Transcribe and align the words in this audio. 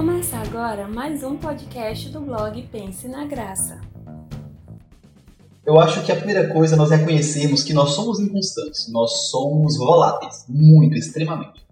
Começa 0.00 0.38
agora 0.38 0.88
mais 0.88 1.22
um 1.22 1.36
podcast 1.36 2.08
do 2.08 2.22
blog 2.22 2.62
Pense 2.72 3.06
na 3.06 3.26
Graça. 3.26 3.82
Eu 5.62 5.78
acho 5.78 6.02
que 6.06 6.10
a 6.10 6.16
primeira 6.16 6.48
coisa 6.54 6.74
é 6.74 6.78
nós 6.78 6.90
reconhecermos 6.90 7.62
que 7.62 7.74
nós 7.74 7.90
somos 7.90 8.18
inconstantes, 8.18 8.90
nós 8.90 9.28
somos 9.28 9.76
voláteis, 9.76 10.46
muito, 10.48 10.96
extremamente. 10.96 11.66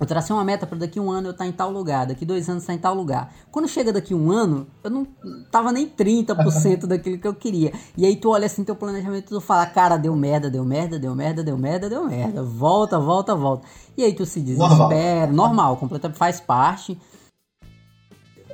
Eu 0.00 0.06
tracei 0.06 0.34
uma 0.34 0.42
meta 0.42 0.66
para 0.66 0.78
daqui 0.78 0.98
um 0.98 1.10
ano 1.10 1.28
eu 1.28 1.32
estar 1.32 1.44
tá 1.44 1.48
em 1.48 1.52
tal 1.52 1.70
lugar, 1.70 2.06
daqui 2.06 2.24
dois 2.24 2.48
anos 2.48 2.62
estar 2.62 2.72
tá 2.72 2.76
em 2.78 2.80
tal 2.80 2.94
lugar. 2.94 3.30
Quando 3.50 3.68
chega 3.68 3.92
daqui 3.92 4.14
um 4.14 4.32
ano, 4.32 4.66
eu 4.82 4.90
não 4.90 5.06
tava 5.50 5.70
nem 5.70 5.86
30% 5.86 6.86
daquilo 6.88 7.18
que 7.18 7.28
eu 7.28 7.34
queria. 7.34 7.70
E 7.98 8.06
aí 8.06 8.16
tu 8.16 8.30
olha 8.30 8.46
assim 8.46 8.64
teu 8.64 8.74
planejamento 8.74 9.26
e 9.26 9.28
tu 9.28 9.40
fala, 9.42 9.66
cara, 9.66 9.98
deu 9.98 10.16
merda, 10.16 10.48
deu 10.48 10.64
merda, 10.64 10.98
deu 10.98 11.14
merda, 11.14 11.44
deu 11.44 11.58
merda, 11.58 11.90
deu 11.90 12.06
merda. 12.06 12.42
Volta, 12.42 12.98
volta, 12.98 13.34
volta. 13.34 13.66
E 13.94 14.02
aí 14.02 14.14
tu 14.14 14.24
se 14.24 14.40
desespera, 14.40 15.26
normal, 15.26 15.48
normal 15.48 15.76
completamente 15.76 16.16
faz 16.16 16.40
parte. 16.40 16.98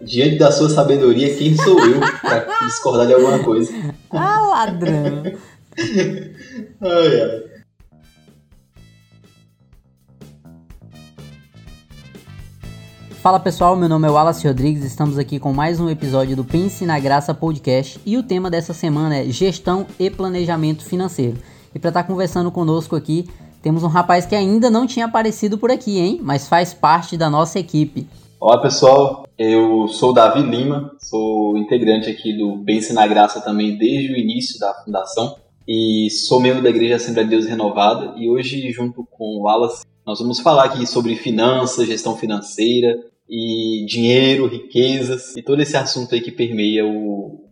Diante 0.02 0.38
da 0.38 0.50
sua 0.50 0.68
sabedoria, 0.68 1.32
quem 1.36 1.56
sou 1.56 1.78
eu 1.78 2.00
para 2.00 2.44
discordar 2.66 3.06
de 3.06 3.14
alguma 3.14 3.38
coisa? 3.38 3.72
ah, 4.10 4.40
ladrão. 4.50 5.22
ai, 6.82 7.20
ai. 7.20 7.45
Fala 13.26 13.40
pessoal, 13.40 13.74
meu 13.74 13.88
nome 13.88 14.06
é 14.06 14.10
Wallace 14.12 14.46
Rodrigues, 14.46 14.84
estamos 14.84 15.18
aqui 15.18 15.40
com 15.40 15.52
mais 15.52 15.80
um 15.80 15.90
episódio 15.90 16.36
do 16.36 16.44
Pense 16.44 16.86
na 16.86 16.96
Graça 17.00 17.34
Podcast 17.34 17.98
e 18.06 18.16
o 18.16 18.22
tema 18.22 18.48
dessa 18.48 18.72
semana 18.72 19.16
é 19.16 19.24
gestão 19.24 19.84
e 19.98 20.08
planejamento 20.08 20.84
financeiro. 20.84 21.36
E 21.74 21.78
para 21.80 21.88
estar 21.88 22.04
tá 22.04 22.08
conversando 22.08 22.52
conosco 22.52 22.94
aqui, 22.94 23.28
temos 23.60 23.82
um 23.82 23.88
rapaz 23.88 24.26
que 24.26 24.36
ainda 24.36 24.70
não 24.70 24.86
tinha 24.86 25.06
aparecido 25.06 25.58
por 25.58 25.72
aqui, 25.72 25.98
hein? 25.98 26.20
Mas 26.22 26.46
faz 26.46 26.72
parte 26.72 27.16
da 27.16 27.28
nossa 27.28 27.58
equipe. 27.58 28.06
Olá 28.38 28.58
pessoal, 28.58 29.26
eu 29.36 29.88
sou 29.88 30.12
Davi 30.12 30.42
Lima, 30.42 30.92
sou 31.00 31.58
integrante 31.58 32.08
aqui 32.08 32.32
do 32.32 32.62
Pense 32.64 32.92
na 32.92 33.08
Graça 33.08 33.40
também 33.40 33.76
desde 33.76 34.12
o 34.12 34.16
início 34.16 34.56
da 34.60 34.72
fundação 34.84 35.34
e 35.66 36.08
sou 36.10 36.38
membro 36.38 36.62
da 36.62 36.70
Igreja 36.70 36.94
Assembleia 36.94 37.26
de 37.26 37.34
Deus 37.34 37.46
Renovada 37.46 38.14
e 38.16 38.30
hoje 38.30 38.70
junto 38.70 39.04
com 39.10 39.40
o 39.40 39.42
Wallace 39.46 39.84
nós 40.06 40.20
vamos 40.20 40.38
falar 40.38 40.66
aqui 40.66 40.86
sobre 40.86 41.16
finanças, 41.16 41.88
gestão 41.88 42.16
financeira, 42.16 42.96
e 43.28 43.84
dinheiro, 43.86 44.46
riquezas 44.46 45.36
e 45.36 45.42
todo 45.42 45.60
esse 45.60 45.76
assunto 45.76 46.14
aí 46.14 46.20
que 46.20 46.30
permeia 46.30 46.86
o, 46.86 47.44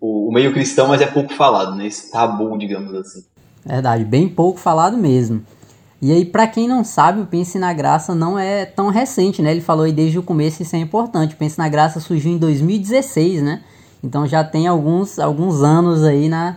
o, 0.00 0.28
o, 0.28 0.32
meio 0.32 0.52
cristão, 0.52 0.88
mas 0.88 1.00
é 1.00 1.06
pouco 1.06 1.32
falado, 1.32 1.76
né? 1.76 1.86
Esse 1.86 2.10
tabu, 2.10 2.58
digamos 2.58 2.94
assim. 2.94 3.24
Verdade, 3.64 4.04
bem 4.04 4.28
pouco 4.28 4.58
falado 4.58 4.96
mesmo. 4.96 5.44
E 6.02 6.10
aí, 6.12 6.24
para 6.24 6.46
quem 6.46 6.66
não 6.66 6.82
sabe, 6.82 7.20
o 7.20 7.26
Pense 7.26 7.58
na 7.58 7.74
Graça 7.74 8.14
não 8.14 8.38
é 8.38 8.64
tão 8.64 8.88
recente, 8.88 9.42
né? 9.42 9.50
Ele 9.50 9.60
falou 9.60 9.84
aí 9.84 9.92
desde 9.92 10.18
o 10.18 10.22
começo, 10.22 10.62
isso 10.62 10.74
é 10.74 10.78
importante. 10.78 11.34
O 11.34 11.36
Pense 11.36 11.58
na 11.58 11.68
Graça 11.68 12.00
surgiu 12.00 12.32
em 12.32 12.38
2016, 12.38 13.42
né? 13.42 13.62
Então 14.02 14.26
já 14.26 14.42
tem 14.42 14.66
alguns, 14.66 15.18
alguns 15.18 15.62
anos 15.62 16.02
aí 16.02 16.28
na, 16.28 16.56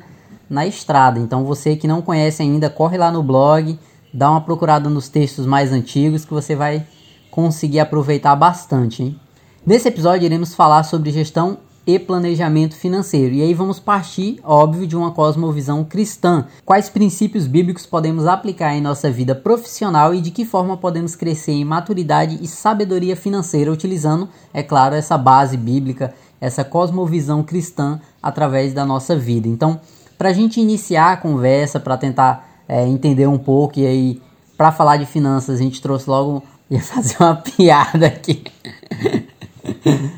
na 0.49 0.65
estrada. 0.65 1.19
Então 1.19 1.43
você 1.43 1.75
que 1.75 1.87
não 1.87 2.01
conhece 2.01 2.41
ainda, 2.41 2.69
corre 2.69 2.97
lá 2.97 3.11
no 3.11 3.21
blog, 3.21 3.77
dá 4.13 4.31
uma 4.31 4.41
procurada 4.41 4.89
nos 4.89 5.09
textos 5.09 5.45
mais 5.45 5.73
antigos 5.73 6.23
que 6.23 6.33
você 6.33 6.55
vai 6.55 6.85
conseguir 7.33 7.79
aproveitar 7.79 8.35
bastante. 8.35 9.01
Hein? 9.01 9.19
Nesse 9.65 9.87
episódio 9.87 10.23
iremos 10.23 10.53
falar 10.53 10.83
sobre 10.83 11.09
gestão 11.09 11.57
e 11.85 11.97
planejamento 11.97 12.75
financeiro. 12.75 13.33
E 13.33 13.41
aí 13.41 13.55
vamos 13.55 13.79
partir, 13.79 14.39
óbvio, 14.43 14.85
de 14.85 14.95
uma 14.95 15.09
cosmovisão 15.09 15.83
cristã. 15.83 16.45
Quais 16.63 16.89
princípios 16.89 17.47
bíblicos 17.47 17.87
podemos 17.87 18.27
aplicar 18.27 18.75
em 18.75 18.81
nossa 18.81 19.09
vida 19.09 19.33
profissional 19.33 20.13
e 20.13 20.21
de 20.21 20.29
que 20.29 20.45
forma 20.45 20.77
podemos 20.77 21.15
crescer 21.15 21.53
em 21.53 21.65
maturidade 21.65 22.37
e 22.39 22.47
sabedoria 22.47 23.15
financeira 23.15 23.71
utilizando, 23.71 24.29
é 24.53 24.61
claro, 24.61 24.93
essa 24.93 25.17
base 25.17 25.57
bíblica, 25.57 26.13
essa 26.39 26.63
cosmovisão 26.63 27.41
cristã 27.41 27.99
através 28.21 28.73
da 28.75 28.85
nossa 28.85 29.15
vida. 29.15 29.47
Então, 29.47 29.81
para 30.19 30.29
a 30.29 30.33
gente 30.33 30.61
iniciar 30.61 31.13
a 31.13 31.17
conversa, 31.17 31.79
para 31.79 31.97
tentar 31.97 32.47
é, 32.67 32.85
entender 32.87 33.25
um 33.25 33.39
pouco 33.39 33.79
e 33.79 33.87
aí 33.87 34.21
para 34.55 34.71
falar 34.71 34.97
de 34.97 35.07
finanças, 35.07 35.59
a 35.59 35.63
gente 35.63 35.81
trouxe 35.81 36.07
logo 36.07 36.43
Ia 36.69 36.81
fazer 36.81 37.17
uma 37.19 37.35
piada 37.41 38.07
aqui. 38.07 38.43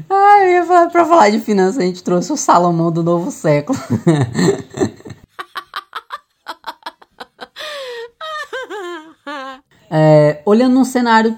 Ah, 0.09 0.39
eu 0.43 0.49
ia 0.49 0.65
falar, 0.65 0.89
pra 0.89 1.05
falar 1.05 1.29
de 1.29 1.39
finanças, 1.39 1.77
a 1.77 1.83
gente 1.83 2.03
trouxe 2.03 2.31
o 2.33 2.37
Salomão 2.37 2.91
do 2.91 3.03
novo 3.03 3.29
século. 3.31 3.77
é, 9.89 10.41
olhando 10.45 10.73
num 10.73 10.85
cenário 10.85 11.37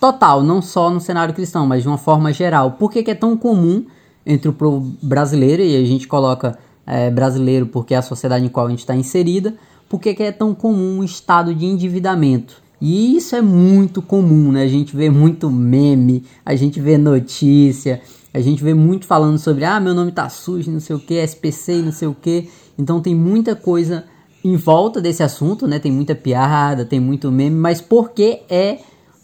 total, 0.00 0.42
não 0.42 0.60
só 0.60 0.90
no 0.90 1.00
cenário 1.00 1.32
cristão, 1.34 1.66
mas 1.66 1.82
de 1.82 1.88
uma 1.88 1.98
forma 1.98 2.32
geral, 2.32 2.72
por 2.72 2.90
que, 2.90 3.02
que 3.02 3.10
é 3.10 3.14
tão 3.14 3.36
comum 3.36 3.86
entre 4.26 4.48
o 4.48 4.80
brasileiro, 5.02 5.62
e 5.62 5.76
a 5.76 5.84
gente 5.86 6.08
coloca 6.08 6.58
é, 6.86 7.10
brasileiro 7.10 7.66
porque 7.66 7.94
é 7.94 7.98
a 7.98 8.02
sociedade 8.02 8.44
em 8.44 8.48
qual 8.48 8.66
a 8.66 8.70
gente 8.70 8.80
está 8.80 8.94
inserida, 8.94 9.54
por 9.88 10.00
que, 10.00 10.14
que 10.14 10.22
é 10.22 10.32
tão 10.32 10.54
comum 10.54 10.98
um 10.98 11.04
estado 11.04 11.54
de 11.54 11.66
endividamento? 11.66 12.63
E 12.86 13.16
isso 13.16 13.34
é 13.34 13.40
muito 13.40 14.02
comum, 14.02 14.52
né? 14.52 14.62
A 14.62 14.68
gente 14.68 14.94
vê 14.94 15.08
muito 15.08 15.50
meme, 15.50 16.22
a 16.44 16.54
gente 16.54 16.78
vê 16.78 16.98
notícia, 16.98 18.02
a 18.30 18.40
gente 18.40 18.62
vê 18.62 18.74
muito 18.74 19.06
falando 19.06 19.38
sobre 19.38 19.64
ah, 19.64 19.80
meu 19.80 19.94
nome 19.94 20.12
tá 20.12 20.28
sujo, 20.28 20.70
não 20.70 20.80
sei 20.80 20.94
o 20.94 20.98
que, 20.98 21.14
SPC, 21.14 21.80
não 21.80 21.92
sei 21.92 22.08
o 22.08 22.14
que. 22.14 22.50
Então 22.78 23.00
tem 23.00 23.14
muita 23.14 23.56
coisa 23.56 24.04
em 24.44 24.54
volta 24.54 25.00
desse 25.00 25.22
assunto, 25.22 25.66
né? 25.66 25.78
Tem 25.78 25.90
muita 25.90 26.14
piada, 26.14 26.84
tem 26.84 27.00
muito 27.00 27.32
meme, 27.32 27.56
mas 27.56 27.80
porque 27.80 28.42
é 28.50 28.80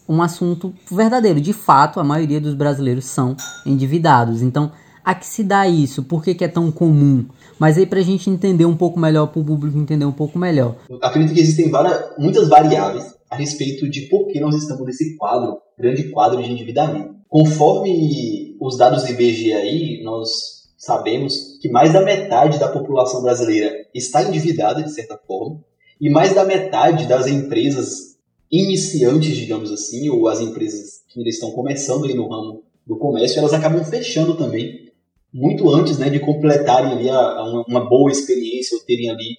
um 0.09 0.23
assunto 0.23 0.73
verdadeiro. 0.91 1.39
De 1.39 1.53
fato, 1.53 2.01
a 2.01 2.05
maioria 2.05 2.41
dos 2.41 2.55
brasileiros 2.55 3.05
são 3.05 3.37
endividados. 3.67 4.41
Então, 4.41 4.73
a 5.05 5.15
que 5.15 5.27
se 5.27 5.43
dá 5.43 5.67
isso? 5.67 6.03
Por 6.03 6.23
que, 6.23 6.35
que 6.35 6.45
é 6.45 6.49
tão 6.49 6.71
comum? 6.71 7.27
Mas 7.59 7.77
aí 7.77 7.87
para 7.87 8.01
a 8.01 8.03
gente 8.03 8.29
entender 8.31 8.65
um 8.65 8.77
pouco 8.77 8.99
melhor, 8.99 9.27
para 9.27 9.41
o 9.41 9.45
público 9.45 9.79
entender 9.79 10.05
um 10.05 10.13
pouco 10.13 10.39
melhor. 10.39 10.77
Eu 10.89 10.99
acredito 11.03 11.35
que 11.35 11.41
existem 11.41 11.71
várias, 11.71 12.17
muitas 12.19 12.49
variáveis 12.49 13.15
a 13.31 13.37
respeito 13.37 13.89
de 13.89 14.03
por 14.03 14.27
que 14.27 14.41
nós 14.41 14.55
estamos 14.55 14.85
nesse 14.85 15.17
quadro, 15.17 15.59
grande 15.79 16.11
quadro 16.11 16.43
de 16.43 16.51
endividamento. 16.51 17.15
Conforme 17.29 18.57
os 18.61 18.77
dados 18.77 19.05
do 19.05 19.11
IBGE 19.11 19.53
aí, 19.53 20.03
nós 20.03 20.61
sabemos 20.77 21.59
que 21.61 21.69
mais 21.69 21.93
da 21.93 22.03
metade 22.03 22.59
da 22.59 22.69
população 22.69 23.23
brasileira 23.23 23.73
está 23.95 24.23
endividada, 24.23 24.83
de 24.83 24.91
certa 24.91 25.17
forma, 25.27 25.63
e 26.01 26.11
mais 26.11 26.35
da 26.35 26.45
metade 26.45 27.07
das 27.07 27.27
empresas 27.27 28.17
iniciantes, 28.51 29.37
digamos 29.37 29.71
assim, 29.71 30.09
ou 30.09 30.27
as 30.27 30.41
empresas 30.41 31.03
que 31.09 31.21
ainda 31.21 31.31
estão 31.31 31.53
começando 31.53 32.07
aí 32.07 32.15
no 32.15 32.29
ramo 32.29 32.65
do 32.87 32.97
comércio, 32.97 33.39
elas 33.39 33.53
acabam 33.53 33.85
fechando 33.85 34.35
também, 34.35 34.90
muito 35.33 35.69
antes 35.71 35.99
né, 35.99 36.11
de 36.11 36.21
completarem 36.21 36.93
ali 36.93 37.09
a, 37.09 37.17
a 37.17 37.65
uma, 37.67 37.89
boa 37.89 38.11
experiência 38.11 38.77
ou 38.77 38.85
terem 38.85 39.11
ali 39.11 39.37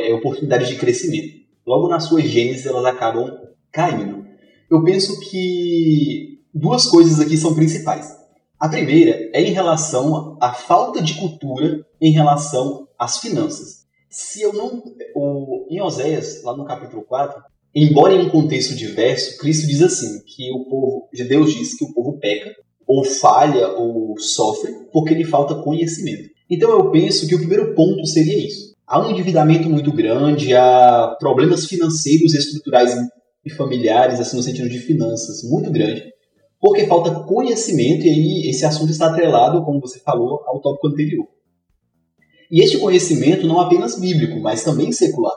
é, 0.00 0.12
oportunidades 0.14 0.68
de 0.68 0.76
crescimento 0.76 1.38
logo 1.68 1.86
na 1.86 2.00
sua 2.00 2.22
gênese 2.22 2.66
elas 2.66 2.86
acabam 2.86 3.30
caindo. 3.70 4.26
Eu 4.70 4.82
penso 4.82 5.20
que 5.20 6.40
duas 6.52 6.86
coisas 6.86 7.20
aqui 7.20 7.36
são 7.36 7.54
principais. 7.54 8.16
A 8.58 8.68
primeira 8.68 9.30
é 9.34 9.42
em 9.42 9.52
relação 9.52 10.38
à 10.40 10.52
falta 10.54 11.02
de 11.02 11.14
cultura 11.14 11.84
em 12.00 12.10
relação 12.10 12.88
às 12.98 13.18
finanças. 13.18 13.86
Se 14.08 14.40
eu 14.40 14.54
não. 14.54 14.82
O, 15.14 15.66
em 15.70 15.80
Oséias, 15.82 16.42
lá 16.42 16.56
no 16.56 16.64
capítulo 16.64 17.02
4, 17.02 17.40
embora 17.74 18.14
em 18.14 18.26
um 18.26 18.30
contexto 18.30 18.74
diverso, 18.74 19.36
Cristo 19.38 19.66
diz 19.66 19.82
assim: 19.82 20.22
que 20.24 20.50
o 20.50 20.64
povo. 20.64 21.08
Deus 21.12 21.52
diz 21.52 21.76
que 21.76 21.84
o 21.84 21.92
povo 21.92 22.18
peca, 22.18 22.50
ou 22.88 23.04
falha, 23.04 23.68
ou 23.68 24.18
sofre, 24.18 24.72
porque 24.92 25.14
lhe 25.14 25.24
falta 25.24 25.62
conhecimento. 25.62 26.30
Então 26.50 26.70
eu 26.70 26.90
penso 26.90 27.28
que 27.28 27.34
o 27.34 27.38
primeiro 27.38 27.74
ponto 27.74 28.06
seria 28.06 28.46
isso 28.46 28.68
há 28.88 29.00
um 29.00 29.10
endividamento 29.10 29.68
muito 29.68 29.92
grande, 29.92 30.54
há 30.54 31.14
problemas 31.20 31.66
financeiros, 31.66 32.34
estruturais 32.34 32.96
e 33.44 33.50
familiares, 33.50 34.18
assim, 34.18 34.36
no 34.36 34.42
sentido 34.42 34.68
de 34.68 34.78
finanças, 34.78 35.42
muito 35.44 35.70
grande, 35.70 36.02
porque 36.58 36.86
falta 36.86 37.22
conhecimento 37.24 38.06
e 38.06 38.08
aí 38.08 38.48
esse 38.48 38.64
assunto 38.64 38.90
está 38.90 39.08
atrelado, 39.08 39.62
como 39.62 39.80
você 39.80 40.00
falou, 40.00 40.42
ao 40.46 40.60
tópico 40.60 40.88
anterior. 40.88 41.26
E 42.50 42.62
este 42.62 42.78
conhecimento 42.78 43.46
não 43.46 43.60
apenas 43.60 44.00
bíblico, 44.00 44.40
mas 44.40 44.64
também 44.64 44.90
secular. 44.90 45.36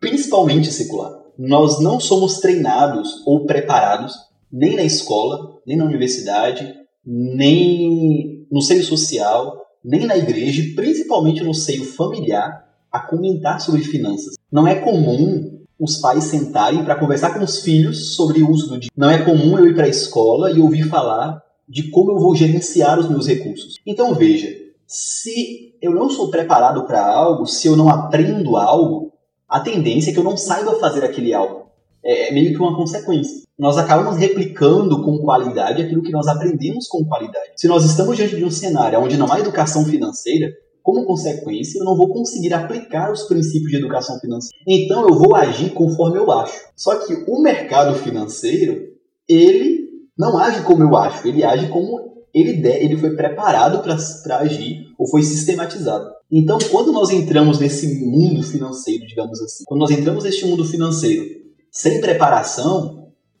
Principalmente 0.00 0.72
secular. 0.72 1.12
Nós 1.38 1.80
não 1.80 2.00
somos 2.00 2.40
treinados 2.40 3.24
ou 3.24 3.46
preparados 3.46 4.12
nem 4.50 4.76
na 4.76 4.82
escola, 4.82 5.60
nem 5.66 5.76
na 5.76 5.84
universidade, 5.84 6.74
nem 7.04 8.46
no 8.50 8.60
seio 8.60 8.82
social, 8.82 9.56
nem 9.84 10.06
na 10.06 10.16
igreja, 10.16 10.62
principalmente 10.74 11.42
no 11.42 11.54
seio 11.54 11.84
familiar, 11.84 12.66
a 12.90 13.00
comentar 13.00 13.60
sobre 13.60 13.82
finanças. 13.82 14.34
Não 14.50 14.66
é 14.66 14.74
comum 14.74 15.58
os 15.78 15.98
pais 15.98 16.24
sentarem 16.24 16.84
para 16.84 16.96
conversar 16.96 17.32
com 17.34 17.44
os 17.44 17.60
filhos 17.60 18.16
sobre 18.16 18.42
o 18.42 18.50
uso 18.50 18.64
do 18.64 18.78
dinheiro. 18.78 18.94
Não 18.96 19.10
é 19.10 19.22
comum 19.22 19.58
eu 19.58 19.66
ir 19.66 19.74
para 19.74 19.84
a 19.84 19.88
escola 19.88 20.50
e 20.50 20.60
ouvir 20.60 20.88
falar 20.88 21.40
de 21.68 21.90
como 21.90 22.12
eu 22.12 22.18
vou 22.18 22.34
gerenciar 22.34 22.98
os 22.98 23.08
meus 23.08 23.26
recursos. 23.26 23.76
Então 23.86 24.14
veja, 24.14 24.48
se 24.86 25.74
eu 25.80 25.92
não 25.92 26.10
sou 26.10 26.30
preparado 26.30 26.84
para 26.84 27.06
algo, 27.06 27.46
se 27.46 27.68
eu 27.68 27.76
não 27.76 27.88
aprendo 27.88 28.56
algo, 28.56 29.12
a 29.48 29.60
tendência 29.60 30.10
é 30.10 30.12
que 30.12 30.18
eu 30.18 30.24
não 30.24 30.36
saiba 30.36 30.78
fazer 30.80 31.04
aquele 31.04 31.32
algo. 31.32 31.66
é 32.02 32.32
meio 32.32 32.52
que 32.52 32.58
uma 32.58 32.76
consequência. 32.76 33.47
Nós 33.58 33.76
acabamos 33.76 34.16
replicando 34.16 35.02
com 35.02 35.18
qualidade 35.18 35.82
aquilo 35.82 36.02
que 36.02 36.12
nós 36.12 36.28
aprendemos 36.28 36.86
com 36.86 37.04
qualidade. 37.04 37.50
Se 37.56 37.66
nós 37.66 37.84
estamos 37.84 38.16
diante 38.16 38.36
de 38.36 38.44
um 38.44 38.50
cenário 38.50 39.00
onde 39.00 39.16
não 39.16 39.32
há 39.32 39.40
educação 39.40 39.84
financeira, 39.84 40.52
como 40.80 41.04
consequência, 41.04 41.78
eu 41.78 41.84
não 41.84 41.96
vou 41.96 42.08
conseguir 42.08 42.54
aplicar 42.54 43.12
os 43.12 43.24
princípios 43.24 43.70
de 43.70 43.78
educação 43.78 44.18
financeira. 44.20 44.56
Então 44.66 45.06
eu 45.06 45.14
vou 45.14 45.34
agir 45.34 45.70
conforme 45.70 46.18
eu 46.18 46.30
acho. 46.30 46.58
Só 46.76 46.94
que 46.96 47.24
o 47.26 47.42
mercado 47.42 47.94
financeiro, 47.96 48.86
ele 49.28 49.88
não 50.16 50.38
age 50.38 50.62
como 50.62 50.82
eu 50.82 50.96
acho, 50.96 51.26
ele 51.26 51.44
age 51.44 51.68
como 51.68 52.08
ele, 52.32 52.54
de, 52.54 52.70
ele 52.70 52.96
foi 52.96 53.14
preparado 53.16 53.82
para 53.82 54.38
agir 54.38 54.86
ou 54.98 55.08
foi 55.08 55.22
sistematizado. 55.22 56.08
Então, 56.30 56.58
quando 56.70 56.92
nós 56.92 57.10
entramos 57.10 57.58
nesse 57.58 58.04
mundo 58.04 58.42
financeiro, 58.42 59.06
digamos 59.06 59.40
assim, 59.40 59.64
quando 59.66 59.80
nós 59.80 59.90
entramos 59.90 60.24
neste 60.24 60.46
mundo 60.46 60.64
financeiro 60.64 61.24
sem 61.70 62.00
preparação, 62.00 62.97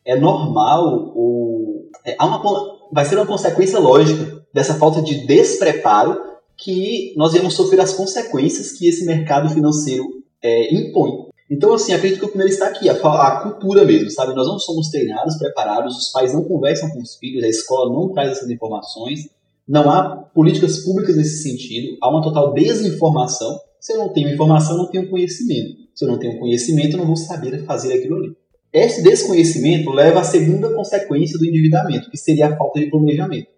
é 0.08 0.18
normal 0.18 1.12
ou 1.14 1.90
é, 2.04 2.16
há 2.18 2.24
uma, 2.24 2.78
vai 2.90 3.04
ser 3.04 3.16
uma 3.16 3.26
consequência 3.26 3.78
lógica 3.78 4.42
dessa 4.52 4.74
falta 4.74 5.02
de 5.02 5.26
despreparo 5.26 6.18
que 6.56 7.12
nós 7.16 7.34
iremos 7.34 7.54
sofrer 7.54 7.80
as 7.80 7.92
consequências 7.92 8.72
que 8.72 8.88
esse 8.88 9.04
mercado 9.04 9.50
financeiro 9.50 10.04
é, 10.42 10.74
impõe. 10.74 11.28
Então, 11.50 11.72
assim, 11.74 11.92
acredito 11.92 12.20
que 12.20 12.24
o 12.24 12.28
primeiro 12.28 12.52
está 12.52 12.66
aqui, 12.66 12.88
a, 12.88 12.94
a, 12.94 13.42
cultura 13.42 13.84
mesmo, 13.84 14.10
sabe? 14.10 14.34
Nós 14.34 14.46
não 14.46 14.58
somos 14.58 14.88
treinados, 14.88 15.36
preparados, 15.38 15.96
os 15.96 16.10
pais 16.10 16.32
não 16.32 16.44
conversam 16.44 16.90
com 16.90 17.00
os 17.00 17.14
filhos, 17.16 17.44
a 17.44 17.48
escola 17.48 17.92
não 17.92 18.12
traz 18.12 18.32
essas 18.32 18.50
informações, 18.50 19.28
não 19.66 19.90
há 19.90 20.16
políticas 20.34 20.78
públicas 20.78 21.16
nesse 21.16 21.42
sentido, 21.42 21.96
há 22.02 22.10
uma 22.10 22.22
total 22.22 22.52
desinformação. 22.52 23.58
Se 23.80 23.92
eu 23.92 23.98
não 23.98 24.08
tenho 24.12 24.30
informação, 24.30 24.72
eu 24.76 24.82
não 24.82 24.90
tenho 24.90 25.08
conhecimento. 25.08 25.76
Se 25.94 26.04
eu 26.04 26.08
não 26.08 26.18
tenho 26.18 26.38
conhecimento, 26.38 26.94
eu 26.94 26.98
não 26.98 27.06
vou 27.06 27.16
saber 27.16 27.64
fazer 27.64 27.94
aquilo 27.94 28.16
ali. 28.16 28.36
Esse 28.72 29.02
desconhecimento 29.02 29.90
leva 29.90 30.20
à 30.20 30.24
segunda 30.24 30.72
consequência 30.74 31.38
do 31.38 31.46
endividamento, 31.46 32.10
que 32.10 32.18
seria 32.18 32.48
a 32.48 32.56
falta 32.56 32.80
de 32.80 32.90
planejamento. 32.90 33.48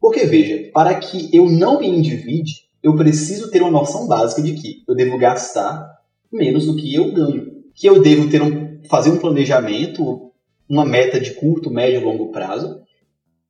Porque, 0.00 0.24
veja, 0.26 0.70
para 0.72 0.94
que 0.94 1.28
eu 1.32 1.48
não 1.48 1.80
me 1.80 1.86
endivide, 1.86 2.62
eu 2.82 2.96
preciso 2.96 3.50
ter 3.50 3.62
uma 3.62 3.70
noção 3.70 4.08
básica 4.08 4.42
de 4.42 4.54
que 4.54 4.82
eu 4.88 4.94
devo 4.94 5.18
gastar 5.18 5.86
menos 6.32 6.66
do 6.66 6.76
que 6.76 6.94
eu 6.94 7.12
ganho. 7.12 7.62
Que 7.74 7.88
eu 7.88 8.00
devo 8.02 8.28
ter 8.28 8.42
um, 8.42 8.80
fazer 8.88 9.10
um 9.10 9.18
planejamento, 9.18 10.32
uma 10.68 10.84
meta 10.84 11.20
de 11.20 11.34
curto, 11.34 11.70
médio 11.70 12.00
e 12.00 12.04
longo 12.04 12.32
prazo, 12.32 12.80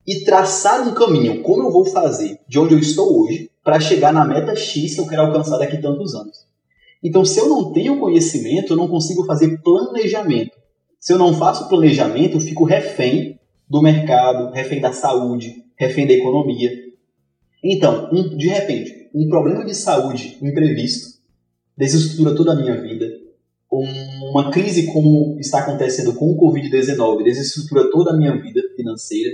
e 0.06 0.24
traçar 0.24 0.86
um 0.86 0.92
caminho, 0.92 1.42
como 1.42 1.62
eu 1.62 1.72
vou 1.72 1.84
fazer 1.86 2.40
de 2.48 2.58
onde 2.58 2.74
eu 2.74 2.78
estou 2.78 3.22
hoje, 3.22 3.50
para 3.62 3.78
chegar 3.78 4.12
na 4.12 4.24
meta 4.24 4.56
X 4.56 4.94
que 4.94 5.00
eu 5.00 5.06
quero 5.06 5.22
alcançar 5.22 5.58
daqui 5.58 5.76
a 5.76 5.80
tantos 5.80 6.14
anos. 6.14 6.44
Então, 7.02 7.24
se 7.24 7.38
eu 7.38 7.48
não 7.48 7.72
tenho 7.72 7.98
conhecimento, 7.98 8.72
eu 8.72 8.76
não 8.76 8.88
consigo 8.88 9.24
fazer 9.24 9.60
planejamento. 9.62 10.61
Se 11.02 11.12
eu 11.12 11.18
não 11.18 11.34
faço 11.34 11.68
planejamento, 11.68 12.36
eu 12.36 12.40
fico 12.40 12.62
refém 12.62 13.36
do 13.68 13.82
mercado, 13.82 14.52
refém 14.52 14.80
da 14.80 14.92
saúde, 14.92 15.64
refém 15.76 16.06
da 16.06 16.12
economia. 16.12 16.70
Então, 17.60 18.08
um, 18.12 18.36
de 18.36 18.46
repente, 18.46 19.10
um 19.12 19.28
problema 19.28 19.64
de 19.64 19.74
saúde 19.74 20.38
imprevisto 20.40 21.20
desestrutura 21.76 22.36
toda 22.36 22.52
a 22.52 22.54
minha 22.54 22.80
vida. 22.80 23.04
Uma 23.68 24.52
crise 24.52 24.92
como 24.92 25.40
está 25.40 25.58
acontecendo 25.58 26.14
com 26.14 26.30
o 26.30 26.36
Covid-19 26.38 27.24
desestrutura 27.24 27.90
toda 27.90 28.12
a 28.12 28.16
minha 28.16 28.40
vida 28.40 28.60
financeira. 28.76 29.32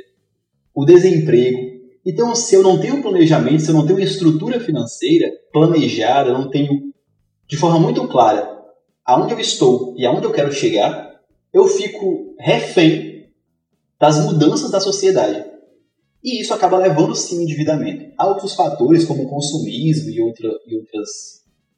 O 0.75 0.87
desemprego. 0.87 1.59
Então, 2.06 2.35
se 2.35 2.55
eu 2.55 2.62
não 2.62 2.81
tenho 2.81 3.03
planejamento, 3.03 3.61
se 3.61 3.69
eu 3.69 3.75
não 3.75 3.87
tenho 3.87 4.00
estrutura 4.00 4.59
financeira 4.59 5.31
planejada, 5.53 6.31
eu 6.31 6.38
não 6.38 6.49
tenho 6.49 6.94
de 7.47 7.59
forma 7.59 7.79
muito 7.79 8.09
clara 8.09 8.56
aonde 9.05 9.35
eu 9.35 9.41
estou 9.41 9.94
e 9.99 10.06
aonde 10.06 10.25
eu 10.25 10.32
quero 10.32 10.50
chegar, 10.50 11.07
eu 11.53 11.67
fico 11.67 12.35
refém 12.39 13.31
das 13.99 14.25
mudanças 14.25 14.71
da 14.71 14.81
sociedade. 14.81 15.45
E 16.23 16.41
isso 16.41 16.53
acaba 16.53 16.79
levando 16.79 17.15
sim 17.15 17.37
ao 17.37 17.43
endividamento. 17.43 18.12
Há 18.19 18.27
outros 18.27 18.55
fatores, 18.55 19.05
como 19.05 19.25
o 19.25 19.29
consumismo 19.29 20.11
e, 20.11 20.21
outra, 20.21 20.49
e 20.67 20.77
outras 20.77 21.09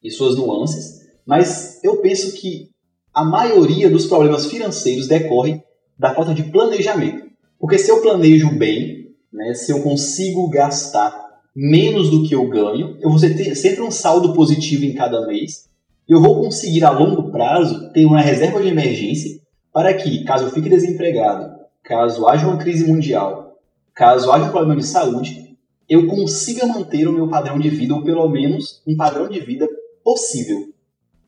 e 0.02 0.10
suas 0.10 0.36
nuances, 0.36 1.00
mas 1.26 1.82
eu 1.84 1.98
penso 1.98 2.32
que 2.32 2.70
a 3.12 3.24
maioria 3.24 3.90
dos 3.90 4.06
problemas 4.06 4.46
financeiros 4.46 5.06
decorre 5.06 5.62
da 5.98 6.14
falta 6.14 6.32
de 6.32 6.44
planejamento. 6.44 7.28
Porque 7.58 7.78
se 7.78 7.90
eu 7.90 8.00
planejo 8.00 8.56
bem, 8.56 9.14
né, 9.32 9.52
se 9.52 9.70
eu 9.70 9.82
consigo 9.82 10.48
gastar 10.48 11.14
menos 11.54 12.10
do 12.10 12.26
que 12.26 12.34
eu 12.34 12.48
ganho, 12.48 12.96
eu 13.00 13.10
vou 13.10 13.20
ter 13.20 13.54
sempre 13.54 13.82
um 13.82 13.90
saldo 13.90 14.32
positivo 14.32 14.84
em 14.84 14.94
cada 14.94 15.26
mês, 15.26 15.68
eu 16.08 16.20
vou 16.20 16.40
conseguir 16.40 16.84
a 16.84 16.90
longo 16.90 17.30
prazo 17.30 17.92
ter 17.92 18.06
uma 18.06 18.20
reserva 18.20 18.60
de 18.60 18.68
emergência 18.68 19.40
para 19.72 19.94
que, 19.94 20.24
caso 20.24 20.44
eu 20.44 20.50
fique 20.50 20.68
desempregado, 20.68 21.58
caso 21.82 22.26
haja 22.26 22.46
uma 22.46 22.58
crise 22.58 22.86
mundial, 22.86 23.58
caso 23.94 24.30
haja 24.32 24.46
um 24.46 24.50
problema 24.50 24.76
de 24.76 24.86
saúde, 24.86 25.56
eu 25.88 26.06
consiga 26.06 26.66
manter 26.66 27.08
o 27.08 27.12
meu 27.12 27.28
padrão 27.28 27.58
de 27.58 27.68
vida, 27.68 27.94
ou 27.94 28.02
pelo 28.02 28.28
menos 28.28 28.80
um 28.86 28.96
padrão 28.96 29.28
de 29.28 29.40
vida 29.40 29.68
possível 30.04 30.68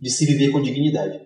de 0.00 0.10
se 0.10 0.24
viver 0.24 0.50
com 0.50 0.62
dignidade. 0.62 1.20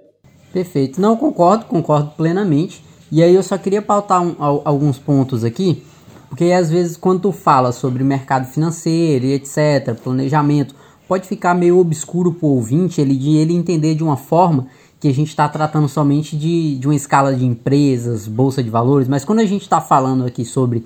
Perfeito. 0.52 1.00
Não 1.00 1.16
concordo, 1.16 1.66
concordo 1.66 2.12
plenamente. 2.16 2.82
E 3.12 3.22
aí 3.22 3.34
eu 3.34 3.42
só 3.42 3.56
queria 3.56 3.82
pautar 3.82 4.22
um, 4.22 4.34
alguns 4.38 4.98
pontos 4.98 5.44
aqui, 5.44 5.82
porque 6.28 6.46
às 6.46 6.70
vezes 6.70 6.96
quando 6.96 7.20
tu 7.20 7.32
fala 7.32 7.72
sobre 7.72 8.02
mercado 8.02 8.46
financeiro 8.46 9.26
e 9.26 9.34
etc, 9.34 9.94
planejamento, 10.02 10.74
pode 11.06 11.28
ficar 11.28 11.54
meio 11.54 11.78
obscuro 11.78 12.32
para 12.32 12.46
o 12.46 12.54
ouvinte 12.54 13.00
ele, 13.00 13.38
ele 13.38 13.54
entender 13.54 13.94
de 13.94 14.02
uma 14.02 14.16
forma 14.16 14.66
que 15.06 15.10
a 15.10 15.14
gente 15.14 15.28
está 15.28 15.48
tratando 15.48 15.88
somente 15.88 16.36
de, 16.36 16.76
de 16.76 16.86
uma 16.88 16.94
escala 16.94 17.32
de 17.32 17.46
empresas, 17.46 18.26
bolsa 18.26 18.60
de 18.62 18.68
valores, 18.68 19.06
mas 19.06 19.24
quando 19.24 19.38
a 19.38 19.44
gente 19.44 19.62
está 19.62 19.80
falando 19.80 20.26
aqui 20.26 20.44
sobre 20.44 20.84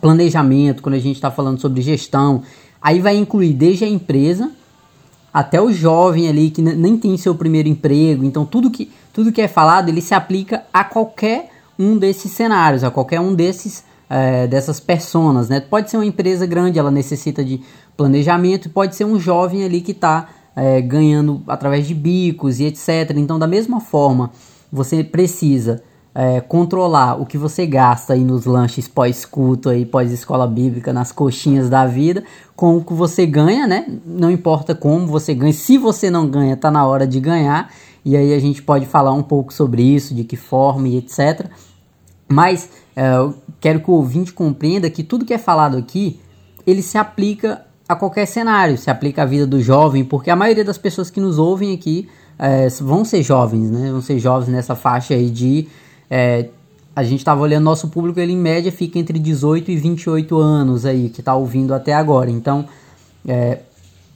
planejamento, 0.00 0.82
quando 0.82 0.94
a 0.94 0.98
gente 0.98 1.16
está 1.16 1.30
falando 1.30 1.60
sobre 1.60 1.82
gestão, 1.82 2.42
aí 2.80 3.00
vai 3.00 3.16
incluir 3.16 3.52
desde 3.52 3.84
a 3.84 3.88
empresa 3.88 4.50
até 5.32 5.60
o 5.60 5.70
jovem 5.70 6.26
ali 6.26 6.50
que 6.50 6.62
nem 6.62 6.96
tem 6.96 7.16
seu 7.18 7.34
primeiro 7.34 7.68
emprego. 7.68 8.24
Então 8.24 8.46
tudo 8.46 8.70
que, 8.70 8.90
tudo 9.12 9.30
que 9.30 9.42
é 9.42 9.48
falado 9.48 9.90
ele 9.90 10.00
se 10.00 10.14
aplica 10.14 10.64
a 10.72 10.82
qualquer 10.82 11.50
um 11.78 11.98
desses 11.98 12.32
cenários, 12.32 12.82
a 12.82 12.90
qualquer 12.90 13.20
um 13.20 13.34
desses 13.34 13.84
é, 14.08 14.46
dessas 14.46 14.78
personas, 14.80 15.48
né? 15.48 15.60
Pode 15.60 15.90
ser 15.90 15.96
uma 15.96 16.06
empresa 16.06 16.46
grande, 16.46 16.78
ela 16.78 16.90
necessita 16.90 17.44
de 17.44 17.60
planejamento, 17.96 18.70
pode 18.70 18.94
ser 18.94 19.04
um 19.04 19.18
jovem 19.18 19.64
ali 19.64 19.80
que 19.80 19.92
está 19.92 20.28
é, 20.56 20.80
ganhando 20.80 21.42
através 21.46 21.86
de 21.86 21.94
bicos 21.94 22.60
e 22.60 22.64
etc. 22.64 23.12
Então, 23.16 23.38
da 23.38 23.46
mesma 23.46 23.80
forma, 23.80 24.30
você 24.72 25.02
precisa 25.02 25.82
é, 26.14 26.40
controlar 26.40 27.20
o 27.20 27.26
que 27.26 27.36
você 27.36 27.66
gasta 27.66 28.12
aí 28.12 28.22
nos 28.22 28.44
lanches 28.44 28.86
pós-culto, 28.86 29.68
aí 29.68 29.84
pós-escola 29.84 30.46
bíblica, 30.46 30.92
nas 30.92 31.10
coxinhas 31.10 31.68
da 31.68 31.84
vida, 31.86 32.22
com 32.54 32.76
o 32.76 32.84
que 32.84 32.94
você 32.94 33.26
ganha, 33.26 33.66
né? 33.66 33.86
Não 34.06 34.30
importa 34.30 34.74
como 34.74 35.06
você 35.06 35.34
ganha, 35.34 35.52
se 35.52 35.76
você 35.76 36.08
não 36.10 36.28
ganha, 36.28 36.56
tá 36.56 36.70
na 36.70 36.86
hora 36.86 37.06
de 37.06 37.18
ganhar. 37.18 37.72
E 38.04 38.16
aí 38.16 38.34
a 38.34 38.38
gente 38.38 38.62
pode 38.62 38.86
falar 38.86 39.12
um 39.12 39.22
pouco 39.22 39.52
sobre 39.52 39.82
isso, 39.82 40.14
de 40.14 40.24
que 40.24 40.36
forma 40.36 40.86
e 40.86 40.98
etc. 40.98 41.46
Mas 42.28 42.68
é, 42.94 43.16
eu 43.16 43.34
quero 43.60 43.80
que 43.80 43.90
o 43.90 43.94
ouvinte 43.94 44.32
compreenda 44.32 44.88
que 44.88 45.02
tudo 45.02 45.24
que 45.24 45.34
é 45.34 45.38
falado 45.38 45.76
aqui, 45.76 46.20
ele 46.66 46.82
se 46.82 46.96
aplica 46.96 47.62
a 47.88 47.94
qualquer 47.94 48.26
cenário, 48.26 48.78
se 48.78 48.90
aplica 48.90 49.22
à 49.22 49.26
vida 49.26 49.46
do 49.46 49.60
jovem, 49.60 50.04
porque 50.04 50.30
a 50.30 50.36
maioria 50.36 50.64
das 50.64 50.78
pessoas 50.78 51.10
que 51.10 51.20
nos 51.20 51.38
ouvem 51.38 51.74
aqui 51.74 52.08
é, 52.38 52.68
vão 52.80 53.04
ser 53.04 53.22
jovens, 53.22 53.70
né? 53.70 53.90
Vão 53.90 54.00
ser 54.00 54.18
jovens 54.18 54.50
nessa 54.50 54.74
faixa 54.74 55.14
aí 55.14 55.30
de 55.30 55.68
é, 56.10 56.48
a 56.96 57.02
gente 57.02 57.18
estava 57.20 57.40
olhando 57.40 57.64
nosso 57.64 57.88
público, 57.88 58.20
ele 58.20 58.32
em 58.32 58.38
média 58.38 58.70
fica 58.70 58.98
entre 58.98 59.18
18 59.18 59.70
e 59.70 59.76
28 59.76 60.38
anos 60.38 60.86
aí, 60.86 61.08
que 61.08 61.20
está 61.20 61.34
ouvindo 61.34 61.74
até 61.74 61.92
agora. 61.92 62.30
Então, 62.30 62.66
é, 63.26 63.58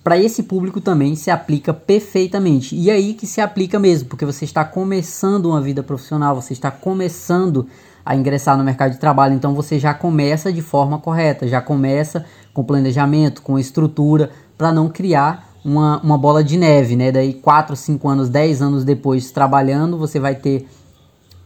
para 0.04 0.16
esse 0.16 0.44
público 0.44 0.80
também 0.80 1.16
se 1.16 1.30
aplica 1.30 1.74
perfeitamente. 1.74 2.76
E 2.76 2.90
aí 2.90 3.14
que 3.14 3.26
se 3.26 3.40
aplica 3.40 3.78
mesmo, 3.78 4.08
porque 4.08 4.24
você 4.24 4.44
está 4.44 4.64
começando 4.64 5.46
uma 5.46 5.60
vida 5.60 5.82
profissional, 5.82 6.36
você 6.36 6.52
está 6.52 6.70
começando 6.70 7.66
a 8.06 8.14
ingressar 8.14 8.56
no 8.56 8.64
mercado 8.64 8.92
de 8.92 8.98
trabalho, 8.98 9.34
então 9.34 9.54
você 9.54 9.78
já 9.78 9.92
começa 9.92 10.52
de 10.52 10.62
forma 10.62 10.98
correta, 10.98 11.46
já 11.46 11.60
começa 11.60 12.24
com 12.58 12.64
planejamento, 12.64 13.40
com 13.40 13.56
estrutura, 13.56 14.32
para 14.56 14.72
não 14.72 14.88
criar 14.88 15.48
uma, 15.64 16.00
uma 16.00 16.18
bola 16.18 16.42
de 16.42 16.56
neve, 16.56 16.96
né? 16.96 17.12
Daí 17.12 17.32
4, 17.32 17.76
5 17.76 18.08
anos, 18.08 18.28
10 18.28 18.62
anos 18.62 18.84
depois 18.84 19.30
trabalhando, 19.30 19.96
você 19.96 20.18
vai 20.18 20.34
ter 20.34 20.66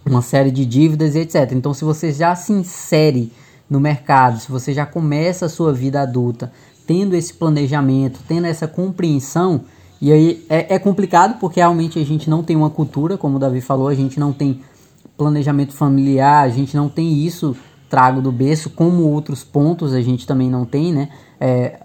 uma 0.07 0.23
série 0.23 0.50
de 0.50 0.64
dívidas 0.64 1.14
e 1.14 1.19
etc. 1.19 1.52
Então, 1.52 1.75
se 1.75 1.85
você 1.85 2.12
já 2.12 2.35
se 2.35 2.54
insere 2.54 3.31
no 3.69 3.78
mercado, 3.78 4.40
se 4.40 4.50
você 4.50 4.73
já 4.73 4.87
começa 4.87 5.45
a 5.45 5.49
sua 5.50 5.71
vida 5.71 6.00
adulta 6.00 6.50
tendo 6.87 7.14
esse 7.14 7.35
planejamento, 7.35 8.19
tendo 8.26 8.47
essa 8.47 8.66
compreensão, 8.66 9.61
e 10.00 10.11
aí 10.11 10.47
é, 10.49 10.76
é, 10.76 10.78
complicado 10.78 11.38
porque 11.38 11.61
realmente 11.61 11.99
a 11.99 12.04
gente 12.07 12.31
não 12.31 12.42
tem 12.42 12.57
uma 12.57 12.71
cultura, 12.71 13.19
como 13.19 13.37
o 13.37 13.38
Davi 13.38 13.61
falou, 13.61 13.88
a 13.88 13.95
gente 13.95 14.19
não 14.19 14.33
tem 14.33 14.62
planejamento 15.14 15.75
familiar, 15.75 16.42
a 16.42 16.49
gente 16.49 16.75
não 16.75 16.88
tem 16.88 17.12
isso 17.12 17.54
trago 17.92 18.22
do 18.22 18.32
berço, 18.32 18.70
como 18.70 19.02
outros 19.02 19.44
pontos 19.44 19.92
a 19.92 20.00
gente 20.00 20.26
também 20.26 20.49
não 20.49 20.64
tem, 20.64 20.94
né? 20.94 21.11
É, 21.38 21.80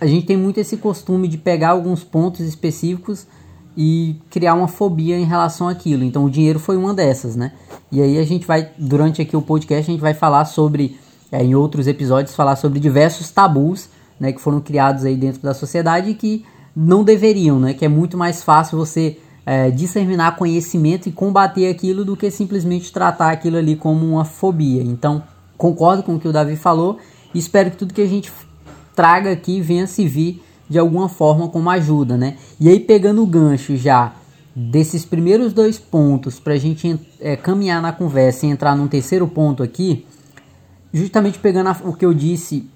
a 0.00 0.06
gente 0.06 0.26
tem 0.26 0.36
muito 0.36 0.58
esse 0.58 0.76
costume 0.76 1.28
de 1.28 1.38
pegar 1.38 1.70
alguns 1.70 2.02
pontos 2.02 2.40
específicos 2.40 3.28
e 3.76 4.16
criar 4.28 4.54
uma 4.54 4.66
fobia 4.66 5.16
em 5.16 5.22
relação 5.24 5.68
àquilo. 5.68 6.02
Então 6.02 6.24
o 6.24 6.30
dinheiro 6.30 6.58
foi 6.58 6.76
uma 6.76 6.92
dessas, 6.92 7.36
né? 7.36 7.52
E 7.92 8.02
aí 8.02 8.18
a 8.18 8.24
gente 8.24 8.44
vai, 8.44 8.70
durante 8.76 9.22
aqui 9.22 9.36
o 9.36 9.42
podcast, 9.42 9.88
a 9.88 9.92
gente 9.92 10.00
vai 10.00 10.14
falar 10.14 10.46
sobre, 10.46 10.98
é, 11.30 11.44
em 11.44 11.54
outros 11.54 11.86
episódios, 11.86 12.34
falar 12.34 12.56
sobre 12.56 12.80
diversos 12.80 13.30
tabus, 13.30 13.88
né, 14.18 14.32
que 14.32 14.40
foram 14.40 14.60
criados 14.60 15.04
aí 15.04 15.14
dentro 15.14 15.40
da 15.42 15.54
sociedade 15.54 16.10
e 16.10 16.14
que 16.14 16.44
não 16.74 17.04
deveriam, 17.04 17.60
né? 17.60 17.72
Que 17.72 17.84
é 17.84 17.88
muito 17.88 18.18
mais 18.18 18.42
fácil 18.42 18.76
você 18.76 19.16
é, 19.44 19.70
disseminar 19.70 20.34
conhecimento 20.34 21.08
e 21.08 21.12
combater 21.12 21.68
aquilo 21.68 22.04
do 22.04 22.16
que 22.16 22.32
simplesmente 22.32 22.92
tratar 22.92 23.30
aquilo 23.30 23.56
ali 23.56 23.76
como 23.76 24.04
uma 24.04 24.24
fobia. 24.24 24.82
Então, 24.82 25.22
concordo 25.56 26.02
com 26.02 26.16
o 26.16 26.20
que 26.20 26.28
o 26.28 26.32
Davi 26.32 26.56
falou 26.56 26.98
e 27.34 27.38
espero 27.38 27.70
que 27.70 27.76
tudo 27.76 27.94
que 27.94 28.02
a 28.02 28.06
gente 28.06 28.32
traga 28.94 29.30
aqui 29.30 29.60
venha 29.60 29.86
se 29.86 30.06
vir 30.06 30.42
de 30.68 30.78
alguma 30.78 31.08
forma 31.08 31.48
como 31.48 31.70
ajuda, 31.70 32.16
né? 32.16 32.36
E 32.58 32.68
aí 32.68 32.80
pegando 32.80 33.22
o 33.22 33.26
gancho 33.26 33.76
já 33.76 34.12
desses 34.54 35.04
primeiros 35.04 35.52
dois 35.52 35.78
pontos 35.78 36.40
para 36.40 36.54
a 36.54 36.58
gente 36.58 36.98
é, 37.20 37.36
caminhar 37.36 37.82
na 37.82 37.92
conversa 37.92 38.46
e 38.46 38.48
entrar 38.48 38.74
num 38.74 38.88
terceiro 38.88 39.28
ponto 39.28 39.62
aqui, 39.62 40.06
justamente 40.92 41.38
pegando 41.38 41.68
a, 41.68 41.76
o 41.84 41.92
que 41.92 42.06
eu 42.06 42.14
disse 42.14 42.68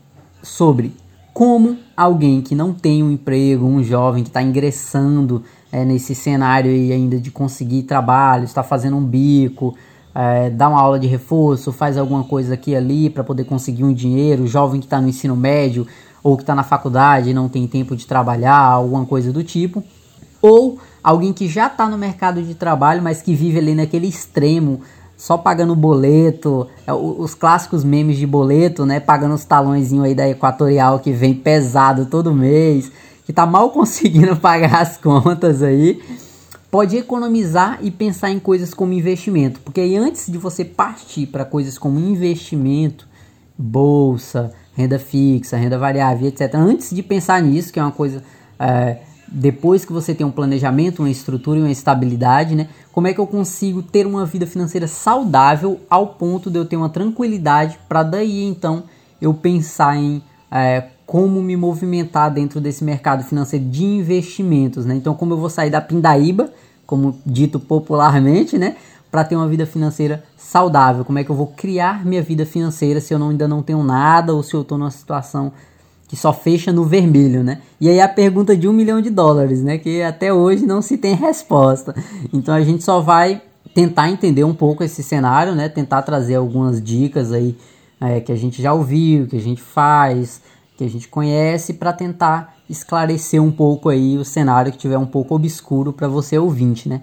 sobre 0.42 0.92
como 1.32 1.78
alguém 1.96 2.42
que 2.42 2.54
não 2.54 2.75
tem 2.75 3.02
um 3.02 3.10
emprego, 3.10 3.64
um 3.64 3.82
jovem 3.82 4.22
que 4.22 4.28
está 4.28 4.42
ingressando 4.42 5.42
é, 5.72 5.84
nesse 5.84 6.14
cenário 6.14 6.70
aí 6.70 6.92
ainda 6.92 7.18
de 7.18 7.30
conseguir 7.30 7.84
trabalho, 7.84 8.44
está 8.44 8.62
fazendo 8.62 8.96
um 8.96 9.04
bico, 9.04 9.75
é, 10.14 10.50
dá 10.50 10.69
uma 10.69 10.81
aula 10.81 10.99
de 10.99 11.07
reforço, 11.07 11.73
faz 11.73 11.97
alguma 11.97 12.25
coisa 12.25 12.55
aqui 12.55 12.73
e 12.73 12.76
ali 12.76 13.11
para 13.11 13.23
poder 13.23 13.45
conseguir 13.45 13.85
um 13.85 13.93
dinheiro, 13.93 14.47
jovem 14.47 14.81
que 14.81 14.87
está 14.87 15.00
no 15.00 15.09
ensino 15.09 15.37
médio 15.37 15.87
ou 16.23 16.37
que 16.37 16.43
está 16.43 16.55
na 16.55 16.62
faculdade 16.62 17.31
e 17.31 17.35
não 17.35 17.49
tem 17.49 17.67
tempo 17.67 17.97
de 17.97 18.07
trabalhar, 18.07 18.59
alguma 18.59 19.07
coisa 19.07 19.33
do 19.33 19.43
tipo, 19.43 19.83
ou 20.43 20.79
alguém 21.02 21.33
que 21.33 21.49
já 21.49 21.67
está 21.67 21.88
no 21.88 21.97
mercado 21.97 22.43
de 22.43 22.55
trabalho, 22.55 23.02
mas 23.02 23.23
que 23.23 23.35
vive 23.35 23.59
ali 23.59 23.75
naquele 23.75 24.07
extremo, 24.07 24.81
só 25.17 25.37
pagando 25.37 25.75
boleto, 25.76 26.67
é, 26.87 26.93
os 26.93 27.35
clássicos 27.35 27.85
memes 27.85 28.17
de 28.17 28.26
boleto, 28.26 28.85
né, 28.85 29.00
pagando 29.00 29.35
os 29.35 29.45
talõezinhos 29.45 30.07
aí 30.07 30.14
da 30.14 30.29
Equatorial 30.29 30.99
que 30.99 31.12
vem 31.12 31.35
pesado 31.35 32.07
todo 32.07 32.35
mês, 32.35 32.90
que 33.25 33.33
tá 33.33 33.47
mal 33.47 33.71
conseguindo 33.71 34.37
pagar 34.37 34.81
as 34.81 34.97
contas 34.97 35.62
aí, 35.62 36.02
pode 36.70 36.96
economizar 36.96 37.78
e 37.82 37.90
pensar 37.90 38.30
em 38.30 38.38
coisas 38.38 38.72
como 38.72 38.92
investimento, 38.92 39.60
porque 39.60 39.80
aí 39.80 39.96
antes 39.96 40.30
de 40.30 40.38
você 40.38 40.64
partir 40.64 41.26
para 41.26 41.44
coisas 41.44 41.76
como 41.76 41.98
investimento, 41.98 43.08
bolsa, 43.58 44.52
renda 44.74 44.98
fixa, 44.98 45.56
renda 45.56 45.78
variável, 45.78 46.28
etc. 46.28 46.54
Antes 46.54 46.90
de 46.90 47.02
pensar 47.02 47.42
nisso, 47.42 47.72
que 47.72 47.78
é 47.78 47.82
uma 47.82 47.92
coisa. 47.92 48.22
É, 48.58 48.98
depois 49.32 49.84
que 49.84 49.92
você 49.92 50.12
tem 50.12 50.26
um 50.26 50.30
planejamento, 50.30 51.00
uma 51.00 51.10
estrutura 51.10 51.60
e 51.60 51.62
uma 51.62 51.70
estabilidade, 51.70 52.56
né? 52.56 52.68
Como 52.90 53.06
é 53.06 53.14
que 53.14 53.20
eu 53.20 53.26
consigo 53.26 53.80
ter 53.80 54.04
uma 54.04 54.26
vida 54.26 54.44
financeira 54.44 54.88
saudável 54.88 55.80
ao 55.88 56.08
ponto 56.08 56.50
de 56.50 56.58
eu 56.58 56.64
ter 56.64 56.76
uma 56.76 56.88
tranquilidade 56.88 57.78
para 57.88 58.02
daí 58.02 58.42
então 58.42 58.82
eu 59.20 59.32
pensar 59.32 59.96
em 59.96 60.20
é, 60.50 60.88
como 61.11 61.43
me 61.43 61.57
movimentar 61.57 62.31
dentro 62.31 62.61
desse 62.61 62.85
mercado 62.85 63.25
financeiro 63.25 63.64
de 63.64 63.85
investimentos, 63.85 64.87
né? 64.87 64.95
Então, 64.95 65.12
como 65.12 65.35
eu 65.35 65.38
vou 65.38 65.50
sair 65.50 65.69
da 65.69 65.81
pindaíba, 65.81 66.52
como 66.87 67.19
dito 67.26 67.59
popularmente, 67.59 68.57
né? 68.57 68.76
para 69.11 69.25
ter 69.25 69.35
uma 69.35 69.49
vida 69.49 69.67
financeira 69.67 70.23
saudável? 70.37 71.05
Como 71.05 71.19
é 71.19 71.25
que 71.25 71.31
eu 71.31 71.35
vou 71.35 71.49
criar 71.49 72.07
minha 72.07 72.23
vida 72.23 72.47
financeira 72.47 73.00
se 73.00 73.12
eu 73.12 73.19
não, 73.19 73.31
ainda 73.31 73.49
não 73.49 73.61
tenho 73.61 73.83
nada 73.83 74.33
ou 74.33 74.40
se 74.40 74.55
eu 74.55 74.61
estou 74.61 74.79
numa 74.79 74.93
situação 74.93 75.50
que 76.07 76.14
só 76.14 76.33
fecha 76.33 76.73
no 76.73 76.85
vermelho, 76.85 77.43
né? 77.43 77.61
E 77.81 77.88
aí 77.88 78.00
a 78.00 78.07
pergunta 78.07 78.57
de 78.57 78.69
um 78.69 78.73
milhão 78.73 79.00
de 79.00 79.11
dólares, 79.11 79.64
né? 79.64 79.79
Que 79.79 80.02
até 80.02 80.33
hoje 80.33 80.64
não 80.64 80.81
se 80.81 80.97
tem 80.97 81.17
resposta. 81.17 81.93
Então 82.33 82.55
a 82.55 82.61
gente 82.61 82.85
só 82.85 83.00
vai 83.00 83.43
tentar 83.75 84.09
entender 84.11 84.45
um 84.45 84.55
pouco 84.55 84.85
esse 84.85 85.02
cenário, 85.02 85.57
né? 85.57 85.69
Tentar 85.69 86.02
trazer 86.02 86.37
algumas 86.37 86.81
dicas 86.81 87.33
aí 87.33 87.57
é, 88.00 88.21
que 88.21 88.31
a 88.31 88.37
gente 88.37 88.62
já 88.62 88.73
ouviu, 88.73 89.26
que 89.26 89.37
a 89.37 89.40
gente 89.40 89.61
faz, 89.61 90.40
que 90.80 90.84
a 90.84 90.88
gente 90.88 91.08
conhece, 91.08 91.75
para 91.75 91.92
tentar 91.92 92.56
esclarecer 92.66 93.42
um 93.42 93.52
pouco 93.52 93.90
aí 93.90 94.16
o 94.16 94.25
cenário 94.25 94.72
que 94.72 94.78
tiver 94.78 94.96
um 94.96 95.04
pouco 95.04 95.34
obscuro 95.34 95.92
para 95.92 96.08
você 96.08 96.38
ouvinte, 96.38 96.88
né? 96.88 97.02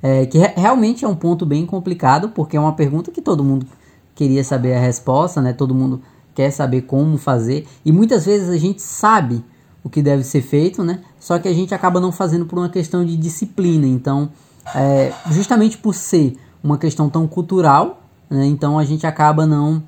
É, 0.00 0.26
que 0.26 0.38
re 0.38 0.52
realmente 0.56 1.04
é 1.04 1.08
um 1.08 1.16
ponto 1.16 1.44
bem 1.44 1.66
complicado, 1.66 2.28
porque 2.28 2.56
é 2.56 2.60
uma 2.60 2.72
pergunta 2.72 3.10
que 3.10 3.20
todo 3.20 3.42
mundo 3.42 3.66
queria 4.14 4.44
saber 4.44 4.74
a 4.74 4.78
resposta, 4.78 5.42
né? 5.42 5.52
Todo 5.52 5.74
mundo 5.74 6.00
quer 6.36 6.52
saber 6.52 6.82
como 6.82 7.18
fazer. 7.18 7.66
E 7.84 7.90
muitas 7.90 8.26
vezes 8.26 8.48
a 8.48 8.56
gente 8.56 8.80
sabe 8.80 9.44
o 9.82 9.90
que 9.90 10.02
deve 10.02 10.22
ser 10.22 10.42
feito, 10.42 10.84
né? 10.84 11.00
Só 11.18 11.36
que 11.40 11.48
a 11.48 11.52
gente 11.52 11.74
acaba 11.74 11.98
não 11.98 12.12
fazendo 12.12 12.46
por 12.46 12.60
uma 12.60 12.68
questão 12.68 13.04
de 13.04 13.16
disciplina. 13.16 13.88
Então, 13.88 14.30
é, 14.72 15.12
justamente 15.32 15.76
por 15.76 15.96
ser 15.96 16.36
uma 16.62 16.78
questão 16.78 17.10
tão 17.10 17.26
cultural, 17.26 18.04
né? 18.30 18.46
então 18.46 18.78
a 18.78 18.84
gente 18.84 19.04
acaba 19.04 19.46
não, 19.46 19.82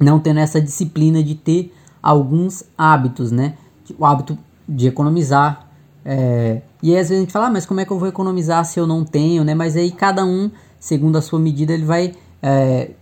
não 0.00 0.18
tendo 0.18 0.40
essa 0.40 0.60
disciplina 0.60 1.22
de 1.22 1.36
ter 1.36 1.72
alguns 2.08 2.64
hábitos, 2.76 3.30
né? 3.30 3.54
O 3.98 4.06
hábito 4.06 4.38
de 4.66 4.88
economizar, 4.88 5.68
é, 6.04 6.62
e 6.82 6.90
às 6.92 7.08
vezes 7.08 7.18
a 7.18 7.20
gente 7.20 7.32
fala, 7.32 7.48
ah, 7.48 7.50
mas 7.50 7.66
como 7.66 7.80
é 7.80 7.84
que 7.84 7.90
eu 7.90 7.98
vou 7.98 8.08
economizar 8.08 8.64
se 8.64 8.80
eu 8.80 8.86
não 8.86 9.04
tenho, 9.04 9.44
né? 9.44 9.54
Mas 9.54 9.76
aí 9.76 9.90
cada 9.90 10.24
um, 10.24 10.50
segundo 10.80 11.18
a 11.18 11.22
sua 11.22 11.38
medida, 11.38 11.74
ele 11.74 11.84
vai, 11.84 12.14
é, 12.42 12.92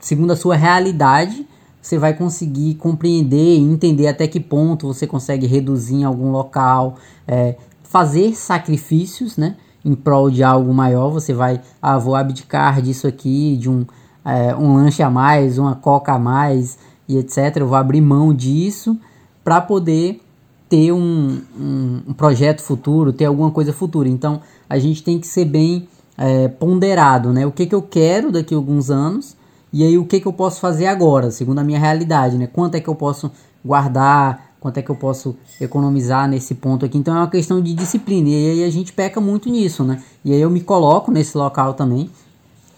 segundo 0.00 0.32
a 0.32 0.36
sua 0.36 0.54
realidade, 0.54 1.44
você 1.80 1.98
vai 1.98 2.14
conseguir 2.14 2.76
compreender 2.76 3.56
e 3.56 3.60
entender 3.60 4.06
até 4.06 4.28
que 4.28 4.38
ponto 4.38 4.86
você 4.86 5.08
consegue 5.08 5.46
reduzir 5.46 5.96
em 5.96 6.04
algum 6.04 6.30
local, 6.30 6.94
é, 7.26 7.56
fazer 7.82 8.34
sacrifícios, 8.36 9.36
né? 9.36 9.56
Em 9.84 9.96
prol 9.96 10.30
de 10.30 10.44
algo 10.44 10.72
maior, 10.72 11.10
você 11.10 11.34
vai, 11.34 11.60
ah, 11.80 11.98
vou 11.98 12.14
abdicar 12.14 12.80
disso 12.80 13.08
aqui, 13.08 13.56
de 13.56 13.68
um, 13.68 13.84
é, 14.24 14.54
um 14.54 14.76
lanche 14.76 15.02
a 15.02 15.10
mais, 15.10 15.58
uma 15.58 15.74
coca 15.74 16.12
a 16.12 16.18
mais 16.18 16.78
e 17.14 17.18
etc. 17.18 17.56
Eu 17.56 17.68
vou 17.68 17.76
abrir 17.76 18.00
mão 18.00 18.32
disso 18.34 18.98
para 19.44 19.60
poder 19.60 20.20
ter 20.68 20.92
um, 20.92 21.40
um, 21.58 22.12
projeto 22.14 22.62
futuro, 22.62 23.12
ter 23.12 23.26
alguma 23.26 23.50
coisa 23.50 23.72
futura. 23.72 24.08
Então 24.08 24.40
a 24.68 24.78
gente 24.78 25.02
tem 25.02 25.18
que 25.18 25.26
ser 25.26 25.44
bem 25.44 25.86
é, 26.16 26.48
ponderado, 26.48 27.32
né? 27.32 27.46
O 27.46 27.52
que, 27.52 27.66
que 27.66 27.74
eu 27.74 27.82
quero 27.82 28.32
daqui 28.32 28.54
a 28.54 28.56
alguns 28.56 28.90
anos 28.90 29.36
e 29.72 29.82
aí 29.84 29.98
o 29.98 30.04
que, 30.04 30.20
que 30.20 30.26
eu 30.26 30.32
posso 30.32 30.60
fazer 30.60 30.86
agora, 30.86 31.30
segundo 31.30 31.58
a 31.58 31.64
minha 31.64 31.78
realidade, 31.78 32.36
né? 32.38 32.46
Quanto 32.46 32.74
é 32.74 32.80
que 32.80 32.88
eu 32.88 32.94
posso 32.94 33.30
guardar, 33.64 34.52
quanto 34.60 34.78
é 34.78 34.82
que 34.82 34.90
eu 34.90 34.94
posso 34.94 35.36
economizar 35.60 36.28
nesse 36.28 36.54
ponto 36.54 36.86
aqui. 36.86 36.96
Então 36.96 37.14
é 37.16 37.18
uma 37.18 37.30
questão 37.30 37.60
de 37.60 37.74
disciplina 37.74 38.28
e 38.28 38.50
aí 38.50 38.64
a 38.64 38.70
gente 38.70 38.92
peca 38.92 39.20
muito 39.20 39.50
nisso, 39.50 39.82
né? 39.82 40.02
E 40.24 40.32
aí 40.32 40.40
eu 40.40 40.48
me 40.48 40.60
coloco 40.60 41.10
nesse 41.10 41.36
local 41.36 41.74
também. 41.74 42.08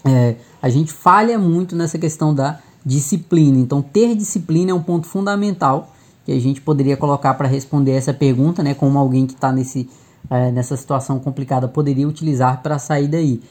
É, 0.04 0.36
a 0.62 0.68
gente 0.68 0.92
falha 0.92 1.38
muito 1.38 1.76
nessa 1.76 1.98
questão 1.98 2.34
da 2.34 2.58
disciplina. 2.84 3.58
Então 3.58 3.80
ter 3.80 4.14
disciplina 4.14 4.70
é 4.70 4.74
um 4.74 4.82
ponto 4.82 5.06
fundamental 5.06 5.90
que 6.24 6.32
a 6.32 6.40
gente 6.40 6.60
poderia 6.60 6.96
colocar 6.96 7.34
para 7.34 7.46
responder 7.46 7.92
essa 7.92 8.12
pergunta, 8.12 8.62
né? 8.62 8.74
Como 8.74 8.98
alguém 8.98 9.26
que 9.26 9.34
está 9.34 9.52
nesse 9.52 9.88
é, 10.30 10.50
nessa 10.50 10.76
situação 10.76 11.18
complicada 11.18 11.68
poderia 11.68 12.08
utilizar 12.08 12.62
para 12.62 12.78
sair 12.78 13.08
daí. 13.08 13.42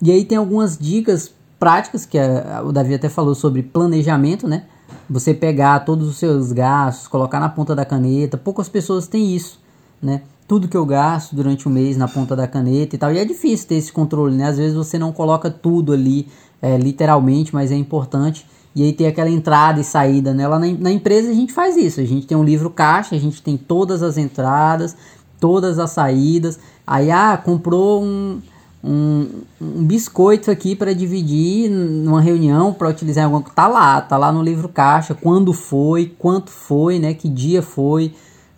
E 0.00 0.10
aí 0.10 0.24
tem 0.24 0.38
algumas 0.38 0.78
dicas 0.78 1.30
práticas 1.58 2.06
que 2.06 2.18
a, 2.18 2.62
o 2.64 2.72
Davi 2.72 2.94
até 2.94 3.08
falou 3.08 3.34
sobre 3.34 3.62
planejamento, 3.62 4.48
né? 4.48 4.64
Você 5.08 5.34
pegar 5.34 5.80
todos 5.80 6.08
os 6.08 6.16
seus 6.16 6.52
gastos, 6.52 7.06
colocar 7.06 7.38
na 7.38 7.48
ponta 7.48 7.74
da 7.74 7.84
caneta. 7.84 8.36
Poucas 8.36 8.68
pessoas 8.68 9.06
têm 9.06 9.34
isso, 9.34 9.60
né? 10.00 10.22
Tudo 10.48 10.68
que 10.68 10.76
eu 10.76 10.84
gasto 10.84 11.36
durante 11.36 11.66
o 11.66 11.70
mês 11.70 11.96
na 11.96 12.08
ponta 12.08 12.34
da 12.34 12.48
caneta 12.48 12.96
e 12.96 12.98
tal. 12.98 13.12
E 13.12 13.18
é 13.18 13.24
difícil 13.24 13.68
ter 13.68 13.76
esse 13.76 13.92
controle, 13.92 14.34
né? 14.36 14.46
Às 14.46 14.56
vezes 14.56 14.74
você 14.74 14.98
não 14.98 15.12
coloca 15.12 15.50
tudo 15.50 15.92
ali, 15.92 16.28
é, 16.60 16.76
literalmente, 16.76 17.54
mas 17.54 17.70
é 17.70 17.76
importante 17.76 18.46
e 18.74 18.82
aí 18.82 18.92
tem 18.92 19.06
aquela 19.06 19.28
entrada 19.28 19.80
e 19.80 19.84
saída, 19.84 20.32
né? 20.32 20.48
Lá 20.48 20.58
na, 20.58 20.66
na, 20.66 20.90
empresa 20.90 21.30
a 21.30 21.34
gente 21.34 21.52
faz 21.52 21.76
isso, 21.76 22.00
a 22.00 22.04
gente 22.04 22.26
tem 22.26 22.36
um 22.36 22.44
livro 22.44 22.70
caixa, 22.70 23.14
a 23.14 23.18
gente 23.18 23.42
tem 23.42 23.56
todas 23.56 24.02
as 24.02 24.16
entradas, 24.16 24.96
todas 25.38 25.78
as 25.78 25.90
saídas. 25.90 26.58
Aí, 26.86 27.10
ah, 27.10 27.36
comprou 27.36 28.02
um, 28.02 28.40
um, 28.82 29.28
um 29.60 29.84
biscoito 29.84 30.50
aqui 30.50 30.74
para 30.74 30.94
dividir 30.94 31.70
numa 31.70 32.20
reunião 32.20 32.72
para 32.72 32.88
utilizar 32.88 33.24
alguma 33.24 33.42
tá 33.42 33.68
lá, 33.68 34.00
tá 34.00 34.16
lá 34.16 34.32
no 34.32 34.42
livro 34.42 34.68
caixa, 34.68 35.14
quando 35.14 35.52
foi, 35.52 36.14
quanto 36.18 36.50
foi, 36.50 36.98
né? 36.98 37.12
Que 37.12 37.28
dia 37.28 37.60
foi, 37.60 38.14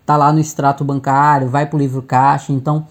tá 0.07 0.17
lá 0.17 0.33
no 0.33 0.39
extrato 0.39 0.85
bancário, 0.85 1.49
vai 1.49 1.67
para 1.67 1.77
o 1.77 1.81
livro 1.81 2.03
caixa. 2.03 2.53
Então, 2.53 2.87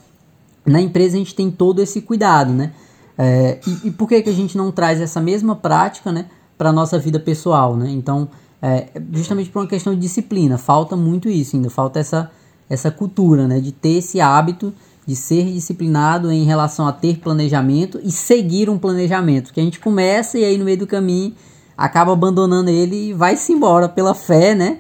na 0.66 0.82
empresa 0.82 1.16
a 1.16 1.20
gente 1.20 1.34
tem 1.34 1.50
todo 1.50 1.82
esse 1.82 2.02
cuidado, 2.02 2.52
né? 2.52 2.74
É, 3.18 3.60
e, 3.66 3.88
e 3.88 3.92
por 3.92 4.10
que, 4.10 4.22
que 4.22 4.30
a 4.30 4.34
gente 4.34 4.58
não 4.58 4.72
traz 4.72 5.00
essa 5.00 5.22
mesma 5.22 5.56
prática, 5.56 6.12
né? 6.12 6.26
Para 6.58 6.70
a 6.70 6.74
nossa 6.74 6.98
vida 7.00 7.20
pessoal, 7.20 7.76
né? 7.76 7.90
Então, 7.90 8.28
é, 8.62 8.88
justamente 9.12 9.50
por 9.50 9.60
uma 9.60 9.68
questão 9.68 9.94
de 9.94 10.00
disciplina, 10.00 10.58
falta 10.58 10.96
muito 10.96 11.30
isso 11.30 11.56
ainda, 11.56 11.70
falta 11.70 12.00
essa, 12.00 12.32
essa 12.70 12.90
cultura, 12.90 13.48
né? 13.48 13.60
De 13.60 13.72
ter 13.72 13.98
esse 13.98 14.22
hábito 14.22 14.74
de 15.06 15.16
ser 15.16 15.52
disciplinado 15.52 16.32
em 16.32 16.46
relação 16.46 16.88
a 16.88 16.92
ter 16.94 17.18
planejamento 17.20 18.00
e 18.04 18.12
seguir 18.12 18.70
um 18.70 18.78
planejamento, 18.78 19.54
que 19.54 19.60
a 19.60 19.64
gente 19.64 19.80
começa 19.80 20.38
e 20.38 20.46
aí 20.46 20.58
no 20.58 20.64
meio 20.64 20.78
do 20.78 20.88
caminho 20.88 21.34
acaba 21.78 22.14
abandonando 22.14 22.70
ele 22.70 23.10
e 23.10 23.14
vai-se 23.14 23.52
embora 23.52 23.90
pela 23.90 24.14
fé, 24.14 24.56
né? 24.56 24.78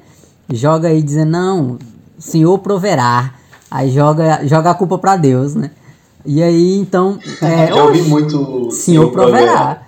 Joga 0.51 0.87
aí 0.89 1.01
dizendo, 1.01 1.31
não, 1.31 1.77
o 2.17 2.21
Senhor 2.21 2.57
proverá. 2.59 3.33
Aí 3.69 3.91
joga, 3.91 4.45
joga 4.45 4.69
a 4.69 4.73
culpa 4.73 4.97
para 4.97 5.17
Deus, 5.17 5.55
né? 5.55 5.71
E 6.25 6.41
aí, 6.41 6.77
então. 6.77 7.19
É, 7.41 7.67
Já 7.67 7.83
ouvi 7.83 8.01
muito. 8.03 8.71
Senhor 8.71 9.11
proverá. 9.11 9.83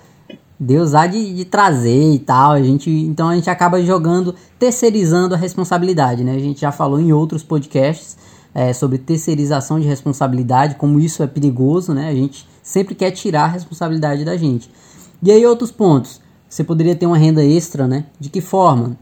Deus 0.60 0.94
há 0.94 1.06
de, 1.06 1.34
de, 1.34 1.46
trazer 1.46 2.14
e 2.14 2.20
tal. 2.20 2.52
A 2.52 2.62
gente, 2.62 2.90
então 2.90 3.30
a 3.30 3.36
gente 3.36 3.50
acaba 3.50 3.82
jogando, 3.82 4.34
terceirizando 4.58 5.36
a 5.36 5.38
responsabilidade, 5.38 6.24
né? 6.24 6.36
A 6.36 6.40
gente 6.40 6.62
já 6.62 6.72
falou 6.72 7.00
em 7.00 7.12
outros 7.12 7.44
podcasts 7.44 8.18
é, 8.54 8.72
sobre 8.72 8.98
terceirização 8.98 9.80
de 9.80 9.88
responsabilidade, 9.88 10.76
como 10.76 11.00
isso 11.00 11.22
é 11.22 11.28
perigoso, 11.28 11.94
né? 11.94 12.08
A 12.08 12.16
gente 12.16 12.48
sempre 12.64 12.96
quer 12.96 13.12
tirar 13.12 13.44
a 13.44 13.48
responsabilidade 13.48 14.24
da 14.24 14.38
gente. 14.38 14.70
E 15.22 15.32
aí 15.32 15.46
outros 15.46 15.72
pontos. 15.72 16.22
Você 16.48 16.64
poderia 16.64 16.96
ter 16.96 17.06
uma 17.06 17.18
renda 17.18 17.44
extra, 17.44 17.86
né? 17.88 18.06
De 18.18 18.30
que 18.30 18.40
forma? 18.40 18.98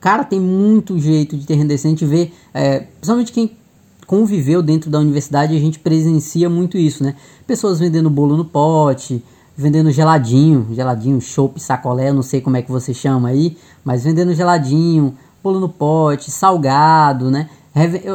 Cara, 0.00 0.22
tem 0.22 0.38
muito 0.38 0.98
jeito 0.98 1.36
de 1.36 1.44
ter 1.44 1.54
renda 1.54 1.74
extra. 1.74 1.88
A 1.88 1.90
gente 1.90 2.04
vê, 2.04 2.30
é, 2.54 2.80
principalmente 2.80 3.32
quem 3.32 3.56
conviveu 4.06 4.62
dentro 4.62 4.88
da 4.88 5.00
universidade, 5.00 5.56
a 5.56 5.58
gente 5.58 5.80
presencia 5.80 6.48
muito 6.48 6.78
isso, 6.78 7.02
né? 7.02 7.16
Pessoas 7.44 7.80
vendendo 7.80 8.08
bolo 8.08 8.36
no 8.36 8.44
pote, 8.44 9.20
vendendo 9.56 9.90
geladinho, 9.90 10.68
geladinho, 10.72 11.20
chopp, 11.20 11.58
sacolé, 11.58 12.12
não 12.12 12.22
sei 12.22 12.40
como 12.40 12.56
é 12.56 12.62
que 12.62 12.70
você 12.70 12.92
chama 12.92 13.28
aí, 13.28 13.56
mas 13.84 14.04
vendendo 14.04 14.34
geladinho, 14.34 15.16
bolo 15.42 15.58
no 15.58 15.68
pote, 15.68 16.30
salgado, 16.30 17.30
né? 17.30 17.48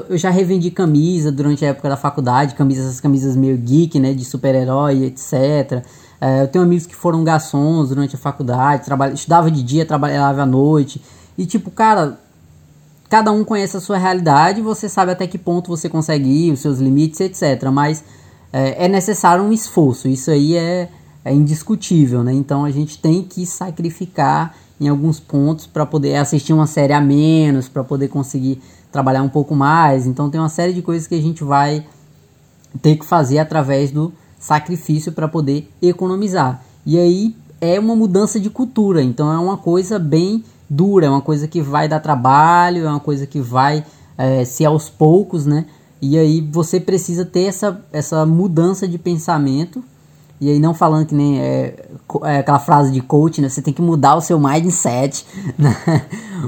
Eu 0.09 0.17
já 0.17 0.31
revendi 0.31 0.71
camisa 0.71 1.31
durante 1.31 1.63
a 1.63 1.69
época 1.69 1.87
da 1.87 1.95
faculdade, 1.95 2.55
camisas, 2.55 2.85
essas 2.85 2.99
camisas 2.99 3.35
meio 3.35 3.55
geek, 3.57 3.99
né, 3.99 4.11
de 4.11 4.25
super-herói, 4.25 5.03
etc. 5.03 5.85
É, 6.19 6.41
eu 6.41 6.47
tenho 6.47 6.63
amigos 6.63 6.87
que 6.87 6.95
foram 6.95 7.23
garçons 7.23 7.89
durante 7.89 8.15
a 8.15 8.17
faculdade, 8.19 8.85
trabalha, 8.85 9.13
estudava 9.13 9.51
de 9.51 9.61
dia, 9.61 9.85
trabalhava 9.85 10.41
à 10.41 10.45
noite. 10.47 10.99
E 11.37 11.45
tipo, 11.45 11.69
cara, 11.69 12.19
cada 13.07 13.31
um 13.31 13.43
conhece 13.43 13.77
a 13.77 13.79
sua 13.79 13.97
realidade, 13.97 14.61
você 14.61 14.89
sabe 14.89 15.11
até 15.11 15.27
que 15.27 15.37
ponto 15.37 15.67
você 15.67 15.87
consegue 15.87 16.27
ir, 16.27 16.51
os 16.51 16.59
seus 16.59 16.79
limites, 16.79 17.19
etc. 17.19 17.69
Mas 17.71 18.03
é, 18.51 18.85
é 18.85 18.87
necessário 18.87 19.43
um 19.43 19.53
esforço, 19.53 20.07
isso 20.07 20.31
aí 20.31 20.55
é, 20.55 20.89
é 21.23 21.33
indiscutível, 21.33 22.23
né? 22.23 22.33
Então 22.33 22.65
a 22.65 22.71
gente 22.71 22.97
tem 22.97 23.23
que 23.23 23.45
sacrificar 23.45 24.55
em 24.79 24.87
alguns 24.87 25.19
pontos 25.19 25.67
para 25.67 25.85
poder 25.85 26.15
assistir 26.15 26.53
uma 26.53 26.65
série 26.65 26.93
a 26.93 26.99
menos, 26.99 27.69
para 27.69 27.83
poder 27.83 28.07
conseguir 28.07 28.59
trabalhar 28.91 29.21
um 29.21 29.29
pouco 29.29 29.55
mais. 29.55 30.07
Então 30.07 30.29
tem 30.29 30.41
uma 30.41 30.49
série 30.49 30.73
de 30.73 30.81
coisas 30.81 31.07
que 31.07 31.15
a 31.15 31.21
gente 31.21 31.43
vai 31.43 31.85
ter 32.81 32.95
que 32.95 33.05
fazer 33.05 33.37
através 33.37 33.91
do 33.91 34.11
sacrifício 34.39 35.11
para 35.11 35.27
poder 35.27 35.71
economizar. 35.81 36.63
E 36.85 36.97
aí 36.97 37.35
é 37.59 37.79
uma 37.79 37.95
mudança 37.95 38.39
de 38.39 38.49
cultura, 38.49 39.03
então 39.03 39.31
é 39.31 39.37
uma 39.37 39.57
coisa 39.57 39.99
bem 39.99 40.43
dura, 40.67 41.05
é 41.05 41.09
uma 41.09 41.21
coisa 41.21 41.47
que 41.47 41.61
vai 41.61 41.87
dar 41.87 41.99
trabalho, 41.99 42.85
é 42.85 42.89
uma 42.89 42.99
coisa 42.99 43.27
que 43.27 43.39
vai 43.39 43.85
é, 44.17 44.43
ser 44.43 44.65
aos 44.65 44.89
poucos, 44.89 45.45
né? 45.45 45.65
E 46.01 46.17
aí 46.17 46.41
você 46.41 46.79
precisa 46.79 47.23
ter 47.23 47.43
essa, 47.43 47.79
essa 47.93 48.25
mudança 48.25 48.87
de 48.87 48.97
pensamento 48.97 49.83
e 50.41 50.49
aí 50.49 50.59
não 50.59 50.73
falando 50.73 51.05
que 51.05 51.13
nem 51.13 51.39
é, 51.39 51.75
é, 52.23 52.39
aquela 52.39 52.57
frase 52.57 52.91
de 52.91 52.99
coach, 52.99 53.39
né? 53.39 53.47
Você 53.47 53.61
tem 53.61 53.71
que 53.71 53.81
mudar 53.81 54.15
o 54.15 54.21
seu 54.21 54.39
mindset, 54.39 55.23
né? 55.55 55.77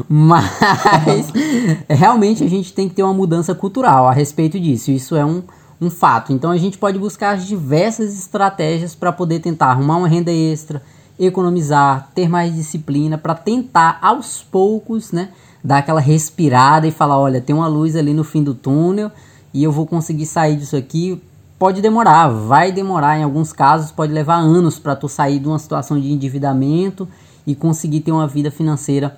Mas 0.09 1.31
realmente 1.87 2.43
a 2.43 2.49
gente 2.49 2.73
tem 2.73 2.89
que 2.89 2.95
ter 2.95 3.03
uma 3.03 3.13
mudança 3.13 3.53
cultural 3.53 4.07
a 4.07 4.11
respeito 4.11 4.59
disso. 4.59 4.89
Isso 4.89 5.15
é 5.15 5.23
um, 5.23 5.43
um 5.79 5.91
fato. 5.91 6.33
Então 6.33 6.49
a 6.49 6.57
gente 6.57 6.75
pode 6.75 6.97
buscar 6.97 7.37
diversas 7.37 8.17
estratégias 8.17 8.95
para 8.95 9.11
poder 9.11 9.41
tentar 9.41 9.67
arrumar 9.67 9.97
uma 9.97 10.07
renda 10.07 10.31
extra, 10.31 10.81
economizar, 11.19 12.09
ter 12.15 12.27
mais 12.27 12.55
disciplina, 12.55 13.15
para 13.15 13.35
tentar 13.35 13.99
aos 14.01 14.41
poucos, 14.41 15.11
né? 15.11 15.29
Dar 15.63 15.77
aquela 15.77 16.01
respirada 16.01 16.87
e 16.87 16.91
falar, 16.91 17.19
olha, 17.19 17.39
tem 17.39 17.55
uma 17.55 17.67
luz 17.67 17.95
ali 17.95 18.11
no 18.11 18.23
fim 18.23 18.43
do 18.43 18.55
túnel 18.55 19.11
e 19.53 19.63
eu 19.63 19.71
vou 19.71 19.85
conseguir 19.85 20.25
sair 20.25 20.57
disso 20.57 20.75
aqui 20.75 21.21
pode 21.63 21.81
demorar, 21.81 22.27
vai 22.27 22.73
demorar 22.73 23.17
em 23.17 23.23
alguns 23.23 23.53
casos, 23.53 23.89
pode 23.89 24.11
levar 24.11 24.35
anos 24.35 24.77
para 24.77 24.97
tu 24.97 25.07
sair 25.07 25.39
de 25.39 25.47
uma 25.47 25.57
situação 25.57 25.97
de 25.97 26.11
endividamento 26.11 27.07
e 27.47 27.55
conseguir 27.55 28.01
ter 28.01 28.11
uma 28.11 28.27
vida 28.27 28.51
financeira 28.51 29.17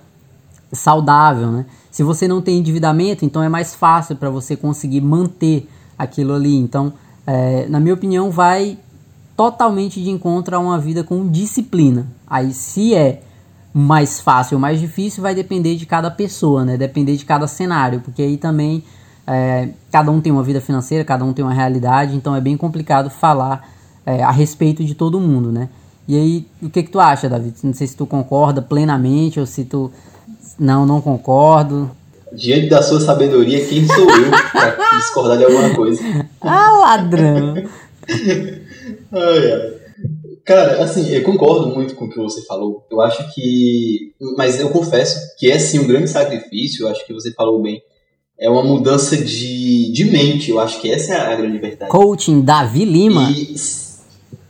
saudável, 0.72 1.52
né? 1.52 1.66
Se 1.90 2.04
você 2.04 2.28
não 2.28 2.44
tem 2.44 2.60
endividamento, 2.60 3.26
então 3.26 3.42
é 3.42 3.50
mais 3.50 3.74
fácil 3.74 4.16
para 4.16 4.30
você 4.30 4.56
conseguir 4.56 5.02
manter 5.02 5.68
aquilo 5.98 6.36
ali. 6.36 6.56
Então, 6.56 6.94
é, 7.26 7.66
na 7.68 7.80
minha 7.80 7.96
opinião, 7.96 8.30
vai 8.30 8.78
totalmente 9.36 10.00
de 10.04 10.12
encontro 10.12 10.56
a 10.56 10.60
uma 10.60 10.78
vida 10.78 11.04
com 11.04 11.28
disciplina. 11.28 12.06
Aí, 12.28 12.54
se 12.54 12.94
é 12.94 13.24
mais 13.74 14.22
fácil 14.22 14.58
ou 14.58 14.62
mais 14.62 14.80
difícil, 14.80 15.24
vai 15.24 15.34
depender 15.34 15.78
de 15.78 15.88
cada 15.88 16.12
pessoa, 16.12 16.64
né? 16.64 16.78
Depender 16.78 17.16
de 17.16 17.26
cada 17.26 17.48
cenário, 17.48 18.02
porque 18.02 18.22
aí 18.22 18.38
também 18.38 18.84
é, 19.28 19.70
cada 19.92 20.12
um 20.12 20.22
tem 20.22 20.32
uma 20.32 20.44
vida 20.44 20.62
financeira, 20.62 21.04
cada 21.04 21.26
um 21.26 21.34
tem 21.34 21.44
uma 21.44 21.54
realidade, 21.54 22.16
então 22.16 22.36
é 22.36 22.42
bem 22.42 22.56
complicado 22.56 23.10
falar 23.10 23.68
é, 24.06 24.22
a 24.24 24.32
respeito 24.32 24.84
de 24.84 24.94
todo 24.94 25.20
mundo, 25.20 25.52
né? 25.52 25.70
E 26.08 26.16
aí, 26.16 26.46
o 26.62 26.70
que 26.70 26.84
que 26.84 26.92
tu 26.92 27.00
acha, 27.00 27.28
David? 27.28 27.56
Não 27.64 27.74
sei 27.74 27.88
se 27.88 27.98
tu 27.98 28.06
concorda 28.06 28.62
plenamente 28.62 29.40
ou 29.40 29.46
se 29.46 29.66
tu 29.66 29.92
não, 30.60 30.86
não 30.86 31.02
concordo. 31.02 31.90
Diante 32.32 32.70
da 32.70 32.84
sua 32.84 33.00
sabedoria, 33.00 33.66
quem 33.66 33.88
sou 33.88 34.10
eu 34.10 34.30
para 34.52 34.98
discordar 34.98 35.38
de 35.38 35.46
alguma 35.46 35.74
coisa? 35.74 36.02
Ah, 36.48 36.72
ladrão! 36.80 37.56
ai, 38.06 39.52
ai. 39.52 39.74
Cara, 40.46 40.84
assim, 40.84 41.10
eu 41.10 41.24
concordo 41.24 41.74
muito 41.74 41.96
com 41.96 42.06
o 42.06 42.10
que 42.10 42.20
você 42.20 42.46
falou. 42.46 42.86
Eu 42.92 43.02
acho 43.02 43.34
que. 43.34 44.14
Mas 44.38 44.60
eu 44.60 44.70
confesso 44.70 45.20
que 45.40 45.52
é 45.52 45.58
sim 45.58 45.80
um 45.80 45.88
grande 45.88 46.08
sacrifício, 46.08 46.86
eu 46.86 46.92
acho 46.92 47.04
que 47.08 47.14
você 47.14 47.34
falou 47.34 47.60
bem 47.64 47.82
é 48.40 48.50
uma 48.50 48.64
mudança 48.64 49.18
de, 49.18 49.92
de 49.92 50.06
mente. 50.06 50.52
Eu 50.52 50.60
acho 50.60 50.82
que 50.82 50.92
essa 50.92 51.14
é 51.14 51.34
a 51.34 51.36
grande 51.36 51.58
verdade. 51.58 51.90
Coaching 51.90 52.42
Davi 52.42 52.86
Lima. 52.86 53.30
E... 53.32 53.56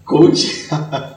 Coaching. 0.04 0.68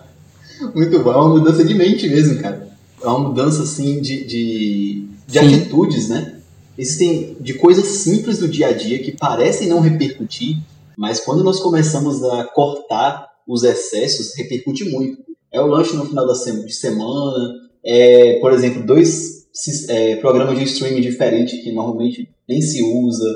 Muito 0.74 0.98
bom. 1.00 1.12
É 1.12 1.16
uma 1.16 1.28
mudança 1.28 1.64
de 1.64 1.74
mente 1.74 2.09
mesmo, 2.09 2.40
cara. 2.40 2.68
É 3.02 3.07
uma 3.07 3.28
mudança, 3.28 3.62
assim, 3.62 4.00
de, 4.00 4.24
de, 4.24 5.09
de 5.26 5.38
atitudes, 5.38 6.09
né? 6.09 6.35
Existem 6.76 7.37
de 7.40 7.54
coisas 7.54 7.87
simples 7.87 8.38
do 8.38 8.48
dia 8.48 8.68
a 8.68 8.72
dia 8.72 8.98
que 8.98 9.12
parecem 9.12 9.68
não 9.68 9.81
repercutir, 9.81 10.59
mas 10.96 11.20
quando 11.20 11.42
nós 11.42 11.61
começamos 11.61 12.22
a 12.22 12.44
cortar 12.44 13.28
os 13.46 13.64
excessos, 13.64 14.35
repercute 14.37 14.85
muito. 14.85 15.18
É 15.50 15.61
o 15.61 15.66
lanche 15.66 15.96
no 15.96 16.04
final 16.04 16.26
da 16.26 16.35
de 16.35 16.72
semana, 16.72 17.54
é, 17.85 18.38
por 18.40 18.52
exemplo, 18.52 18.85
dois 18.85 19.38
é, 19.88 20.16
programas 20.16 20.59
de 20.59 20.64
streaming 20.64 21.01
diferentes 21.01 21.62
que 21.62 21.73
normalmente 21.73 22.29
nem 22.49 22.61
se 22.61 22.83
usa, 22.83 23.35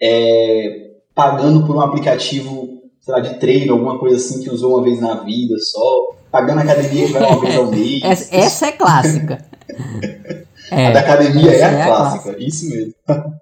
é, 0.00 0.90
pagando 1.14 1.66
por 1.66 1.76
um 1.76 1.80
aplicativo 1.80 2.78
sei 3.00 3.14
lá, 3.14 3.20
de 3.20 3.38
treino, 3.38 3.72
alguma 3.72 3.98
coisa 3.98 4.16
assim 4.16 4.42
que 4.42 4.50
usou 4.50 4.74
uma 4.74 4.82
vez 4.82 5.00
na 5.00 5.14
vida 5.24 5.54
só, 5.58 6.16
pagando 6.30 6.58
a 6.58 6.62
academia 6.62 7.06
que 7.06 7.12
vai 7.12 7.22
uma 7.22 7.40
vez 7.40 7.56
ao 7.56 7.66
mês. 7.72 8.02
Essa, 8.04 8.36
essa 8.36 8.66
é 8.66 8.72
clássica. 8.72 9.38
é, 10.70 10.86
a 10.88 10.90
da 10.92 11.00
academia 11.00 11.50
é 11.50 11.62
a, 11.62 11.70
é 11.70 11.82
a 11.82 11.86
clássica, 11.86 12.36
isso 12.38 12.68
mesmo. 12.68 12.94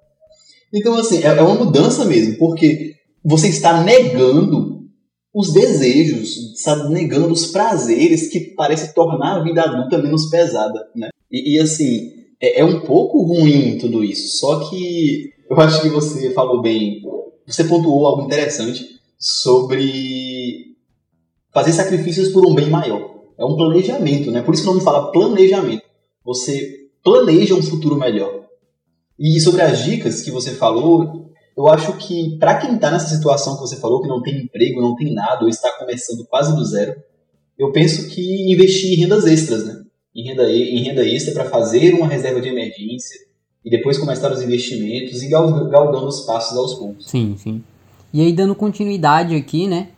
então, 0.73 0.95
assim, 0.95 1.23
é, 1.23 1.27
é 1.27 1.43
uma 1.43 1.65
mudança 1.65 2.05
mesmo, 2.05 2.39
porque 2.39 2.95
você 3.25 3.49
está 3.49 3.83
negando 3.83 4.77
os 5.35 5.53
desejos, 5.53 6.55
está 6.55 6.89
negando 6.89 7.33
os 7.33 7.47
prazeres 7.47 8.29
que 8.29 8.55
parece 8.55 8.95
tornar 8.95 9.37
a 9.37 9.43
vida 9.43 9.63
adulta 9.63 9.99
menos 9.99 10.31
pesada, 10.31 10.81
né? 10.95 11.09
E, 11.31 11.57
e 11.57 11.61
assim, 11.61 12.13
é, 12.41 12.61
é, 12.61 12.65
um 12.65 12.81
pouco 12.81 13.23
ruim 13.23 13.79
tudo 13.79 14.05
isso. 14.05 14.39
Só 14.39 14.69
que 14.69 15.31
eu 15.49 15.59
acho 15.61 15.83
que 15.83 15.89
você 15.89 16.33
falou 16.33 16.61
bem, 16.61 17.03
você 17.47 17.65
pontuou 17.65 18.07
algo 18.07 18.25
interessante 18.25 18.85
sobre 19.19 20.77
fazer 21.53 21.73
sacrifícios 21.73 22.29
por 22.29 22.47
um 22.47 22.55
bem 22.55 22.69
maior. 22.69 23.17
É 23.39 23.45
um 23.45 23.57
planejamento, 23.57 24.31
né? 24.31 24.43
Por 24.43 24.55
isso 24.55 24.63
que 24.63 24.69
o 24.69 24.73
nome 24.73 24.85
fala 24.85 25.11
planejamento. 25.11 25.83
Você 26.25 26.89
planeja 27.03 27.55
um 27.55 27.63
futuro 27.63 27.97
melhor. 27.97 28.47
E 29.19 29.41
sobre 29.41 29.63
as 29.63 29.85
dicas 29.85 30.21
que 30.21 30.31
você 30.31 30.53
falou, 30.53 31.31
eu 31.57 31.67
acho 31.69 31.97
que 31.97 32.37
para 32.39 32.59
quem 32.59 32.75
está 32.75 32.91
nessa 32.91 33.15
situação 33.15 33.55
que 33.55 33.63
você 33.63 33.77
falou, 33.77 34.03
que 34.03 34.09
não 34.09 34.23
tem 34.23 34.43
emprego, 34.43 34.81
não 34.81 34.95
tem 34.95 35.15
nada, 35.15 35.43
ou 35.43 35.49
está 35.49 35.71
começando 35.79 36.27
quase 36.27 36.55
do 36.55 36.65
zero, 36.65 36.95
eu 37.59 37.73
penso 37.73 38.09
que 38.11 38.53
investir 38.53 38.93
em 38.93 39.03
rendas 39.03 39.25
extras, 39.25 39.65
né? 39.65 39.86
Em 40.17 40.25
renda, 40.25 40.51
em 40.51 40.83
renda 40.83 41.07
extra 41.07 41.35
para 41.35 41.45
fazer 41.45 41.93
uma 41.93 42.09
reserva 42.09 42.41
de 42.41 42.49
emergência 42.49 43.21
e 43.63 43.69
depois 43.69 43.99
começar 43.99 44.33
os 44.33 44.41
investimentos 44.41 45.23
e 45.23 45.29
galgando 45.29 46.07
os 46.07 46.21
passos 46.21 46.57
aos 46.57 46.75
poucos. 46.75 47.07
Sim, 47.07 47.37
sim. 47.37 47.63
E 48.13 48.23
aí, 48.23 48.33
dando 48.33 48.55
continuidade 48.55 49.35
aqui, 49.37 49.67
né? 49.67 49.89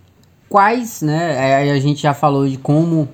Quais, 0.49 1.03
né? 1.03 1.71
A 1.71 1.79
gente 1.79 2.03
já 2.03 2.13
falou 2.13 2.49
de 2.49 2.57
como, 2.57 3.09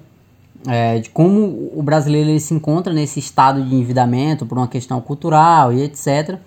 é, 0.67 1.01
de 1.01 1.11
como 1.11 1.71
o 1.75 1.83
brasileiro 1.83 2.31
ele 2.31 2.40
se 2.40 2.55
encontra 2.55 2.93
nesse 2.95 3.19
estado 3.19 3.62
de 3.62 3.75
endividamento 3.75 4.47
por 4.47 4.57
uma 4.57 4.69
questão 4.69 5.01
cultural 5.01 5.73
e 5.73 5.83
etc. 5.83 6.38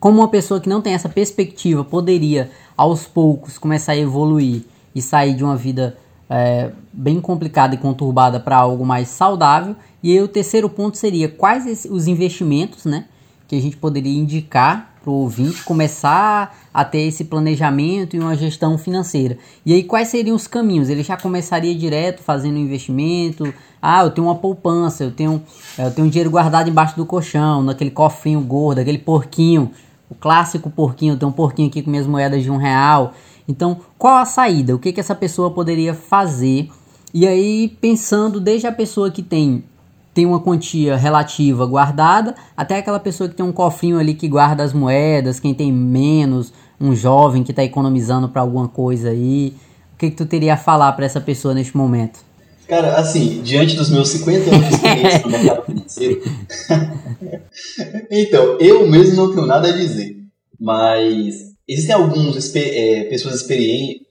Como 0.00 0.18
uma 0.18 0.28
pessoa 0.28 0.58
que 0.58 0.68
não 0.68 0.80
tem 0.80 0.94
essa 0.94 1.08
perspectiva 1.08 1.84
poderia, 1.84 2.50
aos 2.76 3.06
poucos, 3.06 3.58
começar 3.58 3.92
a 3.92 3.98
evoluir 3.98 4.62
e 4.94 5.02
sair 5.02 5.34
de 5.34 5.44
uma 5.44 5.56
vida 5.56 5.96
é, 6.30 6.70
bem 6.92 7.20
complicada 7.20 7.74
e 7.74 7.78
conturbada 7.78 8.38
para 8.38 8.56
algo 8.56 8.86
mais 8.86 9.08
saudável. 9.08 9.74
E 10.00 10.12
aí 10.12 10.22
o 10.22 10.28
terceiro 10.28 10.70
ponto 10.70 10.96
seria 10.96 11.28
quais 11.28 11.84
os 11.90 12.06
investimentos 12.06 12.84
né, 12.84 13.06
que 13.48 13.56
a 13.56 13.60
gente 13.60 13.76
poderia 13.76 14.16
indicar 14.16 14.90
para 15.02 15.10
o 15.10 15.14
ouvinte 15.14 15.64
começar 15.64 16.56
a 16.72 16.84
ter 16.84 17.00
esse 17.00 17.24
planejamento 17.24 18.14
e 18.14 18.20
uma 18.20 18.36
gestão 18.36 18.76
financeira. 18.76 19.38
E 19.64 19.72
aí, 19.72 19.82
quais 19.82 20.08
seriam 20.08 20.36
os 20.36 20.46
caminhos? 20.46 20.88
Ele 20.88 21.02
já 21.02 21.16
começaria 21.16 21.74
direto 21.74 22.22
fazendo 22.22 22.58
investimento? 22.58 23.52
Ah, 23.80 24.04
eu 24.04 24.10
tenho 24.10 24.26
uma 24.26 24.34
poupança, 24.34 25.04
eu 25.04 25.10
tenho, 25.10 25.42
eu 25.78 25.90
tenho 25.90 26.08
dinheiro 26.10 26.30
guardado 26.30 26.68
embaixo 26.68 26.96
do 26.96 27.06
colchão, 27.06 27.62
naquele 27.62 27.90
cofrinho 27.90 28.40
gordo, 28.42 28.80
aquele 28.80 28.98
porquinho, 28.98 29.70
o 30.10 30.14
clássico 30.14 30.68
porquinho. 30.68 31.14
Eu 31.14 31.18
tenho 31.18 31.30
um 31.30 31.34
porquinho 31.34 31.68
aqui 31.68 31.82
com 31.82 31.90
minhas 31.90 32.06
moedas 32.06 32.42
de 32.42 32.50
um 32.50 32.58
real. 32.58 33.14
Então, 33.50 33.78
qual 33.98 34.16
a 34.16 34.24
saída? 34.24 34.74
O 34.76 34.78
que, 34.78 34.92
que 34.92 35.00
essa 35.00 35.14
pessoa 35.14 35.50
poderia 35.50 35.92
fazer? 35.92 36.70
E 37.12 37.26
aí, 37.26 37.76
pensando 37.80 38.40
desde 38.40 38.68
a 38.68 38.72
pessoa 38.72 39.10
que 39.10 39.22
tem 39.22 39.64
tem 40.12 40.26
uma 40.26 40.40
quantia 40.40 40.96
relativa 40.96 41.64
guardada, 41.66 42.34
até 42.56 42.78
aquela 42.78 42.98
pessoa 42.98 43.28
que 43.28 43.36
tem 43.36 43.46
um 43.46 43.52
cofrinho 43.52 43.96
ali 43.96 44.12
que 44.12 44.26
guarda 44.26 44.64
as 44.64 44.72
moedas, 44.72 45.38
quem 45.38 45.54
tem 45.54 45.72
menos, 45.72 46.52
um 46.80 46.96
jovem 46.96 47.44
que 47.44 47.52
está 47.52 47.62
economizando 47.62 48.28
para 48.28 48.42
alguma 48.42 48.66
coisa 48.66 49.10
aí. 49.10 49.54
O 49.94 49.98
que, 49.98 50.10
que 50.10 50.16
tu 50.16 50.26
teria 50.26 50.54
a 50.54 50.56
falar 50.56 50.92
para 50.92 51.06
essa 51.06 51.20
pessoa 51.20 51.54
neste 51.54 51.76
momento? 51.76 52.20
Cara, 52.66 52.96
assim, 52.96 53.40
diante 53.42 53.76
dos 53.76 53.88
meus 53.88 54.08
50 54.08 54.50
anos 54.50 54.68
de 54.68 54.74
experiência 54.74 55.20
no 55.20 55.30
mercado 55.30 55.64
financeiro, 55.64 56.22
então, 58.10 58.58
eu 58.58 58.88
mesmo 58.88 59.16
não 59.16 59.32
tenho 59.32 59.46
nada 59.46 59.68
a 59.68 59.72
dizer, 59.72 60.16
mas 60.58 61.50
existem 61.70 61.94
algumas 61.94 62.56
é, 62.56 63.04
pessoas 63.04 63.36
experientes, 63.36 64.04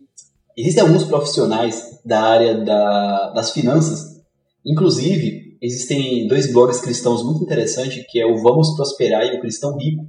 existem 0.55 0.81
alguns 0.81 1.03
profissionais 1.03 1.99
da 2.05 2.21
área 2.21 2.63
da, 2.63 3.31
das 3.31 3.51
finanças, 3.51 4.21
inclusive 4.65 5.57
existem 5.61 6.25
dois 6.25 6.51
blogs 6.53 6.79
cristãos 6.79 7.21
muito 7.21 7.43
interessantes, 7.43 8.05
que 8.09 8.17
é 8.17 8.25
o 8.25 8.41
Vamos 8.41 8.77
Prosperar 8.77 9.25
e 9.25 9.35
o 9.35 9.41
Cristão 9.41 9.77
Rico. 9.77 10.07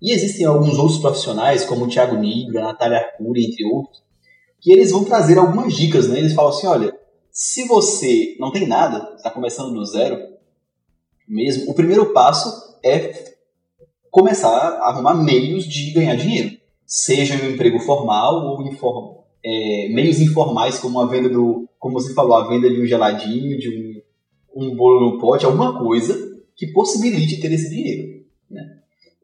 E 0.00 0.12
existem 0.12 0.44
alguns 0.44 0.78
outros 0.78 0.98
profissionais, 0.98 1.64
como 1.64 1.86
o 1.86 1.88
Thiago 1.88 2.16
Nigro, 2.16 2.58
a 2.58 2.64
Natália 2.64 2.98
Arcuri, 2.98 3.46
entre 3.46 3.64
outros, 3.64 4.02
que 4.60 4.70
eles 4.70 4.90
vão 4.90 5.04
trazer 5.04 5.38
algumas 5.38 5.74
dicas, 5.74 6.06
né? 6.06 6.18
Eles 6.18 6.34
falam 6.34 6.50
assim, 6.50 6.66
olha, 6.66 6.94
se 7.30 7.66
você 7.66 8.36
não 8.38 8.52
tem 8.52 8.66
nada, 8.66 9.14
está 9.16 9.30
começando 9.30 9.72
do 9.72 9.84
zero, 9.86 10.18
mesmo, 11.26 11.70
o 11.70 11.74
primeiro 11.74 12.12
passo 12.12 12.76
é 12.84 13.34
começar 14.10 14.50
a 14.50 14.90
arrumar 14.90 15.14
meios 15.14 15.64
de 15.64 15.90
ganhar 15.92 16.16
dinheiro. 16.16 16.62
Seja 16.86 17.34
um 17.34 17.50
emprego 17.50 17.78
formal 17.80 18.46
ou 18.46 18.66
informal. 18.66 19.26
É, 19.44 19.88
meios 19.90 20.20
informais, 20.20 20.78
como 20.78 21.00
a 21.00 21.06
venda 21.06 21.28
do, 21.28 21.68
como 21.78 22.00
você 22.00 22.14
falou, 22.14 22.36
a 22.36 22.48
venda 22.48 22.68
de 22.68 22.80
um 22.80 22.86
geladinho, 22.86 23.58
de 23.58 23.68
um 23.68 23.94
um 24.54 24.74
bolo 24.74 25.00
no 25.00 25.18
pote, 25.18 25.44
alguma 25.44 25.78
coisa 25.78 26.16
que 26.56 26.68
possibilite 26.68 27.40
ter 27.40 27.52
esse 27.52 27.68
dinheiro. 27.68 28.24
Né? 28.50 28.62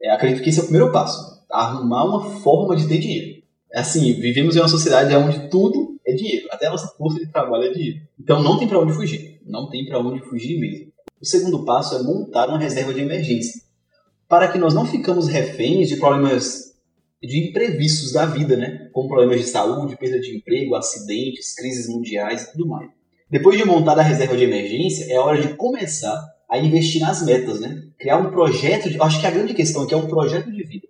É, 0.01 0.11
acredito 0.11 0.43
que 0.43 0.49
esse 0.49 0.59
é 0.59 0.63
o 0.63 0.65
primeiro 0.65 0.91
passo. 0.91 1.41
Arrumar 1.49 2.03
uma 2.03 2.39
forma 2.41 2.75
de 2.75 2.87
ter 2.87 2.99
dinheiro. 2.99 3.41
É 3.71 3.79
assim, 3.79 4.13
vivemos 4.13 4.55
em 4.55 4.59
uma 4.59 4.67
sociedade 4.67 5.15
onde 5.15 5.49
tudo 5.49 5.97
é 6.05 6.13
dinheiro. 6.13 6.47
Até 6.51 6.67
a 6.67 6.71
nossa 6.71 6.87
força 6.97 7.19
de 7.19 7.31
trabalho 7.31 7.63
é 7.63 7.69
dinheiro. 7.69 8.01
Então 8.19 8.43
não 8.43 8.59
tem 8.59 8.67
para 8.67 8.79
onde 8.79 8.93
fugir. 8.93 9.39
Não 9.45 9.69
tem 9.69 9.85
para 9.85 9.99
onde 9.99 10.19
fugir 10.21 10.59
mesmo. 10.59 10.91
O 11.21 11.25
segundo 11.25 11.63
passo 11.63 11.95
é 11.95 12.03
montar 12.03 12.49
uma 12.49 12.59
reserva 12.59 12.93
de 12.93 12.99
emergência. 12.99 13.61
Para 14.27 14.49
que 14.49 14.57
nós 14.57 14.73
não 14.73 14.85
ficamos 14.85 15.27
reféns 15.27 15.87
de 15.87 15.97
problemas 15.97 16.70
de 17.27 17.49
imprevistos 17.49 18.13
da 18.13 18.25
vida, 18.25 18.57
né? 18.57 18.89
Como 18.91 19.07
problemas 19.07 19.39
de 19.39 19.47
saúde, 19.47 19.97
perda 19.97 20.19
de 20.19 20.35
emprego, 20.35 20.75
acidentes, 20.75 21.53
crises 21.55 21.87
mundiais 21.87 22.43
e 22.43 22.51
tudo 22.51 22.67
mais. 22.67 22.89
Depois 23.29 23.57
de 23.57 23.63
montar 23.63 23.97
a 23.97 24.01
reserva 24.01 24.35
de 24.35 24.43
emergência, 24.43 25.11
é 25.11 25.17
hora 25.17 25.41
de 25.41 25.53
começar 25.53 26.19
a 26.49 26.57
investir 26.57 27.01
nas 27.01 27.23
metas, 27.23 27.59
né? 27.59 27.83
Criar 27.97 28.17
um 28.17 28.31
projeto 28.31 28.89
de. 28.89 29.01
Acho 29.01 29.21
que 29.21 29.27
a 29.27 29.31
grande 29.31 29.53
questão 29.53 29.83
aqui 29.83 29.93
é 29.93 29.97
um 29.97 30.07
projeto 30.07 30.51
de 30.51 30.63
vida. 30.63 30.87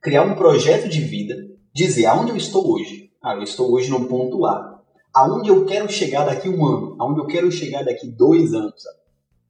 Criar 0.00 0.24
um 0.24 0.34
projeto 0.34 0.88
de 0.88 1.00
vida, 1.00 1.36
dizer 1.72 2.06
aonde 2.06 2.30
eu 2.30 2.36
estou 2.36 2.68
hoje. 2.72 3.10
Ah, 3.22 3.34
eu 3.34 3.42
estou 3.42 3.72
hoje 3.72 3.90
no 3.90 4.06
ponto 4.06 4.44
A. 4.44 4.82
Aonde 5.14 5.50
eu 5.50 5.64
quero 5.64 5.88
chegar 5.90 6.24
daqui 6.24 6.48
um 6.48 6.66
ano? 6.66 6.96
Aonde 6.98 7.20
eu 7.20 7.26
quero 7.26 7.50
chegar 7.52 7.84
daqui 7.84 8.08
dois 8.08 8.52
anos? 8.52 8.82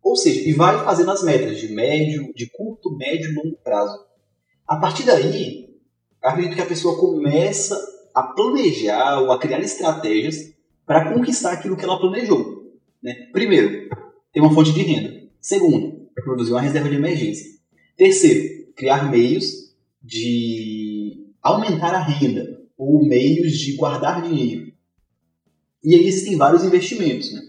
Ou 0.03 0.15
seja, 0.15 0.47
e 0.47 0.53
vai 0.53 0.85
fazendo 0.85 1.11
as 1.11 1.23
metas 1.23 1.59
de 1.59 1.69
médio, 1.69 2.31
de 2.35 2.47
curto, 2.51 2.95
médio 2.95 3.31
e 3.31 3.35
longo 3.35 3.57
prazo. 3.65 3.99
A 4.69 4.77
partir 4.77 5.05
daí, 5.05 5.64
acredito 6.25 6.57
que 6.57 6.63
a 6.63 6.67
pessoa 6.67 6.99
começa 6.99 7.79
a 8.15 8.23
planejar 8.23 9.21
ou 9.21 9.33
a 9.33 9.39
criar 9.39 9.61
estratégias 9.61 10.55
para 10.87 11.13
conquistar 11.13 11.53
aquilo 11.53 11.77
que 11.77 11.85
ela 11.85 11.99
planejou. 11.99 12.73
Né? 13.03 13.29
Primeiro, 13.33 13.89
ter 14.33 14.41
uma 14.41 14.55
fonte 14.55 14.73
de 14.73 14.83
renda. 14.83 15.23
Segundo, 15.41 16.09
produzir 16.25 16.53
uma 16.53 16.61
reserva 16.61 16.89
de 16.89 16.97
emergência. 16.97 17.51
Terceiro, 17.97 18.73
criar 18.75 19.11
meios 19.11 19.75
de 20.03 21.27
aumentar 21.43 21.95
a 21.95 22.03
renda 22.03 22.63
ou 22.77 23.07
meios 23.07 23.53
de 23.59 23.77
guardar 23.77 24.23
dinheiro. 24.23 24.73
E 25.83 25.95
aí 25.95 26.07
existem 26.07 26.37
vários 26.37 26.65
investimentos. 26.65 27.33
Né? 27.33 27.43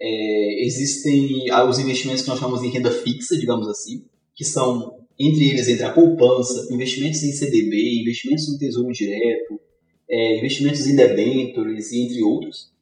É, 0.00 0.64
existem 0.64 1.50
ah, 1.50 1.64
os 1.64 1.78
investimentos 1.78 2.22
que 2.22 2.28
nós 2.28 2.38
chamamos 2.38 2.62
de 2.62 2.68
renda 2.68 2.90
fixa, 2.90 3.36
digamos 3.36 3.68
assim, 3.68 4.04
que 4.34 4.44
são 4.44 5.03
entre 5.18 5.48
eles 5.48 5.68
entre 5.68 5.84
a 5.84 5.92
poupança, 5.92 6.68
investimentos 6.72 7.22
em 7.22 7.32
CDB, 7.32 8.00
investimentos 8.00 8.52
no 8.52 8.58
Tesouro 8.58 8.92
Direto, 8.92 9.60
é, 10.08 10.38
investimentos 10.38 10.86
em 10.86 10.96
debêntures 10.96 11.92
e 11.92 12.02
entre 12.02 12.22
outros, 12.22 12.72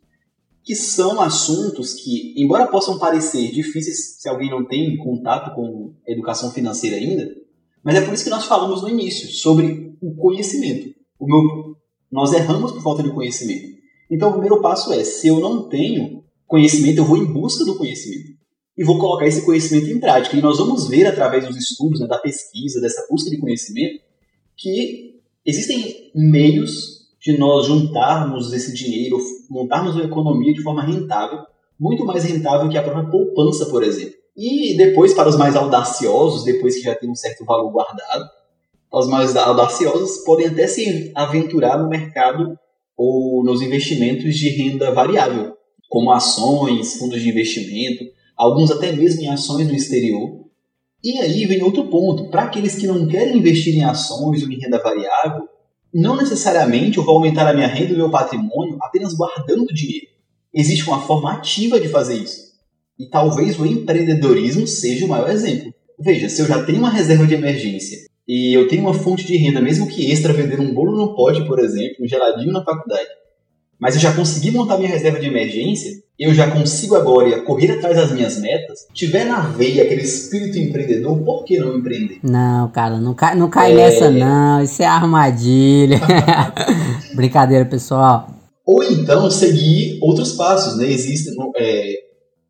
que 0.65 0.75
são 0.75 1.21
assuntos 1.21 1.95
que, 1.95 2.35
embora 2.37 2.69
possam 2.69 2.99
parecer 2.99 3.51
difíceis 3.53 4.21
se 4.21 4.29
alguém 4.29 4.49
não 4.49 4.65
tem 4.65 4.97
contato 4.97 5.55
com 5.55 5.95
educação 6.07 6.51
financeira 6.53 6.97
ainda, 6.97 7.35
mas 7.85 7.97
é 7.97 8.01
por 8.01 8.15
isso 8.15 8.25
que 8.25 8.31
nós 8.31 8.45
falamos 8.45 8.83
no 8.83 8.89
início 8.89 9.29
sobre 9.29 9.97
o 10.01 10.15
conhecimento. 10.15 10.95
O 11.19 11.27
meu, 11.27 11.77
nós 12.11 12.33
erramos 12.33 12.73
por 12.73 12.83
falta 12.83 13.03
de 13.03 13.11
conhecimento. 13.11 13.73
Então, 14.11 14.29
o 14.29 14.33
primeiro 14.33 14.61
passo 14.61 14.93
é: 14.93 15.03
se 15.03 15.27
eu 15.27 15.41
não 15.41 15.69
tenho 15.69 16.23
conhecimento, 16.47 16.99
eu 16.99 17.05
vou 17.05 17.17
em 17.17 17.25
busca 17.25 17.65
do 17.65 17.77
conhecimento 17.77 18.42
e 18.77 18.85
vou 18.85 18.99
colocar 18.99 19.27
esse 19.27 19.45
conhecimento 19.45 19.91
em 19.91 20.01
prática. 20.01 20.37
E 20.37 20.41
nós 20.41 20.59
vamos 20.59 20.89
ver 20.89 21.07
através 21.07 21.47
dos 21.47 21.57
estudos, 21.57 22.01
né, 22.01 22.07
da 22.07 22.19
pesquisa, 22.19 22.81
dessa 22.81 23.07
busca 23.11 23.31
de 23.31 23.39
conhecimento, 23.39 24.01
que 24.57 25.21
existem 25.45 26.11
meios 26.15 27.03
de 27.21 27.39
nós 27.39 27.67
juntarmos 27.67 28.53
esse 28.53 28.75
dinheiro, 28.75 29.19
montarmos 29.49 29.95
uma 29.95 30.05
economia 30.05 30.53
de 30.53 30.63
forma 30.63 30.83
rentável, 30.83 31.41
muito 31.79 32.05
mais 32.05 32.25
rentável 32.25 32.69
que 32.69 32.79
a 32.79 32.83
própria 32.83 33.11
poupança, 33.11 33.67
por 33.67 33.83
exemplo. 33.83 34.15
E 34.37 34.77
depois, 34.77 35.13
para 35.13 35.29
os 35.29 35.37
mais 35.37 35.55
audaciosos, 35.55 36.45
depois 36.45 36.77
que 36.77 36.83
já 36.83 36.95
tem 36.95 37.11
um 37.11 37.15
certo 37.15 37.45
valor 37.45 37.71
guardado, 37.71 38.29
os 38.93 39.09
mais 39.09 39.37
audaciosos 39.37 40.25
podem 40.25 40.47
até 40.47 40.67
se 40.67 41.13
aventurar 41.15 41.79
no 41.79 41.89
mercado 41.89 42.59
ou 42.97 43.43
nos 43.45 43.63
investimentos 43.63 44.35
de 44.35 44.49
renda 44.51 44.91
variável, 44.91 45.57
como 45.89 46.11
ações, 46.11 46.97
fundos 46.97 47.21
de 47.21 47.29
investimento, 47.29 48.05
alguns 48.43 48.71
até 48.73 48.93
mesmo 48.93 49.23
em 49.23 49.29
ações 49.29 49.69
no 49.69 49.75
exterior. 49.75 50.43
E 51.03 51.19
aí 51.19 51.47
vem 51.47 51.63
outro 51.63 51.89
ponto: 51.89 52.29
para 52.29 52.43
aqueles 52.43 52.75
que 52.75 52.87
não 52.87 53.07
querem 53.07 53.39
investir 53.39 53.77
em 53.77 53.85
ações 53.85 54.43
ou 54.43 54.51
em 54.51 54.59
renda 54.59 54.83
variável, 54.83 55.49
não 55.95 56.17
necessariamente 56.17 56.99
eu 56.99 57.05
vou 57.05 57.17
aumentar 57.17 57.49
a 57.49 57.55
minha 57.55 57.67
renda 57.67 57.91
e 57.91 57.95
o 57.95 57.99
meu 57.99 58.11
patrimônio 58.11 58.79
apenas 58.81 59.15
guardando 59.15 59.67
dinheiro. 59.67 60.07
Existe 60.53 60.85
uma 60.89 61.01
forma 61.01 61.33
ativa 61.33 61.79
de 61.79 61.89
fazer 61.89 62.17
isso. 62.17 62.53
E 62.99 63.07
talvez 63.07 63.59
o 63.59 63.67
empreendedorismo 63.67 64.67
seja 64.67 65.07
o 65.07 65.09
maior 65.09 65.31
exemplo. 65.31 65.73
Veja, 65.99 66.29
se 66.29 66.43
eu 66.43 66.47
já 66.47 66.63
tenho 66.65 66.79
uma 66.79 66.91
reserva 66.91 67.27
de 67.27 67.35
emergência 67.35 68.07
e 68.27 68.57
eu 68.57 68.69
tenho 68.69 68.83
uma 68.83 68.95
fonte 68.95 69.25
de 69.25 69.37
renda, 69.37 69.61
mesmo 69.61 69.89
que 69.89 70.11
extra, 70.11 70.33
vender 70.33 70.61
um 70.61 70.75
bolo 70.75 70.97
no 70.97 71.15
pote, 71.15 71.45
por 71.47 71.59
exemplo, 71.59 72.05
um 72.05 72.09
geladinho 72.09 72.53
na 72.53 72.65
faculdade, 72.65 73.09
mas 73.83 73.97
eu 73.97 74.01
já 74.01 74.13
consegui 74.15 74.53
montar 74.53 74.79
minha 74.79 74.89
reserva 74.89 75.19
de 75.19 75.27
emergência, 75.27 75.91
eu 76.17 76.33
já 76.33 76.49
consigo 76.49 76.95
agora 76.95 77.43
correr 77.43 77.73
atrás 77.73 77.97
das 77.97 78.13
minhas 78.13 78.41
metas, 78.41 78.87
tiver 78.95 79.25
na 79.25 79.41
veia 79.41 79.83
aquele 79.83 80.03
espírito 80.03 80.57
empreendedor, 80.57 81.19
por 81.19 81.43
que 81.43 81.59
não 81.59 81.77
empreender? 81.77 82.21
Não, 82.23 82.71
cara, 82.71 83.01
não 83.01 83.13
cai, 83.13 83.35
não 83.35 83.51
cai 83.51 83.73
é... 83.73 83.75
nessa 83.75 84.09
não, 84.09 84.63
isso 84.63 84.81
é 84.81 84.87
armadilha. 84.87 86.01
Brincadeira, 87.13 87.65
pessoal. 87.65 88.31
Ou 88.65 88.85
então 88.85 89.29
seguir 89.29 89.99
outros 90.01 90.35
passos, 90.35 90.79
né? 90.79 90.87
Existem, 90.87 91.35
é, 91.57 91.95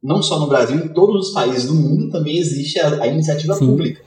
não 0.03 0.23
só 0.23 0.39
no 0.39 0.49
Brasil, 0.49 0.77
em 0.77 0.89
todos 0.89 1.29
os 1.29 1.33
países 1.33 1.65
do 1.65 1.75
mundo 1.75 2.11
também 2.11 2.37
existe 2.37 2.79
a, 2.79 3.05
a 3.05 3.07
iniciativa 3.07 3.55
Sim. 3.55 3.69
pública. 3.69 4.03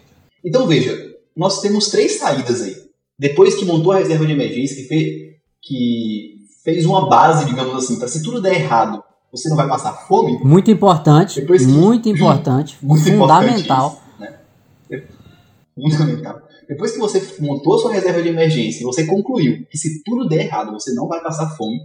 Então 0.45 0.67
veja, 0.67 0.95
nós 1.35 1.59
temos 1.59 1.87
três 1.87 2.19
saídas 2.19 2.61
aí. 2.61 2.75
Depois 3.17 3.55
que 3.55 3.65
montou 3.65 3.93
a 3.93 3.97
reserva 3.97 4.27
de 4.27 4.33
emergência, 4.33 4.75
que 4.75 4.87
fez, 4.87 5.25
que 5.59 6.34
fez 6.65 6.83
uma 6.83 7.07
base, 7.07 7.45
digamos 7.45 7.75
assim, 7.75 7.99
para 7.99 8.07
se 8.07 8.23
tudo 8.23 8.41
der 8.41 8.55
errado, 8.55 9.01
você 9.31 9.47
não 9.47 9.55
vai 9.55 9.67
passar 9.67 9.93
fome. 9.93 10.39
Muito 10.43 10.71
importante. 10.71 11.39
Que, 11.41 11.65
muito 11.67 12.09
importante. 12.09 12.77
Muito 12.81 13.03
fundamental. 13.03 14.01
Importante 14.17 14.33
isso, 14.89 14.99
né? 14.99 15.03
Fundamental. 15.75 16.41
Depois 16.67 16.91
que 16.91 16.97
você 16.97 17.35
montou 17.39 17.75
a 17.75 17.77
sua 17.77 17.93
reserva 17.93 18.23
de 18.23 18.29
emergência 18.29 18.81
e 18.81 18.83
você 18.83 19.05
concluiu 19.05 19.63
que 19.69 19.77
se 19.77 20.01
tudo 20.03 20.27
der 20.27 20.45
errado, 20.45 20.71
você 20.71 20.93
não 20.93 21.07
vai 21.07 21.21
passar 21.21 21.55
fome, 21.55 21.79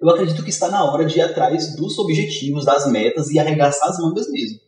eu 0.00 0.08
acredito 0.10 0.44
que 0.44 0.50
está 0.50 0.68
na 0.68 0.84
hora 0.84 1.04
de 1.04 1.18
ir 1.18 1.22
atrás 1.22 1.74
dos 1.74 1.98
objetivos, 1.98 2.64
das 2.64 2.88
metas 2.92 3.30
e 3.30 3.38
arregaçar 3.40 3.88
as 3.88 3.98
mangas 3.98 4.30
mesmo. 4.30 4.60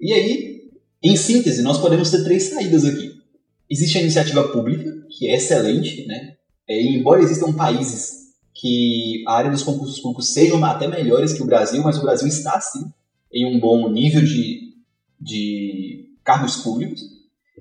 E 0.00 0.14
aí, 0.14 0.70
em 1.02 1.16
síntese, 1.16 1.60
nós 1.60 1.76
podemos 1.76 2.10
ter 2.10 2.24
três 2.24 2.44
saídas 2.44 2.84
aqui. 2.86 3.20
existe 3.68 3.98
a 3.98 4.00
iniciativa 4.00 4.48
pública, 4.48 4.90
que 5.10 5.28
é 5.28 5.34
excelente, 5.34 6.06
né? 6.06 6.36
É, 6.66 6.80
embora 6.80 7.20
existam 7.20 7.52
países 7.52 8.19
que 8.60 9.24
a 9.26 9.36
área 9.36 9.50
dos 9.50 9.62
concursos 9.62 9.98
públicos 10.00 10.34
sejam 10.34 10.62
até 10.62 10.86
melhores 10.86 11.32
que 11.32 11.42
o 11.42 11.46
Brasil, 11.46 11.82
mas 11.82 11.96
o 11.96 12.02
Brasil 12.02 12.28
está, 12.28 12.60
sim, 12.60 12.84
em 13.32 13.46
um 13.46 13.58
bom 13.58 13.90
nível 13.90 14.22
de, 14.22 14.74
de 15.18 16.10
cargos 16.22 16.56
públicos. 16.56 17.00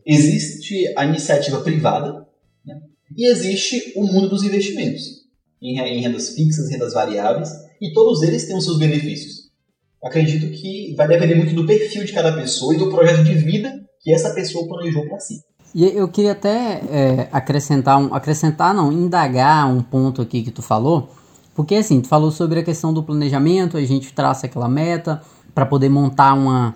Existe 0.06 0.94
a 0.98 1.06
iniciativa 1.06 1.62
privada 1.62 2.28
né? 2.66 2.82
e 3.16 3.32
existe 3.32 3.94
o 3.96 4.04
mundo 4.04 4.28
dos 4.28 4.44
investimentos, 4.44 5.26
em, 5.62 5.80
em 5.80 6.02
rendas 6.02 6.36
fixas, 6.36 6.70
rendas 6.70 6.94
variáveis, 6.94 7.50
e 7.82 7.94
todos 7.94 8.22
eles 8.22 8.46
têm 8.46 8.58
os 8.58 8.66
seus 8.66 8.78
benefícios. 8.78 9.50
Acredito 10.04 10.52
que 10.52 10.94
vai 10.96 11.08
depender 11.08 11.36
muito 11.36 11.56
do 11.56 11.66
perfil 11.66 12.04
de 12.04 12.12
cada 12.12 12.36
pessoa 12.36 12.76
e 12.76 12.78
do 12.78 12.90
projeto 12.90 13.24
de 13.24 13.36
vida 13.36 13.74
que 14.02 14.14
essa 14.14 14.34
pessoa 14.34 14.68
planejou 14.68 15.08
para 15.08 15.20
si. 15.20 15.36
E 15.74 15.86
eu 15.86 16.08
queria 16.08 16.32
até 16.32 16.82
é, 16.90 17.30
acrescentar, 17.32 18.00
um, 18.00 18.14
acrescentar 18.14 18.74
não, 18.74 18.92
indagar 18.92 19.68
um 19.68 19.82
ponto 19.82 20.22
aqui 20.22 20.42
que 20.42 20.52
tu 20.52 20.62
falou, 20.62 21.10
porque 21.56 21.76
assim, 21.76 22.02
tu 22.02 22.08
falou 22.08 22.32
sobre 22.32 22.60
a 22.60 22.64
questão 22.64 22.94
do 22.94 23.04
planejamento, 23.04 23.78
a 23.78 23.82
gente 23.82 24.12
traça 24.14 24.48
aquela 24.48 24.68
meta 24.68 25.22
para 25.54 25.66
poder 25.66 25.90
montar 25.90 26.34
uma... 26.34 26.74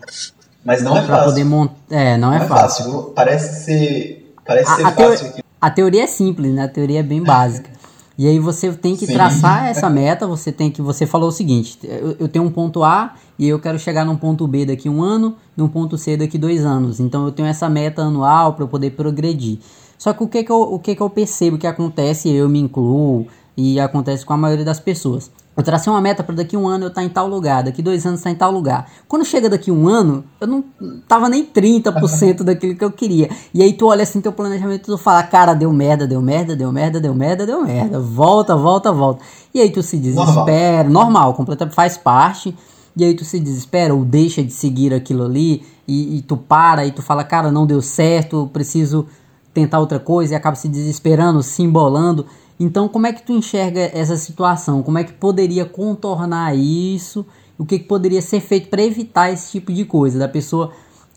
Mas 0.64 0.82
não 0.82 0.96
é 0.96 1.02
fácil. 1.02 1.26
Poder 1.26 1.44
mont... 1.44 1.72
É, 1.90 2.18
não, 2.18 2.30
não 2.30 2.38
é, 2.38 2.44
é 2.44 2.48
fácil. 2.48 2.86
fácil. 2.86 3.04
Parece 3.16 3.66
ser, 3.66 4.36
parece 4.46 4.72
a, 4.72 4.76
ser 4.76 4.86
a 4.86 4.92
fácil. 4.92 5.20
Teoria, 5.20 5.44
a 5.60 5.70
teoria 5.70 6.04
é 6.04 6.08
simples, 6.08 6.54
né? 6.54 6.64
A 6.64 6.68
teoria 6.68 7.00
é 7.00 7.04
bem 7.04 7.24
básica. 7.24 7.70
E 8.18 8.28
aí 8.28 8.38
você 8.40 8.72
tem 8.74 8.96
que 8.96 9.08
Sim. 9.08 9.14
traçar 9.14 9.68
essa 9.70 9.90
meta, 9.90 10.28
você 10.28 10.52
tem 10.52 10.70
que. 10.70 10.82
Você 10.82 11.06
falou 11.06 11.30
o 11.30 11.32
seguinte: 11.32 11.80
eu, 11.84 12.16
eu, 12.20 12.28
tenho 12.28 12.46
um 12.46 12.52
ponto 12.52 12.84
A 12.84 13.16
e 13.38 13.48
eu 13.48 13.60
quero 13.60 13.80
chegar 13.80 14.06
num 14.06 14.16
ponto 14.16 14.48
B 14.48 14.66
daqui 14.66 14.88
um 14.88 15.02
ano, 15.02 15.36
num 15.58 15.68
ponto 15.68 15.98
C 15.98 16.16
daqui 16.16 16.38
dois 16.38 16.64
anos. 16.64 17.00
Então 17.00 17.26
eu 17.26 17.32
tenho 17.32 17.48
essa 17.48 17.70
meta 17.70 18.04
anual 18.04 18.54
para 18.54 18.64
eu 18.64 18.68
poder 18.68 18.92
progredir. 18.92 19.60
Só 19.98 20.14
que 20.14 20.24
o 20.24 20.28
que, 20.28 20.44
que, 20.44 20.52
eu, 20.52 20.62
o 20.62 20.80
que, 20.80 20.96
que 20.96 21.02
eu 21.02 21.10
percebo 21.10 21.58
que 21.58 21.66
acontece, 21.66 22.30
eu 22.30 22.50
me 22.50 22.60
incluo, 22.60 23.26
e 23.56 23.80
acontece 23.80 24.26
com 24.26 24.34
a 24.34 24.38
maioria 24.38 24.66
das 24.66 24.80
pessoas. 24.80 25.32
Eu 25.56 25.64
tracei 25.64 25.92
uma 25.92 26.02
meta 26.02 26.24
para 26.24 26.36
daqui 26.36 26.58
um 26.58 26.68
ano 26.68 26.86
eu 26.86 26.88
estar 26.88 27.02
tá 27.02 27.06
em 27.06 27.10
tal 27.10 27.28
lugar, 27.28 27.64
daqui 27.64 27.82
dois 27.82 28.06
anos 28.06 28.20
estar 28.20 28.30
tá 28.30 28.34
em 28.34 28.38
tal 28.38 28.52
lugar. 28.52 28.90
Quando 29.08 29.24
chega 29.24 29.50
daqui 29.50 29.72
um 29.72 29.88
ano, 29.88 30.24
eu 30.42 30.48
não 30.48 30.64
tava 31.08 31.30
nem 31.30 31.46
30% 31.46 32.42
daquilo 32.44 32.76
que 32.76 32.84
eu 32.84 32.92
queria. 32.92 33.30
E 33.54 33.62
aí 33.62 33.74
tu 33.74 33.88
olha 33.88 34.04
assim 34.04 34.20
teu 34.20 34.34
planejamento 34.34 34.82
e 34.82 34.86
tu 34.86 34.98
fala, 34.98 35.22
cara, 35.24 35.54
deu 35.54 35.72
merda, 35.72 36.08
deu 36.08 36.22
merda, 36.22 36.56
deu 36.56 36.72
merda, 36.72 37.00
deu 37.00 37.14
merda, 37.14 37.46
deu 37.46 37.64
merda. 37.64 38.00
Volta, 38.00 38.56
volta, 38.56 38.92
volta. 38.92 39.24
E 39.54 39.62
aí 39.62 39.70
tu 39.70 39.84
se 39.84 39.98
desespera, 39.98 40.90
normal, 40.90 41.04
normal 41.04 41.34
completamente 41.36 41.76
faz 41.76 41.98
parte. 41.98 42.56
E 42.96 43.04
aí 43.04 43.14
tu 43.16 43.24
se 43.24 43.40
desespera 43.40 43.94
ou 43.94 44.04
deixa 44.04 44.44
de 44.44 44.52
seguir 44.52 44.94
aquilo 44.94 45.24
ali 45.24 45.64
e, 45.88 46.18
e 46.18 46.22
tu 46.22 46.38
para 46.38 46.86
e 46.86 46.92
tu 46.92 47.02
fala, 47.02 47.24
cara, 47.24 47.52
não 47.52 47.66
deu 47.66 47.82
certo, 47.82 48.50
preciso 48.54 49.08
tentar 49.54 49.80
outra 49.80 50.00
coisa 50.00 50.34
e 50.34 50.36
acaba 50.36 50.56
se 50.56 50.68
desesperando, 50.68 51.44
se 51.44 51.62
embolando. 51.62 52.26
Então, 52.60 52.88
como 52.88 53.08
é 53.08 53.14
que 53.14 53.24
tu 53.24 53.34
enxerga 53.34 53.92
essa 53.94 54.16
situação? 54.18 54.84
Como 54.84 54.98
é 54.98 55.04
que 55.04 55.14
poderia 55.14 55.66
contornar 55.66 56.56
isso? 56.56 57.26
O 57.58 57.66
que, 57.66 57.80
que 57.80 57.86
poderia 57.86 58.22
ser 58.22 58.40
feito 58.40 58.70
para 58.70 58.84
evitar 58.84 59.32
esse 59.32 59.52
tipo 59.52 59.72
de 59.74 59.86
coisa? 59.86 60.20
Da 60.20 60.28
pessoa 60.28 60.72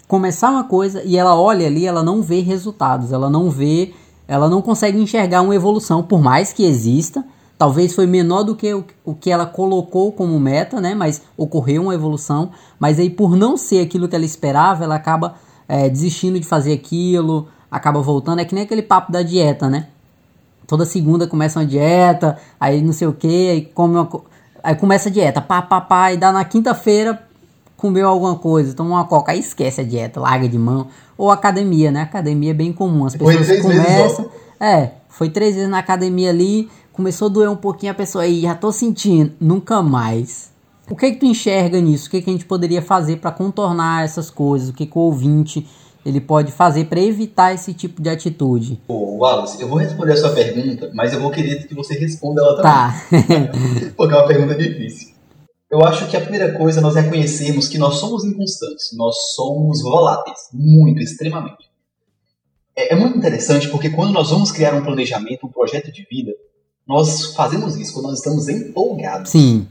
começar 0.09 0.51
uma 0.51 0.65
coisa 0.65 1.03
e 1.05 1.17
ela 1.17 1.39
olha 1.39 1.67
ali, 1.67 1.87
ela 1.87 2.03
não 2.03 2.23
vê 2.23 2.41
resultados, 2.41 3.13
ela 3.13 3.29
não 3.29 3.51
vê, 3.51 3.93
ela 4.29 4.49
não 4.49 4.63
consegue 4.63 4.99
enxergar 4.99 5.43
uma 5.43 5.55
evolução, 5.55 6.03
por 6.03 6.21
mais 6.21 6.53
que 6.53 6.65
exista. 6.65 7.25
Talvez 7.59 7.95
foi 7.95 8.07
menor 8.07 8.43
do 8.43 8.55
que 8.55 8.75
o, 8.75 9.15
que 9.15 9.31
ela 9.31 9.47
colocou 9.47 10.13
como 10.13 10.39
meta, 10.39 10.79
né? 10.79 10.95
Mas 10.95 11.23
ocorreu 11.39 11.83
uma 11.83 11.95
evolução. 11.95 12.51
Mas 12.79 12.99
aí, 12.99 13.09
por 13.09 13.35
não 13.35 13.57
ser 13.57 13.81
aquilo 13.81 14.09
que 14.09 14.15
ela 14.15 14.27
esperava, 14.27 14.85
ela 14.85 14.95
acaba 14.95 15.37
é, 15.67 15.89
desistindo 15.89 16.39
de 16.39 16.47
fazer 16.47 16.75
aquilo, 16.75 17.49
acaba 17.71 18.03
voltando. 18.03 18.41
É 18.41 18.45
que 18.45 18.55
nem 18.55 18.65
aquele 18.65 18.83
papo 18.83 19.11
da 19.11 19.23
dieta, 19.23 19.71
né? 19.71 19.89
Toda 20.67 20.85
segunda 20.85 21.27
começa 21.27 21.59
uma 21.59 21.67
dieta, 21.67 22.39
aí 22.59 22.83
não 22.83 22.93
sei 22.93 23.07
o 23.07 23.13
que, 23.13 23.51
aí 23.51 23.63
come 23.63 23.95
uma, 23.95 24.09
aí 24.63 24.75
começa 24.75 25.09
a 25.09 25.13
dieta, 25.13 25.41
pá, 25.41 25.63
pá, 25.63 25.81
pá, 25.81 26.13
e 26.13 26.17
dá 26.17 26.33
na 26.33 26.45
quinta-feira 26.45 27.27
comeu 27.77 28.09
alguma 28.09 28.37
coisa, 28.37 28.75
toma 28.75 28.91
uma 28.91 29.05
coca, 29.05 29.33
aí 29.33 29.39
esquece 29.39 29.81
a 29.81 29.85
dieta, 29.85 30.21
larga 30.21 30.49
de 30.49 30.59
mão. 30.59 30.89
Ou 31.17 31.31
academia, 31.31 31.91
né? 31.91 32.03
Academia 32.03 32.51
é 32.51 32.55
bem 32.55 32.73
comum. 32.73 33.05
As 33.05 33.15
pessoas 33.15 33.63
começam. 33.63 34.31
É, 34.59 34.93
foi 35.09 35.29
três 35.29 35.55
vezes 35.55 35.71
na 35.71 35.79
academia 35.79 36.31
ali, 36.31 36.71
começou 36.93 37.27
a 37.27 37.31
doer 37.31 37.51
um 37.51 37.57
pouquinho 37.57 37.93
a 37.93 37.95
pessoa 37.95 38.25
aí, 38.25 38.41
já 38.41 38.55
tô 38.55 38.73
sentindo, 38.73 39.33
nunca 39.39 39.83
mais. 39.83 40.51
O 40.89 40.97
que 40.97 41.13
que 41.13 41.19
tu 41.19 41.27
enxerga 41.27 41.81
nisso? 41.81 42.09
O 42.09 42.11
que 42.11 42.23
que 42.23 42.31
a 42.31 42.33
gente 42.33 42.47
poderia 42.47 42.81
fazer 42.81 43.17
para 43.17 43.31
contornar 43.33 44.05
essas 44.05 44.31
coisas? 44.31 44.69
O 44.69 44.73
que 44.73 44.87
que 44.87 44.97
o 44.97 45.01
ouvinte 45.01 45.67
ele 46.07 46.21
pode 46.21 46.53
fazer 46.53 46.85
para 46.85 47.01
evitar 47.01 47.53
esse 47.53 47.75
tipo 47.75 48.01
de 48.01 48.09
atitude? 48.09 48.81
Ô, 48.87 49.19
Wallace, 49.19 49.61
eu 49.61 49.67
vou 49.67 49.77
responder 49.77 50.13
a 50.13 50.17
sua 50.17 50.31
pergunta, 50.31 50.89
mas 50.95 51.13
eu 51.13 51.21
vou 51.21 51.33
querer 51.33 51.67
que 51.67 51.75
você 51.75 51.99
responda 51.99 52.41
ela 52.41 52.57
também. 52.57 53.49
Tá. 53.49 53.91
Porque 53.97 54.15
é 54.15 54.17
uma 54.17 54.27
pergunta 54.29 54.55
difícil. 54.55 55.17
Eu 55.69 55.85
acho 55.85 56.09
que 56.09 56.17
a 56.17 56.21
primeira 56.21 56.57
coisa 56.57 56.79
é 56.79 56.83
nós 56.83 56.95
reconhecermos 56.95 57.67
que 57.67 57.77
nós 57.77 57.97
somos 57.97 58.25
inconstantes, 58.25 58.97
nós 58.97 59.17
somos 59.35 59.83
voláteis, 59.83 60.39
muito, 60.53 61.03
extremamente. 61.03 61.69
É, 62.77 62.95
é 62.95 62.97
muito 62.97 63.19
interessante 63.19 63.69
porque 63.69 63.91
quando 63.91 64.13
nós 64.13 64.31
vamos 64.31 64.53
criar 64.53 64.75
um 64.75 64.85
planejamento, 64.85 65.45
um 65.45 65.51
projeto 65.51 65.91
de 65.91 66.07
vida, 66.09 66.33
nós 66.87 67.35
fazemos 67.35 67.75
isso 67.75 67.93
quando 67.93 68.07
nós 68.07 68.19
estamos 68.19 68.49
empolgados. 68.49 69.33
Sim. 69.33 69.67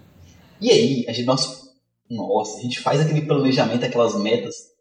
E 0.60 0.70
aí, 0.70 1.06
a 1.08 1.14
gente, 1.14 1.26
nós, 1.26 1.70
nossa, 2.10 2.58
a 2.58 2.62
gente 2.62 2.82
faz 2.82 3.00
aquele 3.00 3.22
planejamento, 3.22 3.86
aquelas 3.86 4.16
metas, 4.16 4.75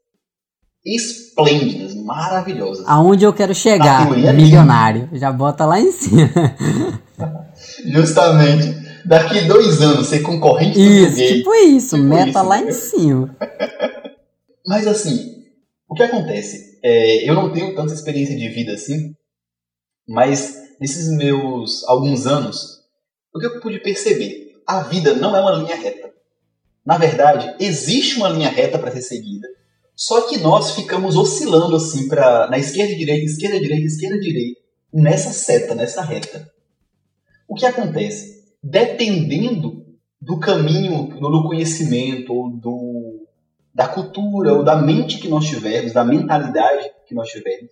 esplêndidas, 0.85 1.95
maravilhosas. 1.95 2.87
Aonde 2.87 3.25
eu 3.25 3.33
quero 3.33 3.55
chegar, 3.55 4.11
milionário. 4.11 5.09
Já 5.13 5.33
bota 5.33 5.65
lá 5.65 5.81
em 5.81 5.91
cima. 5.91 6.31
Justamente. 7.87 8.85
Daqui 9.07 9.43
dois 9.43 9.83
anos 9.83 10.07
ser 10.07 10.21
concorrente 10.21 10.79
Isso, 10.79 11.17
tipo 11.17 11.55
isso, 11.55 11.97
tipo 11.97 12.09
meta 12.09 12.31
isso, 12.31 12.49
lá 12.49 12.59
em 12.63 12.73
cima. 12.73 13.37
Mas 14.67 14.87
assim, 14.87 15.45
o 15.87 15.95
que 15.95 16.03
acontece? 16.03 16.79
É, 16.83 17.29
eu 17.29 17.35
não 17.35 17.53
tenho 17.53 17.75
tanta 17.75 17.93
experiência 17.93 18.35
de 18.35 18.49
vida 18.49 18.73
assim, 18.73 19.15
mas 20.09 20.55
nesses 20.81 21.09
meus 21.09 21.85
alguns 21.87 22.27
anos, 22.27 22.81
o 23.35 23.39
que 23.39 23.47
eu 23.47 23.61
pude 23.61 23.79
perceber? 23.79 24.53
A 24.67 24.81
vida 24.81 25.15
não 25.15 25.37
é 25.37 25.41
uma 25.41 25.53
linha 25.53 25.77
reta. 25.77 26.11
Na 26.85 26.97
verdade, 26.97 27.55
existe 27.61 28.17
uma 28.17 28.29
linha 28.29 28.49
reta 28.49 28.79
para 28.79 28.91
ser 28.91 29.03
seguida 29.03 29.47
só 29.97 30.29
que 30.29 30.39
nós 30.39 30.73
ficamos 30.73 31.17
oscilando 31.17 31.77
assim 31.77 32.09
para 32.09 32.49
na 32.49 32.59
esquerda 32.59 32.95
direita, 32.97 33.25
esquerda 33.25 33.61
direita, 33.61 33.87
esquerda 33.87 34.19
direita, 34.19 34.61
nessa 34.93 35.31
seta, 35.31 35.75
nessa 35.75 36.03
reta. 36.03 36.51
O 37.49 37.55
que 37.55 37.65
acontece? 37.65 38.45
Dependendo 38.63 39.85
do 40.21 40.39
caminho, 40.41 41.09
do 41.09 41.45
conhecimento, 41.45 42.51
do, 42.61 43.27
da 43.73 43.87
cultura, 43.87 44.55
ou 44.55 44.65
da 44.65 44.77
mente 44.77 45.19
que 45.19 45.29
nós 45.29 45.47
tivermos, 45.47 45.93
da 45.93 46.05
mentalidade 46.05 46.91
que 47.07 47.15
nós 47.15 47.29
tivermos, 47.29 47.71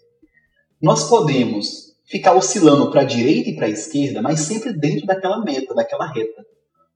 nós 0.81 1.09
podemos 1.09 1.93
ficar 2.05 2.35
oscilando 2.35 2.91
para 2.91 3.01
a 3.01 3.05
direita 3.05 3.51
e 3.51 3.57
para 3.57 3.67
a 3.67 3.71
esquerda, 3.71 4.21
mas 4.21 4.41
sempre 4.41 4.73
dentro 4.73 5.07
daquela 5.07 5.43
meta, 5.43 5.75
daquela 5.75 6.07
reta. 6.13 6.45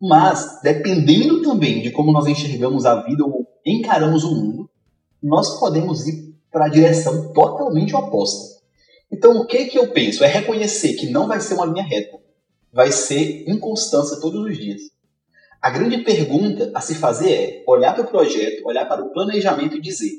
Mas, 0.01 0.61
dependendo 0.62 1.41
também 1.41 1.81
de 1.81 1.91
como 1.91 2.12
nós 2.12 2.27
enxergamos 2.27 2.85
a 2.85 3.03
vida 3.03 3.25
ou 3.25 3.47
encaramos 3.65 4.25
o 4.25 4.35
mundo, 4.35 4.71
nós 5.23 5.59
podemos 5.59 6.07
ir 6.07 6.35
para 6.51 6.67
a 6.67 6.69
direção 6.69 7.33
totalmente 7.33 7.95
oposta. 7.95 8.57
Então, 9.13 9.37
o 9.37 9.47
que, 9.47 9.67
que 9.67 9.79
eu 9.79 9.89
penso? 9.89 10.25
É 10.25 10.27
reconhecer 10.27 10.95
que 10.95 11.11
não 11.11 11.29
vai 11.29 11.41
ser 11.41 11.55
uma 11.55 11.67
linha 11.67 11.85
reta. 11.85 12.19
Vai 12.73 12.91
ser 12.91 13.45
inconstância 13.49 14.21
todos 14.21 14.45
os 14.45 14.57
dias. 14.57 14.83
A 15.61 15.71
grande 15.71 15.99
pergunta 15.99 16.71
a 16.75 16.81
se 16.81 16.95
fazer 16.95 17.31
é 17.31 17.65
olhar 17.67 17.95
para 17.95 18.05
o 18.05 18.09
projeto, 18.09 18.67
olhar 18.67 18.87
para 18.87 19.05
o 19.05 19.13
planejamento 19.13 19.77
e 19.77 19.81
dizer: 19.81 20.11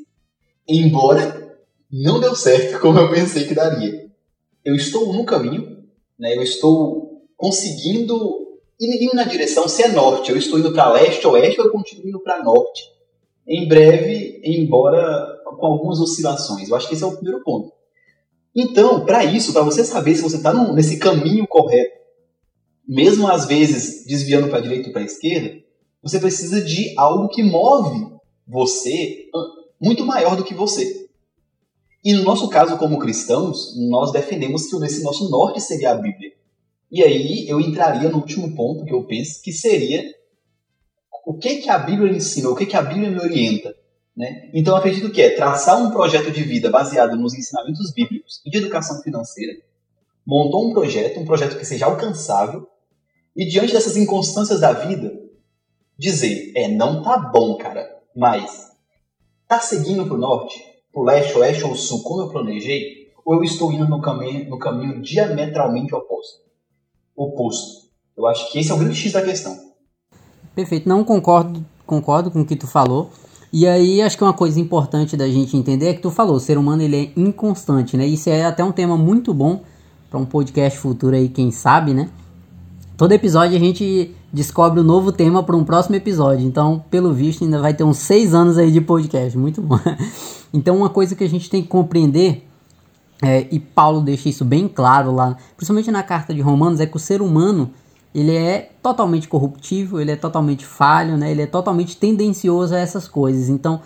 embora 0.68 1.58
não 1.92 2.20
deu 2.20 2.36
certo 2.36 2.80
como 2.82 3.00
eu 3.00 3.10
pensei 3.10 3.46
que 3.46 3.54
daria, 3.54 4.10
eu 4.66 4.76
estou 4.76 5.14
no 5.14 5.26
caminho, 5.26 5.86
né? 6.20 6.36
eu 6.36 6.42
estou 6.42 7.24
conseguindo 7.36 8.60
ir 8.80 9.14
na 9.14 9.24
direção 9.24 9.68
se 9.68 9.84
é 9.84 9.88
norte, 9.90 10.32
eu 10.32 10.38
estou 10.38 10.60
indo 10.60 10.74
para 10.74 10.92
leste, 10.92 11.26
oeste, 11.28 11.60
ou 11.60 11.68
eu 11.68 11.72
continuo 11.72 12.10
indo 12.10 12.20
para 12.20 12.44
norte 12.44 12.97
em 13.48 13.68
breve, 13.68 14.42
embora 14.44 15.42
com 15.46 15.66
algumas 15.66 16.00
oscilações. 16.00 16.70
Eu 16.70 16.76
acho 16.76 16.88
que 16.88 16.94
esse 16.94 17.04
é 17.04 17.08
o 17.08 17.16
primeiro 17.16 17.44
ponto. 17.44 17.72
Então, 18.56 19.06
para 19.06 19.24
isso, 19.24 19.54
para 19.54 19.62
você 19.62 19.84
saber 19.84 20.16
se 20.16 20.22
você 20.22 20.38
está 20.38 20.54
nesse 20.74 20.98
caminho 20.98 21.48
correto, 21.48 21.96
mesmo 22.88 23.28
às 23.28 23.46
vezes 23.46 24.06
desviando 24.06 24.48
para 24.48 24.58
a 24.58 24.62
direita 24.62 24.88
ou 24.88 24.94
para 24.94 25.02
a 25.02 25.06
esquerda, 25.06 25.62
você 26.02 26.20
precisa 26.20 26.62
de 26.62 26.94
algo 26.98 27.30
que 27.30 27.44
move 27.44 28.08
você 28.48 29.26
muito 29.80 30.06
maior 30.06 30.36
do 30.36 30.44
que 30.44 30.54
você. 30.54 31.08
E 32.04 32.14
no 32.14 32.24
nosso 32.24 32.48
caso, 32.50 32.78
como 32.78 33.00
cristãos, 33.00 33.76
nós 33.90 34.12
defendemos 34.12 34.68
que 34.68 34.86
esse 34.86 35.04
nosso 35.04 35.30
norte 35.30 35.62
seria 35.62 35.92
a 35.92 35.96
Bíblia. 35.96 36.32
E 36.92 37.04
aí 37.04 37.48
eu 37.48 37.60
entraria 37.60 38.10
no 38.10 38.18
último 38.18 38.56
ponto 38.56 38.86
que 38.86 38.94
eu 38.94 39.04
penso, 39.04 39.42
que 39.42 39.52
seria 39.52 40.04
o 41.28 41.34
que, 41.34 41.58
que 41.58 41.70
a 41.70 41.78
Bíblia 41.78 42.16
ensina, 42.16 42.48
o 42.48 42.56
que, 42.56 42.66
que 42.66 42.78
a 42.78 42.82
Bíblia 42.82 43.12
me 43.12 43.20
orienta. 43.20 43.76
Né? 44.16 44.50
Então, 44.54 44.78
acredito 44.78 45.12
que 45.12 45.22
é 45.22 45.32
traçar 45.32 45.78
um 45.78 45.92
projeto 45.92 46.32
de 46.32 46.42
vida 46.42 46.70
baseado 46.70 47.18
nos 47.18 47.34
ensinamentos 47.34 47.92
bíblicos 47.92 48.42
e 48.46 48.50
de 48.50 48.60
educação 48.60 49.02
financeira, 49.02 49.58
montou 50.26 50.70
um 50.70 50.74
projeto, 50.74 51.20
um 51.20 51.26
projeto 51.26 51.58
que 51.58 51.66
seja 51.66 51.86
alcançável, 51.86 52.66
e 53.36 53.46
diante 53.46 53.74
dessas 53.74 53.98
inconstâncias 53.98 54.62
da 54.62 54.72
vida, 54.72 55.20
dizer, 55.98 56.54
é, 56.56 56.70
não 56.70 57.04
tá 57.04 57.18
bom, 57.18 57.58
cara, 57.58 57.86
mas 58.16 58.72
tá 59.50 59.60
seguindo 59.60 60.06
pro 60.06 60.18
norte, 60.18 60.63
pro 60.94 61.04
leste, 61.04 61.38
oeste 61.38 61.66
ou 61.66 61.76
sul, 61.76 62.04
como 62.04 62.22
eu 62.22 62.30
planejei, 62.30 63.12
ou 63.26 63.36
eu 63.36 63.44
estou 63.44 63.70
indo 63.74 63.86
no 63.86 64.00
caminho, 64.00 64.50
no 64.50 64.58
caminho 64.58 65.02
diametralmente 65.02 65.94
oposto? 65.94 66.42
Oposto. 67.13 67.90
Eu 68.16 68.26
acho 68.28 68.50
que 68.50 68.60
esse 68.60 68.72
é 68.72 68.74
o 68.74 68.78
grande 68.78 68.96
X 68.96 69.12
da 69.12 69.22
questão. 69.22 69.66
Perfeito, 70.58 70.89
não 70.89 71.04
concordo, 71.04 71.63
concordo 71.86 72.32
com 72.32 72.41
o 72.41 72.46
que 72.46 72.56
tu 72.56 72.65
falou. 72.65 73.12
E 73.54 73.67
aí 73.67 74.02
acho 74.02 74.17
que 74.17 74.24
uma 74.24 74.34
coisa 74.34 74.60
importante 74.60 75.15
da 75.15 75.30
gente 75.30 75.56
entender 75.56 75.89
é 75.89 75.93
que 75.93 76.02
tu 76.02 76.10
falou, 76.10 76.38
o 76.38 76.39
ser 76.39 76.58
humano 76.58 76.82
ele 76.82 76.96
é 76.96 77.12
inconstante, 77.15 77.96
né? 77.96 78.08
Isso 78.08 78.28
é 78.28 78.43
até 78.43 78.63
um 78.63 78.72
tema 78.72 78.98
muito 78.98 79.36
bom 79.36 79.62
para 80.10 80.20
um 80.20 80.26
podcast 80.26 80.80
futuro 80.80 81.15
aí, 81.15 81.30
quem 81.30 81.52
sabe, 81.52 81.93
né? 81.93 82.10
Todo 82.98 83.12
episódio 83.12 83.56
a 83.56 83.60
gente 83.60 84.15
descobre 84.34 84.80
um 84.80 84.84
novo 84.84 85.12
tema 85.12 85.43
para 85.43 85.56
um 85.56 85.63
próximo 85.63 85.96
episódio. 85.96 86.43
Então, 86.43 86.84
pelo 86.89 87.13
visto, 87.13 87.43
ainda 87.43 87.62
vai 87.62 87.76
ter 87.76 87.84
uns 87.84 87.98
seis 87.98 88.34
anos 88.34 88.58
aí 88.58 88.72
de 88.72 88.82
podcast. 88.82 89.38
Muito 89.38 89.62
bom. 89.62 89.80
Então, 90.52 90.78
uma 90.78 90.89
coisa 90.89 91.13
que 91.13 91.26
a 91.26 91.30
gente 91.30 91.50
tem 91.50 91.62
que 91.62 91.67
compreender, 91.67 92.48
é, 93.22 93.46
e 93.52 93.60
Paulo 93.60 94.00
deixa 94.00 94.30
isso 94.30 94.46
bem 94.46 94.67
claro 94.67 95.13
lá, 95.13 95.36
principalmente 95.56 95.91
na 95.91 96.02
carta 96.02 96.34
de 96.34 96.39
Romanos, 96.39 96.80
é 96.80 96.86
que 96.86 96.96
o 96.96 97.00
ser 97.00 97.22
humano 97.22 97.70
ele 98.17 98.36
é 98.36 98.71
totalmente 98.82 99.27
corruptível, 99.27 100.01
ele 100.01 100.10
é 100.10 100.15
totalmente 100.15 100.65
falho, 100.65 101.15
né? 101.15 101.30
ele 101.30 101.43
é 101.43 101.45
totalmente 101.45 101.95
tendencioso 101.97 102.73
a 102.73 102.80
essas 102.80 103.08
coisas. 103.08 103.47
Então, 103.47 103.80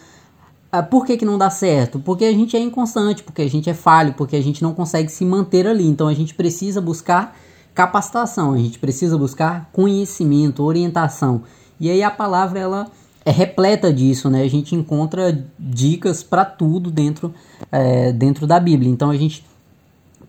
ah, 0.71 0.81
por 0.81 1.05
que, 1.05 1.17
que 1.17 1.25
não 1.25 1.37
dá 1.37 1.49
certo? 1.49 1.99
Porque 1.99 2.23
a 2.23 2.31
gente 2.31 2.55
é 2.55 2.59
inconstante, 2.61 3.23
porque 3.23 3.41
a 3.41 3.49
gente 3.49 3.69
é 3.69 3.73
falho, 3.73 4.13
porque 4.13 4.37
a 4.37 4.41
gente 4.41 4.63
não 4.63 4.73
consegue 4.73 5.11
se 5.11 5.25
manter 5.25 5.67
ali. 5.67 5.85
Então, 5.85 6.07
a 6.07 6.13
gente 6.13 6.33
precisa 6.33 6.79
buscar 6.79 7.35
capacitação, 7.75 8.53
a 8.53 8.57
gente 8.57 8.79
precisa 8.79 9.17
buscar 9.17 9.69
conhecimento, 9.73 10.63
orientação. 10.63 11.43
E 11.77 11.89
aí 11.89 12.01
a 12.01 12.09
palavra 12.09 12.57
ela 12.57 12.87
é 13.25 13.31
repleta 13.31 13.91
disso, 13.91 14.29
né? 14.29 14.43
A 14.43 14.49
gente 14.49 14.75
encontra 14.75 15.45
dicas 15.59 16.23
para 16.23 16.45
tudo 16.45 16.89
dentro, 16.89 17.33
é, 17.69 18.13
dentro 18.13 18.47
da 18.47 18.61
Bíblia. 18.61 18.89
Então 18.89 19.09
a 19.09 19.17
gente 19.17 19.43